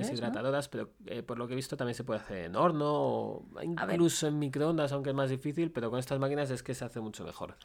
Deshidratadoras, 0.08 0.70
pero 0.70 0.92
eh, 1.06 1.24
por 1.24 1.38
lo 1.38 1.48
que 1.48 1.54
he 1.54 1.56
visto 1.56 1.76
también 1.76 1.96
se 1.96 2.04
puede 2.04 2.20
hacer 2.20 2.46
en 2.46 2.56
horno 2.56 2.88
o 2.94 3.46
incluso 3.64 4.28
en 4.28 4.38
microondas, 4.40 4.92
aunque 4.92 5.10
es 5.10 5.16
más 5.16 5.30
difícil, 5.30 5.72
pero 5.72 5.90
con 5.90 6.00
estas 6.00 6.20
máquinas 6.20 6.52
es 6.52 6.64
que 6.64 6.74
se 6.74 6.86
hace 6.86 7.02
mucho 7.02 7.24
mejor. 7.24 7.56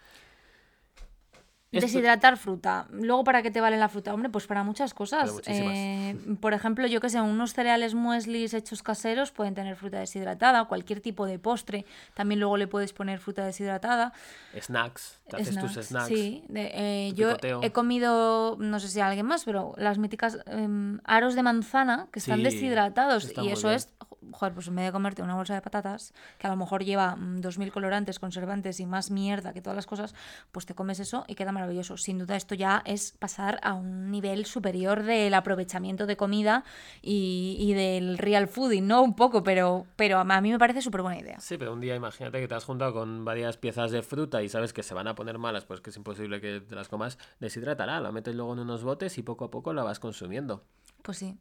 Deshidratar 1.81 2.37
fruta. 2.37 2.87
Luego, 2.91 3.25
¿para 3.25 3.43
qué 3.43 3.51
te 3.51 3.61
vale 3.61 3.77
la 3.77 3.89
fruta? 3.89 4.13
Hombre, 4.15 4.31
pues 4.31 4.47
para 4.47 4.63
muchas 4.65 4.95
cosas. 4.95 5.31
Para. 5.33 5.57
Eh, 5.57 6.17
por 6.41 6.55
ejemplo, 6.55 6.87
yo 6.87 7.01
que 7.01 7.09
sé, 7.11 7.21
unos 7.21 7.53
cereales 7.55 7.95
mueslis 7.95 8.55
hechos 8.55 8.83
caseros 8.83 9.31
pueden 9.33 9.55
tener 9.55 9.77
fruta 9.77 9.99
deshidratada, 9.99 10.65
cualquier 10.65 11.01
tipo 11.01 11.27
de 11.27 11.39
postre. 11.39 11.85
También 12.15 12.41
luego 12.41 12.57
le 12.57 12.67
puedes 12.67 12.93
poner 12.93 13.19
fruta 13.19 13.45
deshidratada. 13.45 14.13
Snacks, 14.61 15.19
te 15.29 15.37
haces 15.37 15.59
tus 15.59 15.73
snacks. 15.87 16.09
Sí, 16.09 16.45
de- 16.49 16.71
eh, 16.75 17.11
tu 17.11 17.17
yo 17.17 17.29
picoteo. 17.29 17.61
he 17.63 17.73
comido, 17.73 18.57
no 18.59 18.81
sé 18.81 18.89
si 18.89 19.01
alguien 19.01 19.27
más, 19.27 19.45
pero 19.45 19.75
las 19.77 19.99
míticas 19.99 20.39
em, 20.47 21.01
aros 21.05 21.35
de 21.35 21.43
manzana 21.43 22.09
que 22.13 22.19
están 22.19 22.39
Sí, 22.39 22.45
deshidratados. 22.45 23.33
Y 23.43 23.49
eso 23.51 23.69
bien. 23.69 23.77
es, 23.77 23.89
joder, 24.33 24.55
pues 24.55 24.69
en 24.69 24.77
vez 24.77 24.87
de 24.87 24.93
comerte 24.93 25.23
una 25.23 25.35
bolsa 25.35 25.55
de 25.55 25.63
patatas, 25.63 26.13
que 26.39 26.47
a 26.47 26.51
lo 26.51 26.57
mejor 26.57 26.85
lleva 26.85 27.17
mm, 27.17 27.41
2.000 27.41 27.71
colorantes, 27.71 28.19
conservantes 28.19 28.81
y 28.81 28.87
más 28.87 29.11
mierda 29.11 29.53
que 29.53 29.61
todas 29.61 29.77
las 29.77 29.87
cosas, 29.87 30.15
pues 30.53 30.67
te 30.67 30.75
comes 30.75 31.01
eso 31.01 31.25
y 31.29 31.35
queda 31.35 31.53
maravilloso. 31.53 31.97
Sin 31.97 32.19
duda 32.19 32.37
esto 32.37 32.55
ya 32.55 32.83
es 32.85 33.13
pasar 33.13 33.59
a 33.63 33.75
un 33.75 34.11
nivel 34.11 34.47
superior 34.47 35.03
del 35.03 35.35
aprovechamiento 35.35 36.07
de 36.07 36.17
comida 36.17 36.65
y, 37.03 37.57
y 37.59 37.75
del 37.75 38.19
real 38.19 38.49
fooding, 38.49 38.87
¿no? 38.87 39.03
Un 39.03 39.15
poco, 39.15 39.43
pero, 39.43 39.87
pero 39.97 40.19
a 40.19 40.41
mí 40.41 40.51
me 40.51 40.59
parece 40.59 40.83
súper 40.83 41.03
buena 41.03 41.19
idea. 41.19 41.41
Sí, 41.41 41.57
pero 41.59 41.73
un 41.73 41.81
día 41.81 41.95
imagínate 41.95 42.41
que 42.41 42.49
te 42.49 42.55
has 42.55 42.65
juntado 42.65 42.93
con 42.93 43.25
varias 43.25 43.57
piezas 43.57 43.91
de 43.91 44.03
fruta 44.03 44.43
y 44.43 44.49
sabes 44.49 44.73
que 44.73 44.83
se 44.83 44.95
van 44.95 45.09
a 45.09 45.15
poner 45.15 45.39
malas, 45.39 45.65
pues 45.65 45.81
que 45.81 45.91
es 45.91 45.97
imposible 45.97 46.41
que 46.41 46.61
te 46.61 46.75
las 46.75 46.89
comas, 46.89 47.19
deshidratala, 47.41 48.01
la 48.01 48.13
metes 48.13 48.35
luego 48.35 48.53
en 48.53 48.61
unos 48.61 48.85
botes 48.85 49.19
y 49.19 49.23
poco 49.23 49.47
a 49.47 49.51
poco 49.51 49.73
la 49.73 49.83
vas 49.83 50.01
consumiendo. 50.01 50.65
Pues 51.03 51.19
sí. 51.19 51.39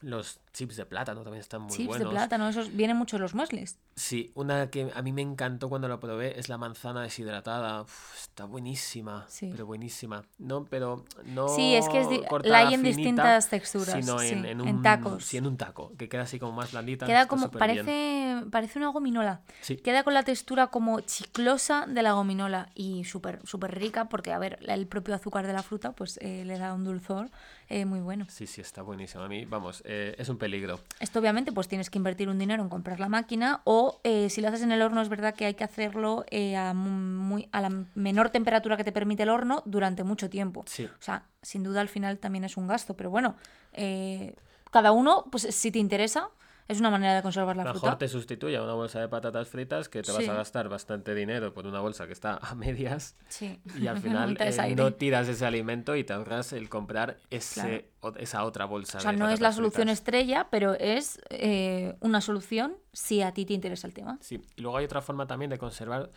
Los 0.00 0.40
chips 0.52 0.76
de 0.76 0.84
plátano 0.86 1.22
también 1.22 1.40
están 1.40 1.62
muy 1.62 1.70
Chips 1.72 1.88
buenos. 1.88 2.08
de 2.08 2.12
plátano, 2.12 2.48
esos 2.48 2.74
vienen 2.76 2.96
mucho 2.96 3.18
los 3.18 3.34
mueslis. 3.34 3.78
Sí, 3.94 4.30
una 4.34 4.68
que 4.70 4.90
a 4.94 5.00
mí 5.00 5.10
me 5.12 5.22
encantó 5.22 5.70
cuando 5.70 5.88
la 5.88 5.98
probé 5.98 6.38
es 6.38 6.50
la 6.50 6.58
manzana 6.58 7.02
deshidratada. 7.02 7.80
Uf, 7.82 8.14
está 8.20 8.44
buenísima, 8.44 9.24
Sí. 9.28 9.48
pero 9.50 9.64
buenísima. 9.64 10.24
No, 10.38 10.64
pero 10.64 11.04
no 11.24 11.48
Sí, 11.48 11.74
es 11.74 11.88
que 11.88 12.00
es 12.02 12.08
la 12.44 12.58
hay 12.58 12.74
en 12.74 12.80
finita, 12.82 12.96
distintas 12.96 13.48
texturas, 13.48 13.94
sino 14.04 14.20
en, 14.20 14.28
sí, 14.28 14.34
en 14.34 14.44
en 14.46 14.60
un 14.60 14.82
tacos. 14.82 15.24
Sí, 15.24 15.38
en 15.38 15.46
un 15.46 15.56
taco, 15.56 15.92
que 15.96 16.08
queda 16.10 16.22
así 16.22 16.38
como 16.38 16.52
más 16.52 16.72
blandita. 16.72 17.06
Queda 17.06 17.26
como, 17.26 17.48
bien. 17.48 17.58
parece, 17.58 18.42
parece 18.50 18.78
una 18.78 18.88
gominola. 18.88 19.40
Sí. 19.62 19.76
Queda 19.78 20.04
con 20.04 20.12
la 20.12 20.24
textura 20.24 20.66
como 20.66 21.00
chiclosa 21.00 21.86
de 21.86 22.02
la 22.02 22.12
gominola 22.12 22.68
y 22.74 23.04
súper 23.04 23.40
súper 23.46 23.78
rica 23.78 24.10
porque, 24.10 24.32
a 24.32 24.38
ver, 24.38 24.58
el 24.68 24.86
propio 24.86 25.14
azúcar 25.14 25.46
de 25.46 25.54
la 25.54 25.62
fruta 25.62 25.92
pues 25.92 26.18
eh, 26.22 26.44
le 26.44 26.58
da 26.58 26.74
un 26.74 26.84
dulzor 26.84 27.30
eh, 27.68 27.84
muy 27.84 28.00
bueno. 28.00 28.26
Sí, 28.28 28.46
sí, 28.46 28.60
está 28.60 28.82
buenísimo. 28.82 29.24
A 29.24 29.28
mí, 29.28 29.44
vamos, 29.44 29.82
eh, 29.86 30.14
es 30.18 30.28
un 30.28 30.38
peligro. 30.38 30.80
Esto 31.00 31.18
obviamente 31.18 31.52
pues 31.52 31.68
tienes 31.68 31.90
que 31.90 31.98
invertir 31.98 32.28
un 32.28 32.38
dinero 32.38 32.62
en 32.62 32.68
comprar 32.68 33.00
la 33.00 33.08
máquina 33.08 33.60
o 33.64 34.00
eh, 34.04 34.30
si 34.30 34.40
lo 34.40 34.48
haces 34.48 34.62
en 34.62 34.72
el 34.72 34.82
horno 34.82 35.00
es 35.02 35.08
verdad 35.08 35.34
que 35.34 35.46
hay 35.46 35.54
que 35.54 35.64
hacerlo 35.64 36.24
a, 36.56 36.74
mu- 36.74 36.90
muy, 36.90 37.48
a 37.52 37.60
la 37.60 37.70
menor 37.94 38.30
temperatura 38.30 38.76
que 38.76 38.84
te 38.84 38.92
permite 38.92 39.24
el 39.24 39.28
horno 39.30 39.62
durante 39.66 40.04
mucho 40.04 40.30
tiempo. 40.30 40.64
Sí. 40.66 40.84
O 40.84 41.02
sea, 41.02 41.24
sin 41.42 41.62
duda 41.62 41.80
al 41.80 41.88
final 41.88 42.18
también 42.18 42.44
es 42.44 42.56
un 42.56 42.66
gasto, 42.66 42.94
pero 42.94 43.10
bueno, 43.10 43.36
eh, 43.72 44.34
cada 44.70 44.92
uno, 44.92 45.24
pues 45.30 45.42
si 45.54 45.70
te 45.70 45.78
interesa, 45.78 46.28
es 46.68 46.80
una 46.80 46.90
manera 46.90 47.14
de 47.14 47.22
conservar 47.22 47.56
la 47.56 47.64
Mejor 47.64 47.80
fruta. 47.80 47.98
te 47.98 48.08
sustituye 48.08 48.56
a 48.56 48.62
una 48.62 48.72
bolsa 48.74 49.00
de 49.00 49.08
patatas 49.08 49.48
fritas 49.48 49.88
que 49.88 50.02
te 50.02 50.10
vas 50.12 50.22
Sí. 50.24 50.28
a 50.30 50.34
gastar 50.34 50.68
bastante 50.68 51.14
dinero 51.14 51.52
por 51.54 51.66
una 51.66 51.80
bolsa 51.80 52.06
que 52.06 52.12
está 52.12 52.38
a 52.42 52.54
medias 52.54 53.16
Sí. 53.28 53.60
y 53.78 53.86
al 53.86 53.98
final 54.34 54.36
eh, 54.40 54.74
no 54.76 54.92
tiras 54.94 55.28
ese 55.28 55.46
alimento 55.46 55.94
y 55.96 56.04
te 56.04 56.12
ahorras 56.12 56.52
el 56.52 56.68
comprar 56.68 57.16
ese, 57.30 57.60
Claro. 58.00 58.14
o- 58.16 58.18
esa 58.18 58.44
otra 58.44 58.64
bolsa 58.64 58.98
O 58.98 59.00
sea, 59.00 59.12
de 59.12 59.18
no 59.18 59.28
es 59.28 59.40
la 59.40 59.52
solución 59.52 59.84
fritas. 59.88 59.98
estrella, 59.98 60.48
pero 60.50 60.74
es 60.74 61.20
eh, 61.30 61.96
una 62.00 62.20
solución 62.20 62.76
si 62.92 63.22
a 63.22 63.32
ti 63.32 63.44
te 63.46 63.52
interesa 63.54 63.86
el 63.86 63.94
tema. 63.94 64.18
Sí, 64.20 64.40
y 64.56 64.60
luego 64.62 64.76
hay 64.78 64.84
otra 64.86 65.02
forma 65.02 65.26
también 65.26 65.50
de 65.50 65.58
conservar 65.58 66.10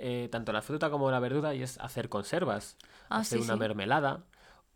eh, 0.00 0.28
tanto 0.30 0.52
la 0.52 0.62
fruta 0.62 0.90
como 0.90 1.10
la 1.10 1.18
verdura 1.18 1.54
y 1.56 1.62
es 1.62 1.76
hacer 1.80 2.08
conservas. 2.08 2.76
Ah, 3.10 3.18
hacer 3.18 3.38
sí, 3.40 3.44
una 3.44 3.54
sí. 3.54 3.58
mermelada 3.58 4.22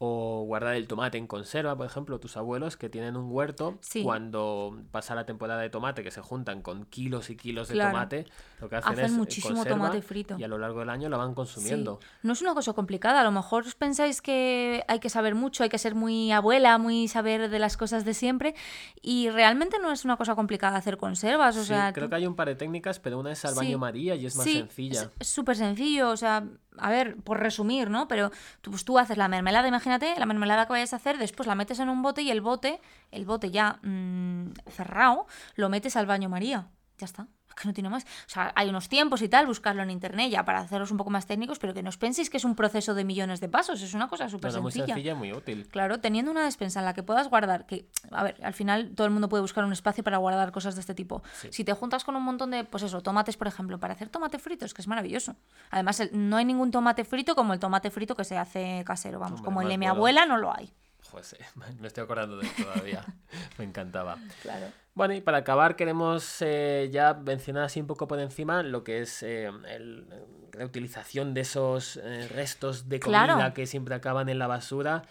o 0.05 0.43
guardar 0.45 0.75
el 0.75 0.89
tomate 0.89 1.17
en 1.17 1.29
conserva, 1.29 1.77
por 1.77 1.87
ejemplo, 1.87 2.19
tus 2.19 2.37
abuelos 2.37 2.77
que 2.77 2.89
tienen 2.89 3.17
un 3.17 3.31
huerto, 3.31 3.79
Sí. 3.83 4.03
cuando 4.03 4.77
pasa 4.91 5.15
la 5.15 5.25
temporada 5.27 5.61
de 5.61 5.71
tomate, 5.71 6.03
que 6.03 6.11
se 6.11 6.21
juntan 6.21 6.61
con 6.61 6.87
kilos 6.87 7.31
y 7.31 7.37
kilos 7.37 7.69
de 7.69 7.75
Claro. 7.75 7.93
tomate, 7.93 8.27
lo 8.61 8.69
que 8.69 8.75
hacen, 8.77 8.93
Hacen 8.95 9.05
es 9.05 9.13
eh, 9.13 9.15
muchísimo 9.15 9.65
tomate 9.65 10.03
frito. 10.03 10.37
y 10.39 10.43
a 10.43 10.49
lo 10.49 10.59
largo 10.59 10.81
del 10.81 10.91
año 10.91 11.09
la 11.09 11.19
van 11.19 11.29
Sí. 11.31 11.35
consumiendo. 11.37 12.01
No 12.25 12.33
es 12.33 12.43
una 12.43 12.53
cosa 12.53 12.73
complicada. 12.73 13.21
A 13.21 13.23
lo 13.25 13.31
mejor 13.31 13.65
os 13.65 13.77
pensáis 13.77 14.21
que 14.21 14.83
hay 14.89 14.99
que 14.99 15.09
saber 15.09 15.37
mucho, 15.37 15.63
hay 15.63 15.69
que 15.69 15.79
ser 15.79 15.95
muy 15.95 16.33
abuela, 16.33 16.79
muy 16.79 17.07
saber 17.07 17.49
de 17.49 17.59
las 17.61 17.77
cosas 17.77 18.05
de 18.05 18.15
siempre. 18.15 18.57
Y 19.03 19.31
realmente 19.31 19.79
no 19.79 19.93
es 19.93 20.05
una 20.05 20.17
cosa 20.17 20.35
complicada 20.35 20.77
hacer 20.79 20.97
conservas. 20.97 21.57
O 21.57 21.61
Sí, 21.61 21.69
sea, 21.69 21.93
creo 21.93 22.07
tú- 22.07 22.11
que 22.11 22.17
hay 22.17 22.27
un 22.27 22.35
par 22.35 22.49
de 22.49 22.57
técnicas, 22.57 22.99
pero 22.99 23.21
una 23.21 23.31
es 23.31 23.45
al 23.45 23.55
baño 23.55 23.79
María 23.79 24.17
y 24.17 24.27
es 24.27 24.35
más 24.35 24.47
sencilla. 24.47 25.13
Es 25.21 25.29
súper 25.29 25.55
sencillo, 25.55 26.11
o 26.11 26.17
sea, 26.17 26.45
a 26.79 26.91
ver, 26.91 27.17
por 27.17 27.41
resumir, 27.41 27.91
¿no? 27.91 28.09
Pero 28.09 28.31
tú, 28.61 28.71
pues 28.71 28.85
tú 28.85 28.99
haces 28.99 29.17
la 29.17 29.29
mermelada, 29.29 29.69
imagínate, 29.69 30.15
la 30.19 30.27
mermelada 30.27 30.67
que 30.67 30.73
vayas 30.73 30.93
a 30.93 30.97
hacer, 30.97 31.19
después 31.19 31.47
la 31.47 31.55
metes 31.55 31.79
en 31.81 31.89
un 31.89 32.03
bote 32.03 32.23
y 32.23 32.31
el 32.31 32.41
bote, 32.41 32.81
el 33.11 33.25
bote 33.25 33.51
ya 33.51 33.79
mm, 33.83 34.53
cerrado, 34.71 35.27
lo 35.55 35.69
metes 35.69 35.97
al 35.97 36.07
baño 36.07 36.29
María. 36.29 36.69
Ya 37.03 37.07
está. 37.07 37.27
Es 37.53 37.57
que 37.61 37.69
no 37.69 37.75
tiene 37.75 37.91
más. 37.91 38.05
O 38.05 38.07
sea, 38.31 38.51
hay 38.57 38.71
unos 38.71 38.89
tiempos 38.89 39.21
y 39.21 39.29
tal, 39.29 39.47
buscarlo 39.47 39.83
en 39.83 39.91
internet 39.91 40.31
ya 40.31 40.43
para 40.43 40.61
hacerlos 40.61 40.91
un 40.91 40.97
poco 40.97 41.11
más 41.11 41.27
técnicos, 41.27 41.59
pero 41.59 41.75
que 41.75 41.83
no 41.83 41.91
os 41.91 41.99
penséis 41.99 42.31
que 42.31 42.39
es 42.39 42.45
un 42.47 42.55
proceso 42.55 42.95
de 42.95 43.05
millones 43.05 43.41
de 43.41 43.49
pasos, 43.51 43.83
es 43.83 43.93
una 43.93 44.09
cosa 44.09 44.31
súper 44.31 44.51
Bueno, 44.53 44.63
muy 44.63 44.73
sencilla. 44.73 44.95
sencilla 44.95 45.15
muy 45.15 45.33
útil. 45.35 45.69
Claro, 45.69 46.01
teniendo 46.01 46.31
una 46.31 46.45
despensa 46.45 46.79
en 46.79 46.87
la 46.87 46.95
que 46.95 47.03
puedas 47.03 47.29
guardar, 47.29 47.67
que, 47.67 47.87
a 48.11 48.23
ver, 48.25 48.37
al 48.43 48.55
final 48.55 48.93
todo 48.95 49.07
el 49.07 49.13
mundo 49.13 49.29
puede 49.29 49.43
buscar 49.43 49.65
un 49.67 49.73
espacio 49.73 50.03
para 50.03 50.17
guardar 50.17 50.51
cosas 50.51 50.77
de 50.77 50.81
este 50.81 50.95
tipo. 50.95 51.23
Sí. 51.35 51.49
Si 51.53 51.63
te 51.65 51.75
juntas 51.75 52.05
con 52.05 52.17
un 52.17 52.23
montón 52.23 52.53
de, 52.53 52.65
pues 52.65 52.85
eso, 52.85 53.03
tomates, 53.03 53.37
por 53.37 53.49
ejemplo, 53.49 53.79
para 53.79 53.93
hacer 53.93 54.09
tomate 54.09 54.39
frito, 54.39 54.65
es 54.65 54.73
que 54.73 54.81
es 54.81 54.89
maravilloso. 54.89 55.37
Además, 55.71 56.01
el- 56.01 56.11
no 56.31 56.37
hay 56.39 56.47
ningún 56.47 56.71
tomate 56.71 57.05
frito 57.05 57.35
como 57.35 57.53
el 57.53 57.59
tomate 57.59 57.91
frito 57.91 58.17
que 58.17 58.25
se 58.25 58.39
hace 58.39 58.83
casero, 58.87 59.19
vamos, 59.19 59.41
Hombre, 59.41 59.45
como 59.45 59.61
el 59.63 59.69
de 59.69 59.77
mi 59.77 59.87
abuela 59.87 60.25
no 60.25 60.39
lo 60.39 60.57
hay. 60.57 60.73
Sí, 61.21 61.37
me 61.81 61.87
estoy 61.89 62.05
acordando 62.05 62.39
de 62.39 62.47
él 62.47 62.53
todavía. 62.57 63.05
me 63.59 63.65
encantaba. 63.67 64.17
Claro. 64.41 64.69
Bueno, 64.95 65.15
y 65.15 65.21
para 65.23 65.39
acabar 65.39 65.75
queremos 65.77 66.37
eh, 66.43 66.91
ya 66.93 67.15
mencionar 67.15 67.65
así 67.65 67.81
un 67.81 67.87
poco 67.87 68.07
por 68.07 68.21
encima 68.21 68.63
lo 68.63 68.85
que 68.85 69.01
es 69.01 69.23
eh, 69.23 69.47
el- 69.69 70.07
eh, 70.13 70.25
reutilización 70.53 71.33
de 71.33 71.41
esos 71.43 71.97
eh, 71.97 72.29
restos 72.29 72.91
de 72.91 73.01
comida 73.01 73.25
Claro. 73.35 73.55
que 73.55 73.67
siempre 73.67 73.95
acaban 73.95 74.29
en 74.29 74.39
la 74.39 74.47
basura. 74.47 75.03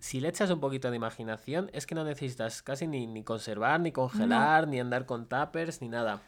Si 0.00 0.20
le 0.20 0.28
echas 0.28 0.50
un 0.50 0.58
poquito 0.58 0.90
de 0.90 0.96
imaginación, 0.96 1.70
es 1.72 1.86
que 1.86 1.94
no 1.94 2.02
necesitas 2.02 2.62
casi 2.62 2.88
ni, 2.88 3.06
ni 3.06 3.22
conservar, 3.22 3.78
ni 3.78 3.92
congelar, 3.92 4.66
ni 4.66 4.80
andar 4.80 5.06
con 5.06 5.28
tuppers, 5.28 5.80
ni 5.80 5.88
nada. 5.88 6.20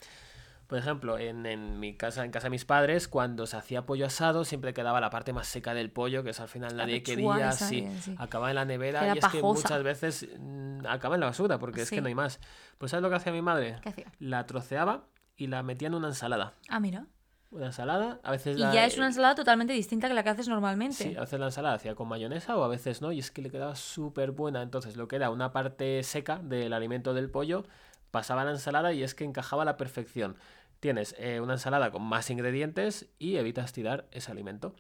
Por 0.67 0.79
ejemplo, 0.79 1.19
en, 1.19 1.45
en 1.47 1.79
mi 1.79 1.95
casa, 1.95 2.25
en 2.25 2.31
casa 2.31 2.47
de 2.47 2.51
mis 2.51 2.65
padres, 2.65 3.07
cuando 3.07 3.47
se 3.47 3.57
hacía 3.57 3.85
pollo 3.85 4.07
asado, 4.07 4.45
siempre 4.45 4.73
quedaba 4.73 5.01
la 5.01 5.11
parte 5.11 5.33
más 5.33 5.47
seca 5.47 5.75
del 5.75 5.91
pollo, 5.91 6.23
que 6.25 6.31
es 6.31 6.41
al 6.41 6.49
final 6.49 6.77
nadie 6.77 7.03
quería, 7.03 7.53
sí, 7.53 7.87
sí. 8.01 8.15
acaba 8.19 8.49
en 8.49 8.55
la 8.57 8.65
nevera 8.65 9.01
Queda 9.01 9.15
y 9.15 9.19
es 9.19 9.27
que 9.29 9.43
muchas 9.43 9.83
veces 9.83 10.29
mm, 10.39 10.87
acaba 10.87 11.17
en 11.17 11.21
la 11.21 11.27
basura, 11.27 11.59
porque 11.59 11.83
es 11.83 11.91
que 11.91 12.01
no 12.01 12.09
hay 12.09 12.15
más. 12.15 12.41
Pues 12.79 12.91
¿sabes 12.91 13.03
lo 13.03 13.11
que 13.11 13.17
hacía 13.17 13.33
mi 13.33 13.43
madre? 13.43 13.77
¿Qué 13.83 13.91
hacía? 13.91 14.07
La 14.19 14.47
troceaba 14.47 15.05
y 15.37 15.49
la 15.49 15.63
metía 15.63 15.89
en 15.89 15.95
una 15.95 16.09
ensalada. 16.09 16.55
Ah, 16.69 16.81
mira. 16.81 17.07
una 17.51 17.67
ensalada, 17.67 18.19
a 18.25 18.31
veces 18.33 18.57
Y 18.57 18.61
la- 18.63 18.73
ya 18.75 18.85
es 18.87 18.97
una 18.97 19.07
ensalada 19.07 19.35
totalmente 19.37 19.73
distinta 19.75 20.09
que 20.09 20.15
la 20.15 20.25
que 20.25 20.31
haces 20.31 20.49
normalmente. 20.49 20.97
Sí, 20.97 21.15
a 21.17 21.21
veces 21.21 21.39
la 21.39 21.47
ensalada 21.47 21.75
hacía 21.77 21.95
con 21.95 22.09
mayonesa 22.09 22.57
o 22.57 22.65
a 22.65 22.69
veces 22.69 23.01
no, 23.03 23.13
y 23.13 23.21
es 23.21 23.31
que 23.31 23.43
le 23.43 23.51
quedaba 23.51 23.77
súper 23.77 24.33
buena. 24.33 24.61
Entonces, 24.63 24.97
lo 24.97 25.07
que 25.09 25.17
era 25.17 25.31
una 25.31 25.53
parte 25.53 26.03
seca 26.03 26.39
del 26.43 26.73
alimento 26.73 27.15
del 27.15 27.31
pollo, 27.31 27.65
pasaba 28.11 28.43
a 28.43 28.45
la 28.45 28.51
ensalada 28.53 28.93
y 28.93 29.03
es 29.03 29.15
que 29.15 29.25
encajaba 29.25 29.63
a 29.63 29.65
la 29.67 29.77
perfección. 29.77 30.37
Tienes 30.85 31.15
eh, 31.17 31.41
una 31.41 31.55
ensalada 31.55 31.91
con 31.91 32.03
más 32.03 32.29
ingredientes 32.29 33.07
y 33.19 33.37
evitas 33.37 33.73
tirar 33.73 34.07
ese 34.13 34.31
alimento. 34.31 34.75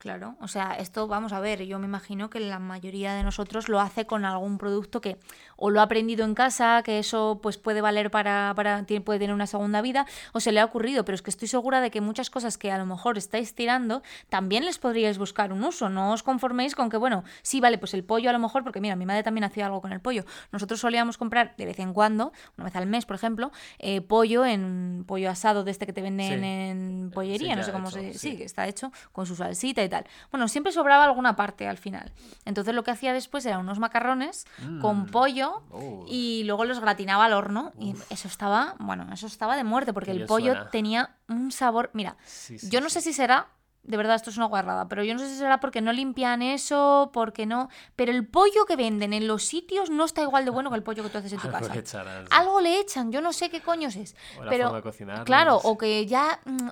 Claro, 0.00 0.34
o 0.40 0.48
sea, 0.48 0.76
esto 0.78 1.06
vamos 1.08 1.34
a 1.34 1.40
ver, 1.40 1.62
yo 1.66 1.78
me 1.78 1.84
imagino 1.84 2.30
que 2.30 2.40
la 2.40 2.58
mayoría 2.58 3.12
de 3.12 3.22
nosotros 3.22 3.68
lo 3.68 3.80
hace 3.80 4.06
con 4.06 4.24
algún 4.24 4.56
producto 4.56 5.02
que 5.02 5.18
o 5.56 5.68
lo 5.68 5.80
ha 5.80 5.82
aprendido 5.82 6.24
en 6.24 6.34
casa, 6.34 6.82
que 6.82 6.98
eso 6.98 7.38
pues 7.42 7.58
puede 7.58 7.82
valer 7.82 8.10
para, 8.10 8.54
para 8.56 8.86
puede 9.04 9.18
tener 9.18 9.34
una 9.34 9.46
segunda 9.46 9.82
vida, 9.82 10.06
o 10.32 10.40
se 10.40 10.52
le 10.52 10.60
ha 10.60 10.64
ocurrido, 10.64 11.04
pero 11.04 11.16
es 11.16 11.20
que 11.20 11.28
estoy 11.28 11.48
segura 11.48 11.82
de 11.82 11.90
que 11.90 12.00
muchas 12.00 12.30
cosas 12.30 12.56
que 12.56 12.72
a 12.72 12.78
lo 12.78 12.86
mejor 12.86 13.18
estáis 13.18 13.54
tirando, 13.54 14.02
también 14.30 14.64
les 14.64 14.78
podríais 14.78 15.18
buscar 15.18 15.52
un 15.52 15.62
uso, 15.62 15.90
no 15.90 16.12
os 16.12 16.22
conforméis 16.22 16.74
con 16.74 16.88
que, 16.88 16.96
bueno, 16.96 17.22
sí, 17.42 17.60
vale, 17.60 17.76
pues 17.76 17.92
el 17.92 18.02
pollo 18.02 18.30
a 18.30 18.32
lo 18.32 18.38
mejor, 18.38 18.64
porque 18.64 18.80
mira, 18.80 18.96
mi 18.96 19.04
madre 19.04 19.22
también 19.22 19.44
hacía 19.44 19.66
algo 19.66 19.82
con 19.82 19.92
el 19.92 20.00
pollo, 20.00 20.24
nosotros 20.50 20.80
solíamos 20.80 21.18
comprar 21.18 21.52
de 21.58 21.66
vez 21.66 21.78
en 21.78 21.92
cuando, 21.92 22.32
una 22.56 22.64
vez 22.64 22.76
al 22.76 22.86
mes, 22.86 23.04
por 23.04 23.16
ejemplo, 23.16 23.52
eh, 23.78 24.00
pollo 24.00 24.46
en 24.46 25.04
pollo 25.06 25.28
asado 25.28 25.62
de 25.62 25.72
este 25.72 25.84
que 25.84 25.92
te 25.92 26.00
venden 26.00 26.40
Sí. 26.40 26.46
en 26.46 27.10
pollería, 27.12 27.50
Sí, 27.50 27.56
no 27.56 27.62
sé 27.64 27.72
cómo 27.72 27.88
hecho, 27.90 27.98
se... 27.98 28.12
sí. 28.14 28.30
sí, 28.30 28.36
que 28.38 28.44
está 28.44 28.66
hecho 28.66 28.90
con 29.12 29.26
su 29.26 29.36
salsita 29.36 29.84
y 29.84 29.89
tal. 29.90 30.06
Bueno, 30.30 30.48
siempre 30.48 30.72
sobraba 30.72 31.04
alguna 31.04 31.36
parte 31.36 31.68
al 31.68 31.76
final. 31.76 32.12
Entonces 32.46 32.74
lo 32.74 32.82
que 32.84 32.90
hacía 32.92 33.12
después 33.12 33.44
era 33.44 33.58
unos 33.58 33.78
macarrones 33.78 34.46
con 34.80 35.06
pollo 35.06 35.62
Oh. 35.70 36.04
y 36.08 36.44
luego 36.44 36.64
los 36.64 36.80
gratinaba 36.80 37.26
al 37.26 37.32
horno 37.34 37.72
y 37.78 37.94
eso 38.08 38.28
estaba, 38.28 38.74
bueno, 38.78 39.06
eso 39.12 39.26
estaba 39.26 39.56
de 39.56 39.64
muerte 39.64 39.92
porque 39.92 40.10
el 40.12 40.24
pollo 40.26 40.52
suena. 40.54 40.70
tenía 40.70 41.16
un 41.28 41.52
sabor, 41.52 41.90
mira, 41.92 42.16
Sí, 42.24 42.58
sí, 42.58 42.70
yo 42.70 42.80
no 42.80 42.88
sí. 42.88 42.94
sé 42.94 43.00
si 43.02 43.12
será 43.12 43.48
de 43.82 43.96
verdad, 43.96 44.14
esto 44.14 44.28
es 44.28 44.36
una 44.36 44.44
guarrada, 44.46 44.88
pero 44.88 45.02
yo 45.04 45.14
no 45.14 45.20
sé 45.20 45.28
si 45.30 45.36
será 45.36 45.58
porque 45.58 45.80
no 45.80 45.90
limpian 45.92 46.42
eso, 46.42 47.10
porque 47.14 47.46
no. 47.46 47.70
Pero 47.96 48.12
el 48.12 48.26
pollo 48.28 48.66
que 48.66 48.76
venden 48.76 49.14
en 49.14 49.26
los 49.26 49.44
sitios 49.44 49.88
no 49.88 50.04
está 50.04 50.20
igual 50.20 50.44
de 50.44 50.50
bueno 50.50 50.68
que 50.68 50.76
el 50.76 50.82
pollo 50.82 51.02
que 51.02 51.08
tú 51.08 51.16
haces 51.16 51.32
en 51.32 51.40
tu 51.40 51.50
casa. 51.50 51.74
echarás. 51.74 52.28
Algo 52.30 52.60
le 52.60 52.78
echan, 52.78 53.10
yo 53.10 53.22
no 53.22 53.32
sé 53.32 53.48
qué 53.48 53.62
coños 53.62 53.96
es. 53.96 54.14
O 54.38 54.44
la 54.44 54.50
pero, 54.50 54.64
forma 54.64 54.76
de 54.76 54.82
cocinarlo, 54.82 55.24
claro, 55.24 55.52
no 55.54 55.60
sé. 55.60 55.68
o 55.68 55.78
que 55.78 56.06
ya 56.06 56.40
mm, 56.44 56.68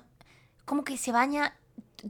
como 0.65 0.83
que 0.83 0.97
se 0.97 1.11
baña. 1.11 1.55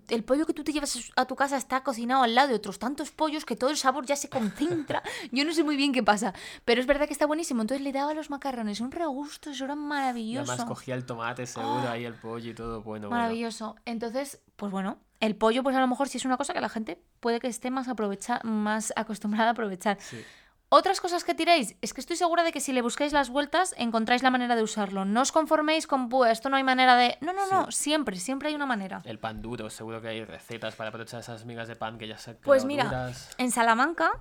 El 0.10 0.24
pollo 0.24 0.46
que 0.46 0.54
tú 0.54 0.64
te 0.64 0.72
llevas 0.72 0.98
a 1.16 1.26
tu 1.26 1.36
casa 1.36 1.58
está 1.58 1.84
cocinado 1.84 2.24
al 2.24 2.36
lado 2.36 2.50
de 2.50 2.56
otros 2.56 2.80
tantos 2.80 3.12
pollos 3.12 3.46
que 3.46 3.56
todo 3.56 3.70
el 3.70 3.78
sabor 3.78 4.06
ya 4.06 4.16
se 4.16 4.30
concentra. 4.30 5.02
Yo 5.32 5.46
no 5.46 5.54
sé 5.54 5.64
muy 5.64 5.76
bien 5.76 5.94
qué 5.94 6.04
pasa, 6.04 6.34
pero 6.66 6.82
es 6.82 6.88
verdad 6.88 7.08
que 7.08 7.14
está 7.14 7.26
buenísimo. 7.26 7.62
Entonces 7.62 7.84
le 7.84 7.92
daba 7.92 8.12
a 8.12 8.14
los 8.14 8.30
macarrones 8.30 8.80
un 8.82 8.92
regusto, 8.92 9.50
eso 9.52 9.66
era 9.66 9.74
Y 9.74 9.78
maravilloso. 9.78 10.52
además 10.52 10.68
cogía 10.68 10.96
el 10.96 11.06
tomate 11.06 11.46
seguro, 11.46 11.90
ahí 11.90 12.06
el 12.06 12.14
pollo 12.16 12.52
y 12.52 12.54
todo 12.54 12.82
bueno. 12.82 13.08
bueno. 13.08 13.10
Maravilloso. 13.22 13.76
Entonces, 13.86 14.42
pues 14.56 14.72
bueno, 14.72 14.98
el 15.20 15.36
pollo, 15.36 15.64
pues 15.64 15.76
a 15.76 15.80
lo 15.82 15.88
mejor 15.88 16.08
sí 16.10 16.18
es 16.18 16.26
una 16.26 16.38
cosa 16.38 16.54
que 16.54 16.62
la 16.62 16.70
gente 16.70 17.02
puede 17.20 17.40
que 17.40 17.48
esté 17.48 17.72
más, 17.72 17.88
aprovecha 17.88 18.40
más 18.44 18.94
acostumbrada 18.96 19.50
a 19.50 19.52
aprovechar. 19.52 19.98
Sí. 20.00 20.24
Otras 20.72 21.02
cosas 21.02 21.24
que 21.24 21.34
tiréis, 21.34 21.76
es 21.82 21.94
que 21.96 22.02
estoy 22.02 22.16
segura 22.16 22.44
de 22.44 22.52
que 22.52 22.60
si 22.60 22.74
le 22.74 22.84
buscáis 22.84 23.12
las 23.12 23.30
vueltas, 23.32 23.74
encontráis 23.78 24.22
la 24.22 24.30
manera 24.30 24.56
de 24.56 24.62
usarlo. 24.62 25.04
No 25.04 25.22
os 25.22 25.32
conforméis 25.32 25.88
con, 25.88 26.10
pues 26.10 26.32
esto 26.34 26.50
no 26.50 26.58
hay 26.58 26.64
manera 26.64 26.96
de... 26.96 27.18
No, 27.22 27.34
no, 27.34 27.48
no, 27.48 27.72
siempre, 27.72 28.18
siempre 28.18 28.50
hay 28.50 28.56
una 28.56 28.68
manera. 28.68 29.02
El 29.06 29.18
pan 29.18 29.42
duro, 29.42 29.72
seguro 29.72 30.00
que 30.00 30.10
hay 30.10 30.24
recetas 30.24 30.76
para 30.76 30.90
aprovechar 30.90 31.22
esas 31.22 31.44
migas 31.46 31.68
de 31.68 31.76
pan 31.76 31.98
que 31.98 32.08
ya 32.08 32.20
se 32.20 32.36
Pues 32.36 32.66
mira, 32.66 32.84
duras. 32.86 33.32
en 33.40 33.50
Salamanca, 33.50 34.12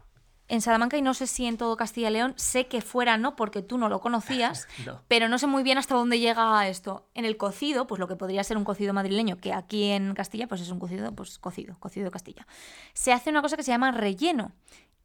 en 0.50 0.62
Salamanca 0.62 0.96
y 0.96 1.02
no 1.02 1.12
sé 1.12 1.26
si 1.26 1.44
en 1.44 1.58
todo 1.58 1.76
Castilla 1.76 2.08
y 2.08 2.12
León, 2.14 2.32
sé 2.36 2.66
que 2.66 2.80
fuera 2.80 3.18
no, 3.18 3.36
porque 3.36 3.60
tú 3.60 3.76
no 3.76 3.90
lo 3.90 4.00
conocías, 4.00 4.66
No. 4.86 5.02
pero 5.06 5.28
no 5.28 5.38
sé 5.38 5.46
muy 5.46 5.62
bien 5.62 5.76
hasta 5.76 5.96
dónde 5.96 6.18
llega 6.18 6.66
esto. 6.66 7.10
En 7.12 7.26
el 7.26 7.36
cocido, 7.36 7.86
pues 7.86 7.98
lo 7.98 8.08
que 8.08 8.16
podría 8.16 8.42
ser 8.42 8.56
un 8.56 8.64
cocido 8.64 8.94
madrileño, 8.94 9.36
que 9.36 9.52
aquí 9.52 9.90
en 9.90 10.14
Castilla 10.14 10.46
pues 10.48 10.62
es 10.62 10.70
un 10.70 10.78
cocido, 10.78 11.12
pues 11.14 11.38
cocido, 11.38 11.76
cocido 11.78 12.06
de 12.06 12.10
Castilla. 12.10 12.46
Se 12.94 13.12
hace 13.12 13.28
una 13.28 13.42
cosa 13.42 13.58
que 13.58 13.62
se 13.62 13.70
llama 13.72 13.90
relleno. 13.92 14.52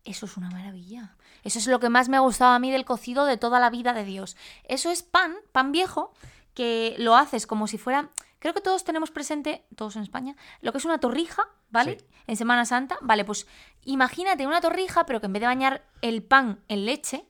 Eso 0.05 0.25
es 0.25 0.37
una 0.37 0.49
maravilla. 0.49 1.15
Eso 1.43 1.59
es 1.59 1.67
lo 1.67 1.79
que 1.79 1.89
más 1.89 2.09
me 2.09 2.17
ha 2.17 2.21
gustado 2.21 2.51
a 2.51 2.59
mí 2.59 2.71
del 2.71 2.85
cocido 2.85 3.25
de 3.25 3.37
toda 3.37 3.59
la 3.59 3.69
vida 3.69 3.93
de 3.93 4.03
Dios. 4.03 4.35
Eso 4.65 4.91
es 4.91 5.03
pan, 5.03 5.35
pan 5.51 5.71
viejo, 5.71 6.13
que 6.53 6.95
lo 6.97 7.15
haces 7.15 7.47
como 7.47 7.67
si 7.67 7.77
fuera... 7.77 8.09
Creo 8.39 8.53
que 8.53 8.59
todos 8.59 8.83
tenemos 8.83 9.09
presente, 9.09 9.63
todos 9.77 9.95
en 9.95 10.03
España, 10.03 10.35
lo 10.59 10.73
que 10.73 10.77
es 10.77 10.83
una 10.83 10.97
torrija, 10.97 11.47
¿vale? 11.69 11.99
Sí. 11.99 12.05
En 12.27 12.35
Semana 12.35 12.65
Santa. 12.65 12.97
Vale, 12.99 13.23
pues 13.23 13.47
imagínate 13.85 14.45
una 14.45 14.59
torrija, 14.59 15.05
pero 15.05 15.21
que 15.21 15.27
en 15.27 15.33
vez 15.33 15.39
de 15.39 15.47
bañar 15.47 15.85
el 16.01 16.23
pan 16.23 16.59
en 16.67 16.85
leche, 16.85 17.25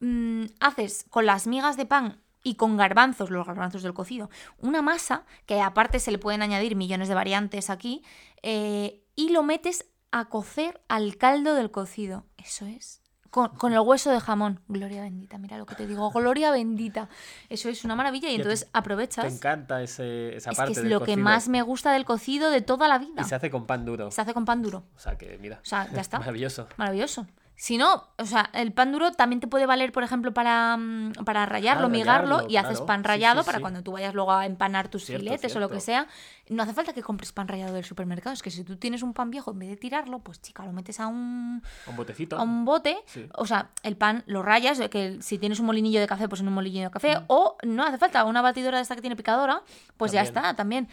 mm, 0.00 0.46
haces 0.58 1.06
con 1.08 1.24
las 1.24 1.46
migas 1.46 1.76
de 1.76 1.86
pan 1.86 2.20
y 2.42 2.56
con 2.56 2.76
garbanzos, 2.76 3.30
los 3.30 3.46
garbanzos 3.46 3.84
del 3.84 3.94
cocido, 3.94 4.28
una 4.58 4.82
masa, 4.82 5.24
que 5.46 5.60
aparte 5.60 6.00
se 6.00 6.10
le 6.10 6.18
pueden 6.18 6.42
añadir 6.42 6.74
millones 6.74 7.06
de 7.06 7.14
variantes 7.14 7.70
aquí, 7.70 8.02
eh, 8.42 9.04
y 9.14 9.28
lo 9.28 9.44
metes 9.44 9.86
a 10.12 10.26
cocer 10.26 10.80
al 10.88 11.16
caldo 11.16 11.54
del 11.54 11.70
cocido. 11.70 12.24
Eso 12.36 12.66
es. 12.66 13.02
Con, 13.30 13.48
con 13.56 13.72
el 13.74 13.80
hueso 13.80 14.10
de 14.10 14.20
jamón. 14.20 14.60
Gloria 14.68 15.02
bendita, 15.02 15.36
mira 15.36 15.58
lo 15.58 15.66
que 15.66 15.74
te 15.74 15.86
digo. 15.86 16.10
Gloria 16.14 16.50
bendita. 16.50 17.08
Eso 17.50 17.68
es 17.68 17.84
una 17.84 17.94
maravilla 17.94 18.28
y 18.30 18.36
te- 18.36 18.42
entonces 18.42 18.64
Te 18.64 18.70
aprovechas. 18.78 19.24
encanta 19.30 19.82
ese, 19.82 20.34
esa 20.36 20.50
Es 20.52 20.56
parte 20.56 20.72
que 20.72 20.78
es 20.80 20.82
del 20.84 20.92
lo 20.92 21.00
que 21.02 21.16
más 21.16 21.48
me 21.48 21.60
gusta 21.62 21.92
del 21.92 22.04
cocido 22.06 22.50
de 22.50 22.62
toda 22.62 22.88
la 22.88 22.98
vida. 22.98 23.22
Y 23.22 23.24
se 23.24 23.34
hace 23.34 23.50
con 23.50 23.66
pan 23.66 23.84
duro. 23.84 24.10
Se 24.10 24.20
hace 24.22 24.32
con 24.32 24.44
pan 24.46 24.62
duro. 24.62 24.84
O 24.96 24.98
sea 24.98 25.18
que, 25.18 25.36
mira. 25.38 25.58
O 25.62 25.66
sea, 25.66 25.90
ya 25.92 26.00
está. 26.00 26.18
Maravilloso. 26.20 26.66
Maravilloso. 26.76 27.26
Si 27.58 27.78
no, 27.78 28.04
o 28.18 28.24
sea, 28.26 28.50
el 28.52 28.72
pan 28.74 28.92
duro 28.92 29.12
también 29.12 29.40
te 29.40 29.46
puede 29.46 29.64
valer, 29.64 29.90
por 29.90 30.02
ejemplo, 30.04 30.34
para, 30.34 30.76
mm, 30.76 31.12
para 31.24 31.44
Ah, 31.44 31.46
migarlo 31.58 31.88
rallarlo, 31.88 32.50
y 32.50 32.58
haces 32.58 32.82
pan 32.82 33.02
Sí, 33.02 33.18
sí, 33.18 33.46
para 33.46 33.58
sí. 33.58 33.62
cuando 33.62 33.82
tú 33.82 33.92
vayas 33.92 34.12
luego 34.14 34.32
a 34.32 34.44
empanar 34.44 34.88
tus 34.88 35.06
Cierto, 35.06 35.24
filetes 35.24 35.56
o 35.56 35.60
lo 35.60 35.70
que 35.70 35.80
sea. 35.80 36.06
No 36.50 36.62
hace 36.62 36.74
falta 36.74 36.92
que 36.92 37.02
compres 37.02 37.32
pan 37.32 37.48
rallado 37.48 37.72
del 37.72 37.84
supermercado. 37.84 38.34
Es 38.34 38.42
que 38.42 38.50
si 38.50 38.62
tú 38.62 38.76
tienes 38.76 39.02
un 39.02 39.14
pan 39.14 39.30
viejo, 39.30 39.52
en 39.52 39.58
vez 39.58 39.70
de 39.70 39.76
tirarlo, 39.76 40.18
pues 40.18 40.40
chica, 40.42 40.66
lo 40.66 40.72
metes 40.72 41.00
a 41.00 41.06
un, 41.06 41.62
Un 41.86 41.96
botecito. 41.96 42.36
a 42.36 42.42
un 42.42 42.66
bote. 42.66 42.98
O 43.34 43.46
sea, 43.46 43.70
el 43.82 43.96
pan 43.96 44.22
lo 44.26 44.42
rayas, 44.42 44.76
de 44.76 44.90
que 44.90 45.16
si 45.22 45.38
tienes 45.38 45.58
un 45.58 45.64
molinillo 45.66 45.98
de 46.00 46.06
café, 46.06 46.28
pues 46.28 46.42
en 46.42 46.48
un 46.48 46.54
molinillo 46.54 46.84
de 46.84 46.90
café. 46.90 47.20
Mm. 47.20 47.24
O 47.28 47.56
no 47.64 47.84
hace 47.84 47.96
falta 47.96 48.24
una 48.24 48.42
batidora 48.42 48.76
de 48.76 48.82
esta 48.82 48.94
que 48.94 49.00
tiene 49.00 49.16
picadora, 49.16 49.62
pues 49.96 50.12
ya 50.12 50.20
está, 50.20 50.54
también. 50.54 50.88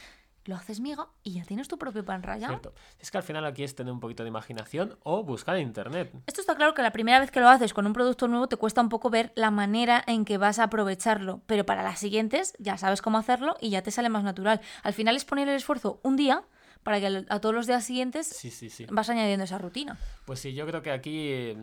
Lo 0.46 0.56
haces 0.56 0.82
miga 0.82 1.08
y 1.24 1.36
ya 1.36 1.46
tienes 1.46 1.68
tu 1.70 1.78
propio 1.78 2.04
pan 2.04 2.22
rallado. 2.22 2.54
Cierto. 2.60 2.74
Es 3.00 3.12
que 3.12 3.18
al 3.18 3.24
final 3.24 3.46
aquí 3.46 3.64
es 3.64 3.76
tener 3.76 3.94
un 3.94 4.00
poquito 4.02 4.24
de 4.24 4.30
imaginación 4.30 4.98
o 5.04 5.24
buscar 5.24 5.56
en 5.56 5.68
internet. 5.68 6.12
Esto 6.28 6.42
está 6.42 6.56
claro 6.56 6.74
que 6.74 6.82
la 6.82 6.92
primera 6.92 7.20
vez 7.20 7.32
que 7.32 7.40
lo 7.40 7.48
haces 7.48 7.74
con 7.74 7.88
un 7.88 7.94
producto 7.94 8.28
nuevo 8.28 8.48
te 8.48 8.58
cuesta 8.58 8.82
un 8.82 8.90
poco 8.90 9.10
ver 9.10 9.32
la 9.36 9.52
manera 9.52 10.04
en 10.06 10.26
que 10.26 10.38
vas 10.38 10.60
a 10.60 10.64
aprovecharlo, 10.64 11.42
pero 11.46 11.66
para 11.66 11.82
las 11.82 12.00
siguientes 12.00 12.54
ya 12.60 12.78
sabes 12.78 13.02
cómo 13.02 13.18
hacerlo 13.18 13.56
y 13.62 13.70
ya 13.70 13.84
te 13.84 13.92
sale 13.92 14.10
más 14.10 14.24
natural. 14.26 14.60
Al 14.84 14.94
final 14.94 15.16
es 15.16 15.24
poner 15.24 15.48
el 15.48 15.56
esfuerzo 15.56 16.00
un 16.04 16.18
día 16.18 16.44
para 16.84 17.00
que 17.00 17.26
a 17.30 17.40
todos 17.40 17.56
los 17.56 17.66
días 17.66 17.86
siguientes 17.86 18.28
Sí, 18.28 18.52
sí, 18.52 18.70
sí. 18.70 18.86
vas 18.92 19.10
añadiendo 19.10 19.46
esa 19.46 19.58
rutina. 19.58 19.98
Pues 20.26 20.40
sí, 20.40 20.54
yo 20.54 20.68
creo 20.68 20.82
que 20.82 20.92
aquí 20.92 21.30
eh, 21.32 21.58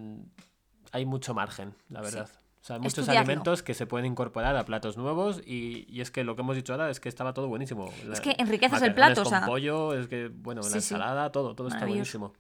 hay 0.92 1.04
mucho 1.04 1.34
margen, 1.34 1.74
la 1.90 2.00
verdad. 2.00 2.30
O 2.60 2.64
sea, 2.64 2.76
muchos 2.78 2.98
Estudiarlo. 2.98 3.20
alimentos 3.20 3.62
que 3.62 3.72
se 3.72 3.86
pueden 3.86 4.04
incorporar 4.04 4.54
a 4.56 4.64
platos 4.66 4.98
nuevos 4.98 5.40
y, 5.46 5.86
y 5.88 6.02
es 6.02 6.10
que 6.10 6.24
lo 6.24 6.36
que 6.36 6.42
hemos 6.42 6.56
dicho 6.56 6.72
ahora 6.74 6.90
es 6.90 7.00
que 7.00 7.08
estaba 7.08 7.32
todo 7.32 7.48
buenísimo. 7.48 7.90
Es 8.12 8.20
que 8.20 8.34
enriqueces 8.38 8.82
el 8.82 8.94
plato, 8.94 9.22
o 9.22 9.24
con 9.24 9.30
sea. 9.30 9.46
pollo, 9.46 9.94
es 9.94 10.08
que, 10.08 10.28
bueno, 10.28 10.62
Sí, 10.62 10.68
la 10.74 10.80
sí. 10.80 10.94
ensalada, 10.94 11.32
todo, 11.32 11.54
todo 11.54 11.68
está 11.68 11.86
buenísimo. 11.86 12.34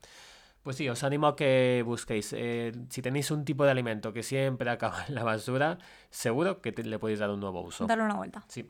Pues 0.62 0.76
sí, 0.76 0.86
os 0.90 1.02
animo 1.04 1.26
a 1.26 1.36
que 1.36 1.82
busquéis. 1.86 2.34
Eh, 2.36 2.72
si 2.90 3.00
tenéis 3.00 3.30
un 3.30 3.46
tipo 3.46 3.64
de 3.64 3.70
alimento 3.70 4.12
que 4.12 4.22
siempre 4.22 4.68
acaba 4.68 5.06
en 5.08 5.14
la 5.14 5.24
basura, 5.24 5.78
seguro 6.10 6.60
que 6.60 6.70
te- 6.72 6.84
le 6.84 6.98
podéis 6.98 7.18
dar 7.20 7.30
un 7.30 7.40
nuevo 7.40 7.62
uso. 7.62 7.86
Darle 7.86 8.04
una 8.04 8.16
vuelta. 8.16 8.44
Sí. 8.46 8.68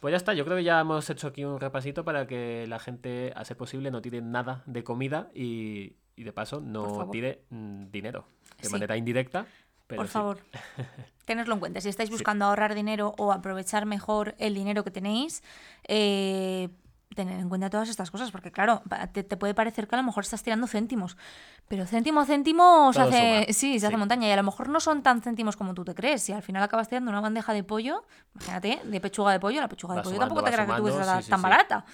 Pues 0.00 0.12
ya 0.12 0.16
está, 0.16 0.32
yo 0.32 0.46
creo 0.46 0.56
que 0.56 0.64
ya 0.64 0.80
hemos 0.80 1.10
hecho 1.10 1.26
aquí 1.26 1.44
un 1.44 1.60
repasito 1.60 2.02
para 2.02 2.26
que 2.26 2.64
la 2.66 2.78
gente, 2.78 3.32
a 3.36 3.44
ser 3.44 3.58
posible, 3.58 3.90
no 3.90 4.00
tire 4.00 4.22
nada 4.22 4.62
de 4.64 4.82
comida 4.84 5.28
y, 5.34 5.96
y 6.16 6.24
de 6.24 6.32
paso 6.32 6.60
no 6.62 7.10
tire 7.10 7.42
mm, 7.50 7.90
dinero 7.90 8.24
de 8.62 8.64
Sí. 8.68 8.72
manera 8.72 8.96
indirecta. 8.96 9.44
Pero 9.88 9.98
Por 10.02 10.06
sí. 10.06 10.12
favor, 10.12 10.38
tenedlo 11.24 11.54
en 11.54 11.60
cuenta. 11.60 11.80
Si 11.80 11.88
estáis 11.88 12.10
buscando 12.10 12.44
ahorrar 12.44 12.74
dinero 12.74 13.14
o 13.18 13.32
aprovechar 13.32 13.86
mejor 13.86 14.34
el 14.38 14.54
dinero 14.54 14.84
que 14.84 14.90
tenéis, 14.90 15.42
eh, 15.88 16.68
tened 17.16 17.40
en 17.40 17.48
cuenta 17.48 17.68
todas 17.70 17.88
estas 17.88 18.10
cosas, 18.10 18.30
porque 18.30 18.52
claro, 18.52 18.82
te, 19.12 19.24
te 19.24 19.36
puede 19.36 19.54
parecer 19.54 19.88
que 19.88 19.96
a 19.96 19.98
lo 19.98 20.04
mejor 20.04 20.22
estás 20.24 20.42
tirando 20.42 20.66
céntimos, 20.68 21.16
pero 21.66 21.84
céntimo 21.86 22.20
a 22.20 22.26
céntimo 22.26 22.92
se 22.92 23.00
Todo 23.00 23.08
hace, 23.08 23.18
suma. 23.18 23.52
sí, 23.52 23.80
se 23.80 23.86
hace 23.86 23.96
montaña 23.96 24.28
y 24.28 24.30
a 24.30 24.36
lo 24.36 24.42
mejor 24.42 24.68
no 24.68 24.78
son 24.78 25.02
tan 25.02 25.20
céntimos 25.22 25.56
como 25.56 25.74
tú 25.74 25.84
te 25.84 25.94
crees. 25.94 26.22
Si 26.22 26.32
al 26.32 26.42
final 26.42 26.62
acabas 26.62 26.88
tirando 26.88 27.10
una 27.10 27.20
bandeja 27.20 27.52
de 27.52 27.64
pollo, 27.64 28.04
imagínate, 28.34 28.80
de 28.84 29.00
pechuga 29.00 29.32
de 29.32 29.40
pollo, 29.40 29.60
la 29.60 29.68
pechuga 29.68 29.96
de 29.96 30.02
pollo 30.02 30.14
sumando, 30.16 30.34
tampoco 30.34 30.44
te 30.44 30.52
creas 30.52 30.66
que 30.68 30.72
tú 30.82 30.88
sumando, 30.88 31.12
ves 31.12 31.16
sí, 31.18 31.24
sí, 31.24 31.30
tan 31.30 31.42
barata. 31.42 31.84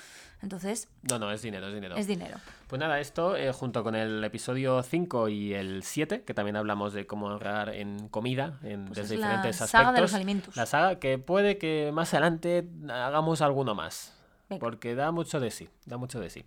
Entonces, 0.45 0.89
No, 1.03 1.19
no, 1.19 1.33
es 1.33 1.43
dinero, 1.43 1.67
es 1.69 1.75
dinero. 1.75 1.97
es 1.97 2.07
dinero. 2.07 2.37
Pues 2.69 2.79
nada, 2.79 3.01
esto 3.01 3.35
eh, 3.37 3.53
junto 3.53 3.83
con 3.83 3.95
el 3.97 4.23
episodio 4.23 4.83
5 4.83 5.29
y 5.29 5.55
el 5.55 5.83
7, 5.83 6.23
que 6.23 6.35
también 6.35 6.55
hablamos 6.57 6.93
de 6.93 7.07
cómo 7.07 7.29
ahorrar 7.31 7.71
en 7.71 8.09
comida, 8.09 8.59
en, 8.63 8.85
Pues 8.87 8.99
desde 8.99 9.15
es 9.17 9.21
la 9.21 9.27
diferentes 9.29 9.61
aspectos. 9.63 9.71
saga 9.71 9.93
de 9.93 10.01
los 10.01 10.15
alimentos. 10.15 10.57
La 10.57 10.67
saga 10.67 10.99
que 11.01 11.19
puede 11.19 11.59
que 11.59 11.91
más 11.93 12.13
adelante 12.15 12.69
hagamos 12.89 13.41
alguno 13.43 13.75
más. 13.75 14.13
Venga. 14.49 14.61
Porque 14.61 14.95
da 14.95 15.11
mucho 15.11 15.41
de 15.41 15.51
sí, 15.51 15.69
da 15.87 15.97
mucho 15.97 16.21
de 16.21 16.31
sí. 16.31 16.45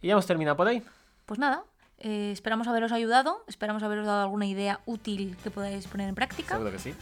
Y 0.00 0.08
ya 0.08 0.12
hemos 0.12 0.26
terminado 0.26 0.56
por 0.56 0.66
ahí. 0.68 0.82
Pues 1.26 1.38
nada, 1.38 1.62
eh, 1.98 2.30
esperamos 2.32 2.66
haberos 2.66 2.90
ayudado, 2.92 3.44
esperamos 3.46 3.82
haberos 3.84 4.06
dado 4.06 4.22
alguna 4.22 4.46
idea 4.46 4.80
útil 4.86 5.36
que 5.42 5.50
podáis 5.50 5.86
poner 5.86 6.08
en 6.08 6.16
práctica 6.16 6.54
Seguro 6.56 6.72
que 6.72 6.80
sí. 6.80 6.94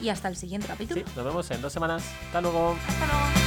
y 0.00 0.08
hasta 0.10 0.28
el 0.28 0.36
siguiente 0.36 0.68
capítulo. 0.68 1.04
Sí, 1.04 1.12
nos 1.16 1.24
vemos 1.24 1.50
en 1.50 1.60
dos 1.60 1.72
semanas. 1.72 2.04
Hasta 2.26 2.40
luego. 2.40 2.76
Hasta 2.86 3.06
luego. 3.06 3.45